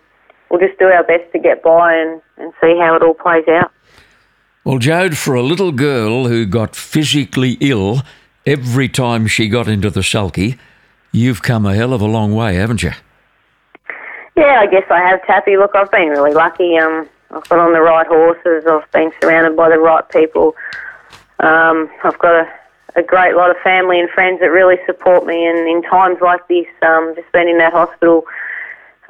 we'll 0.51 0.61
just 0.61 0.79
do 0.79 0.89
our 0.89 1.05
best 1.05 1.33
to 1.33 1.39
get 1.39 1.63
by 1.63 1.95
and, 1.95 2.21
and 2.37 2.53
see 2.61 2.77
how 2.79 2.95
it 2.97 3.03
all 3.03 3.15
plays 3.15 3.49
out. 3.49 3.73
Well, 4.63 4.79
Jode, 4.79 5.17
for 5.17 5.35
a 5.35 5.43
little 5.43 5.73
girl 5.73 6.29
who 6.29 6.45
got 6.45 6.77
physically 6.77 7.57
ill 7.63 8.03
every 8.49 8.89
time 8.89 9.27
she 9.27 9.47
got 9.47 9.69
into 9.69 9.91
the 9.91 10.03
sulky, 10.03 10.57
you've 11.13 11.43
come 11.43 11.67
a 11.67 11.75
hell 11.75 11.93
of 11.93 12.01
a 12.01 12.07
long 12.07 12.35
way, 12.35 12.55
haven't 12.55 12.83
you? 12.83 12.93
Yeah, 14.37 14.61
I 14.61 14.67
guess 14.67 14.85
I 14.91 15.01
have, 15.01 15.23
Tappy. 15.27 15.57
Look, 15.59 15.73
I've 15.75 15.91
been 15.91 16.09
really 16.09 16.33
lucky. 16.33 16.79
Um, 16.79 17.07
I've 17.31 17.47
got 17.49 17.59
on 17.59 17.75
the 17.75 17.83
right 17.83 18.07
horses. 18.07 18.65
I've 18.67 18.91
been 18.93 19.13
surrounded 19.21 19.55
by 19.55 19.69
the 19.69 19.79
right 19.79 20.09
people. 20.09 20.55
Um, 21.41 21.91
I've 22.03 22.19
got 22.19 22.47
a, 22.47 22.49
a 22.97 23.03
great 23.03 23.35
lot 23.35 23.51
of 23.51 23.57
family 23.63 24.01
and 24.01 24.09
friends 24.11 24.41
that 24.41 24.47
really 24.47 24.77
support 24.87 25.27
me. 25.27 25.47
And 25.47 25.69
in 25.69 25.83
times 25.83 26.19
like 26.23 26.47
this, 26.49 26.67
um, 26.83 27.13
just 27.17 27.31
being 27.33 27.51
in 27.51 27.59
that 27.59 27.75
hospital, 27.75 28.25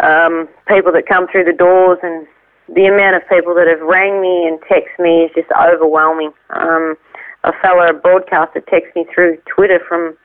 um, 0.00 0.48
people 0.66 0.92
that 0.92 1.06
come 1.06 1.28
through 1.28 1.44
the 1.44 1.52
doors 1.52 1.98
and 2.02 2.26
the 2.74 2.86
amount 2.86 3.16
of 3.16 3.28
people 3.28 3.54
that 3.54 3.68
have 3.68 3.80
rang 3.80 4.20
me 4.20 4.48
and 4.48 4.58
text 4.68 4.98
me 4.98 5.24
is 5.24 5.30
just 5.34 5.48
overwhelming. 5.52 6.32
Um, 6.50 6.96
a 7.44 7.52
fellow 7.60 7.92
broadcaster 7.92 8.60
texted 8.60 8.94
me 8.96 9.06
through 9.14 9.38
Twitter 9.54 9.80
from 9.88 10.16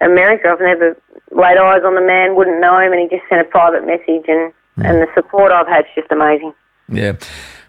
America. 0.00 0.48
I've 0.48 0.60
never 0.60 0.96
laid 1.30 1.58
eyes 1.58 1.82
on 1.84 1.94
the 1.94 2.00
man, 2.00 2.36
wouldn't 2.36 2.60
know 2.60 2.78
him, 2.78 2.92
and 2.92 3.00
he 3.00 3.16
just 3.16 3.28
sent 3.28 3.40
a 3.40 3.44
private 3.44 3.86
message, 3.86 4.24
and, 4.28 4.52
and 4.76 5.02
the 5.02 5.06
support 5.14 5.52
I've 5.52 5.68
had 5.68 5.84
is 5.84 5.90
just 5.94 6.12
amazing. 6.12 6.54
Yeah. 6.88 7.16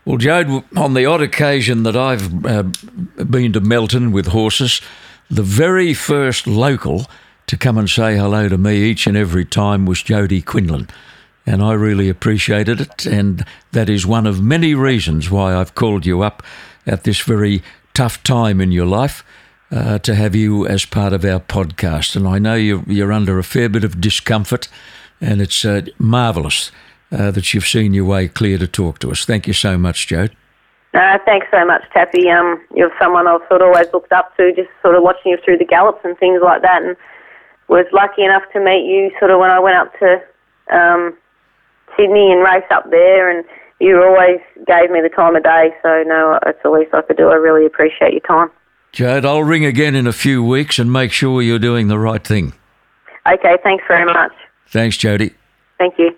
Well, 0.06 0.18
Jode, 0.18 0.66
on 0.76 0.94
the 0.96 1.06
odd 1.06 1.22
occasion 1.22 1.84
that 1.84 1.96
I've 1.96 2.46
uh, 2.46 2.64
been 3.24 3.54
to 3.54 3.60
Melton 3.60 4.12
with 4.12 4.28
horses, 4.28 4.82
the 5.30 5.44
very 5.44 5.94
first 5.94 6.48
local 6.48 7.06
to 7.48 7.58
come 7.58 7.78
and 7.78 7.90
say 7.90 8.18
hello 8.18 8.50
to 8.50 8.58
me 8.58 8.78
each 8.82 9.08
and 9.08 9.16
every 9.16 9.46
time 9.46 9.86
was 9.86 10.02
Jodi 10.02 10.42
Quinlan. 10.42 10.90
And 11.46 11.62
I 11.62 11.74
really 11.74 12.10
appreciated 12.10 12.82
it. 12.82 13.06
And 13.06 13.46
that 13.72 13.90
is 13.90 14.06
one 14.06 14.26
of 14.26 14.42
many 14.42 14.74
reasons 14.74 15.30
why 15.30 15.56
I've 15.56 15.76
called 15.76 16.06
you 16.06 16.22
up 16.22 16.44
at 16.86 17.04
this 17.04 17.20
very 17.20 17.62
tough 17.94 18.22
time 18.24 18.62
in 18.62 18.72
your 18.72 18.86
life 18.86 19.24
uh, 19.72 20.00
to 20.00 20.16
have 20.16 20.36
you 20.36 20.68
as 20.68 20.86
part 20.86 21.14
of 21.14 21.24
our 21.24 21.40
podcast. 21.40 22.16
And 22.16 22.28
I 22.28 22.40
know 22.40 22.56
you're, 22.56 22.84
you're 22.88 23.12
under 23.12 23.40
a 23.40 23.44
fair 23.44 23.70
bit 23.70 23.84
of 23.84 24.02
discomfort, 24.02 24.68
and 25.20 25.42
it's 25.42 25.64
uh, 25.64 25.82
marvellous 25.98 26.72
uh, 27.12 27.32
that 27.32 27.54
you've 27.54 27.68
seen 27.68 27.94
your 27.94 28.06
way 28.06 28.28
clear 28.28 28.58
to 28.58 28.68
talk 28.68 29.00
to 29.00 29.12
us. 29.12 29.26
Thank 29.26 29.48
you 29.48 29.54
so 29.54 29.78
much, 29.78 30.08
Joe. 30.08 30.28
Uh, 30.94 31.18
thanks 31.26 31.48
so 31.52 31.66
much, 31.66 31.84
Tappy. 31.94 32.30
Um, 32.30 32.62
you're 32.76 32.92
someone 33.00 33.28
I've 33.28 33.48
sort 33.48 33.62
of 33.62 33.68
always 33.68 33.88
looked 33.94 34.12
up 34.12 34.36
to, 34.36 34.52
just 34.54 34.70
sort 34.82 34.96
of 34.96 35.04
watching 35.04 35.32
you 35.32 35.38
through 35.44 35.58
the 35.58 35.66
gallops 35.66 36.02
and 36.04 36.18
things 36.18 36.42
like 36.44 36.62
that, 36.64 36.84
and 36.84 36.98
was 37.70 37.86
lucky 37.94 38.26
enough 38.26 38.44
to 38.52 38.60
meet 38.60 38.86
you 38.86 39.12
sort 39.18 39.32
of 39.32 39.40
when 39.40 39.52
I 39.52 39.60
went 39.60 39.78
up 39.78 39.98
to 40.00 40.22
um, 40.76 41.16
Sydney 41.96 42.32
and 42.32 42.44
raced 42.44 42.72
up 42.72 42.92
there, 42.92 43.30
and 43.30 43.46
you 43.82 44.02
always 44.02 44.40
gave 44.68 44.92
me 44.92 45.02
the 45.02 45.10
time 45.10 45.36
of 45.36 45.44
day. 45.44 45.72
So 45.82 46.04
no, 46.06 46.40
it's 46.46 46.60
the 46.64 46.70
least 46.70 46.94
I 46.94 47.02
could 47.02 47.18
do. 47.18 47.30
I 47.30 47.36
really 47.36 47.66
appreciate 47.66 48.14
your 48.14 48.22
time. 48.22 48.50
Jode, 48.94 49.26
I'll 49.26 49.44
ring 49.44 49.66
again 49.66 49.96
in 49.96 50.06
a 50.06 50.14
few 50.14 50.44
weeks 50.44 50.78
and 50.78 50.92
make 50.92 51.12
sure 51.12 51.42
you're 51.42 51.60
doing 51.60 51.88
the 51.88 51.98
right 51.98 52.24
thing. 52.26 52.54
Okay, 53.26 53.58
thanks 53.64 53.84
very 53.88 54.06
much. 54.06 54.34
Thanks, 54.68 54.98
Jodi. 54.98 55.34
Thank 55.78 55.98
you. 55.98 56.16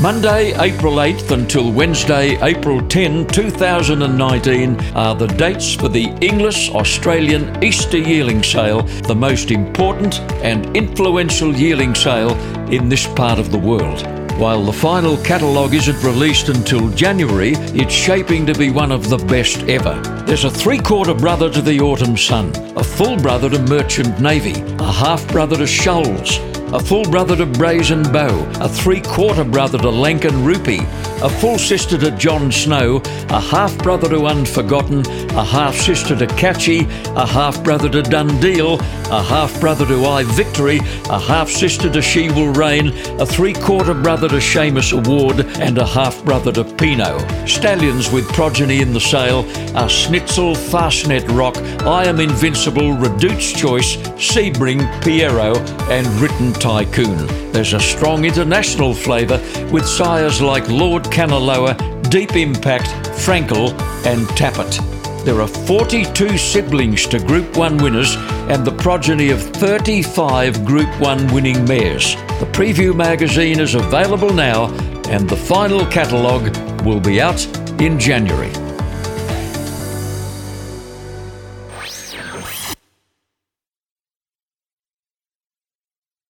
Monday, 0.00 0.52
April 0.60 0.94
8th 0.94 1.32
until 1.32 1.72
Wednesday, 1.72 2.40
April 2.40 2.86
10, 2.86 3.26
2019 3.26 4.80
are 4.94 5.16
the 5.16 5.26
dates 5.26 5.74
for 5.74 5.88
the 5.88 6.04
Inglis 6.20 6.70
Australian 6.70 7.64
Easter 7.64 7.98
Yearling 7.98 8.44
Sale, 8.44 8.82
the 8.82 9.14
most 9.14 9.50
important 9.50 10.20
and 10.44 10.76
influential 10.76 11.52
yearling 11.52 11.96
sale 11.96 12.32
in 12.70 12.88
this 12.88 13.08
part 13.08 13.40
of 13.40 13.50
the 13.50 13.58
world. 13.58 14.17
While 14.38 14.62
the 14.62 14.72
final 14.72 15.16
catalogue 15.16 15.74
isn't 15.74 16.00
released 16.04 16.48
until 16.48 16.90
January, 16.90 17.54
it's 17.74 17.92
shaping 17.92 18.46
to 18.46 18.54
be 18.54 18.70
one 18.70 18.92
of 18.92 19.08
the 19.08 19.18
best 19.18 19.64
ever. 19.64 20.00
There's 20.26 20.44
a 20.44 20.50
three 20.50 20.78
quarter 20.78 21.12
brother 21.12 21.50
to 21.50 21.60
the 21.60 21.80
Autumn 21.80 22.16
Sun, 22.16 22.52
a 22.76 22.84
full 22.84 23.16
brother 23.16 23.50
to 23.50 23.58
Merchant 23.58 24.20
Navy, 24.20 24.60
a 24.78 24.92
half 24.92 25.26
brother 25.32 25.56
to 25.56 25.66
Shoals, 25.66 26.38
a 26.72 26.78
full 26.80 27.04
brother 27.04 27.34
to 27.36 27.46
Brazen 27.46 28.02
Beau, 28.12 28.46
a 28.60 28.68
three 28.68 29.00
quarter 29.00 29.44
brother 29.44 29.78
to 29.78 29.88
Lankan 29.88 30.44
Rupee, 30.44 30.80
a 31.22 31.28
full 31.28 31.58
sister 31.58 31.96
to 31.98 32.10
John 32.12 32.52
Snow, 32.52 33.00
a 33.30 33.40
half 33.40 33.76
brother 33.78 34.08
to 34.10 34.26
Unforgotten, 34.26 35.06
a 35.30 35.44
half 35.44 35.74
sister 35.74 36.16
to 36.16 36.26
Catchy, 36.26 36.80
a 37.16 37.26
half 37.26 37.62
brother 37.64 37.88
to 37.88 38.02
Dundeel, 38.02 38.78
a 39.10 39.22
half 39.22 39.58
brother 39.60 39.86
to 39.86 40.04
I 40.04 40.24
Victory, 40.24 40.78
a 41.08 41.18
half 41.18 41.48
sister 41.48 41.90
to 41.90 42.02
She 42.02 42.30
Will 42.30 42.52
Reign, 42.52 42.88
a 43.18 43.24
three 43.24 43.54
quarter 43.54 43.94
brother 43.94 44.28
to 44.28 44.36
Shamus 44.36 44.92
Award, 44.92 45.46
and 45.60 45.78
a 45.78 45.86
half 45.86 46.22
brother 46.24 46.52
to 46.52 46.64
Pino. 46.64 47.18
Stallions 47.46 48.10
with 48.10 48.28
progeny 48.28 48.82
in 48.82 48.92
the 48.92 49.00
sale 49.00 49.46
are 49.74 49.88
Schnitzel, 49.88 50.54
Fastnet 50.54 51.26
Rock, 51.36 51.56
I 51.86 52.04
Am 52.04 52.20
Invincible, 52.20 52.92
Redoute's 52.92 53.52
Choice, 53.52 53.96
Sebring, 54.18 54.80
Pierro, 55.02 55.56
and 55.88 56.06
Written 56.20 56.52
Tycoon. 56.58 57.26
There's 57.52 57.72
a 57.72 57.80
strong 57.80 58.24
international 58.24 58.92
flavour 58.94 59.38
with 59.72 59.86
sires 59.86 60.40
like 60.40 60.68
Lord 60.68 61.04
Kanaloa, 61.04 61.76
Deep 62.10 62.36
Impact, 62.36 62.86
Frankel, 63.24 63.70
and 64.04 64.26
Tapit. 64.36 64.78
There 65.24 65.40
are 65.40 65.46
42 65.46 66.38
siblings 66.38 67.06
to 67.08 67.18
Group 67.18 67.56
1 67.56 67.78
winners 67.78 68.16
and 68.48 68.64
the 68.64 68.72
progeny 68.72 69.30
of 69.30 69.42
35 69.42 70.64
Group 70.64 70.88
1 71.00 71.32
winning 71.32 71.64
mares. 71.66 72.14
The 72.40 72.50
preview 72.52 72.94
magazine 72.94 73.60
is 73.60 73.74
available 73.74 74.32
now 74.32 74.66
and 75.08 75.28
the 75.28 75.36
final 75.36 75.84
catalogue 75.86 76.56
will 76.84 77.00
be 77.00 77.20
out 77.20 77.44
in 77.80 77.98
January. 77.98 78.67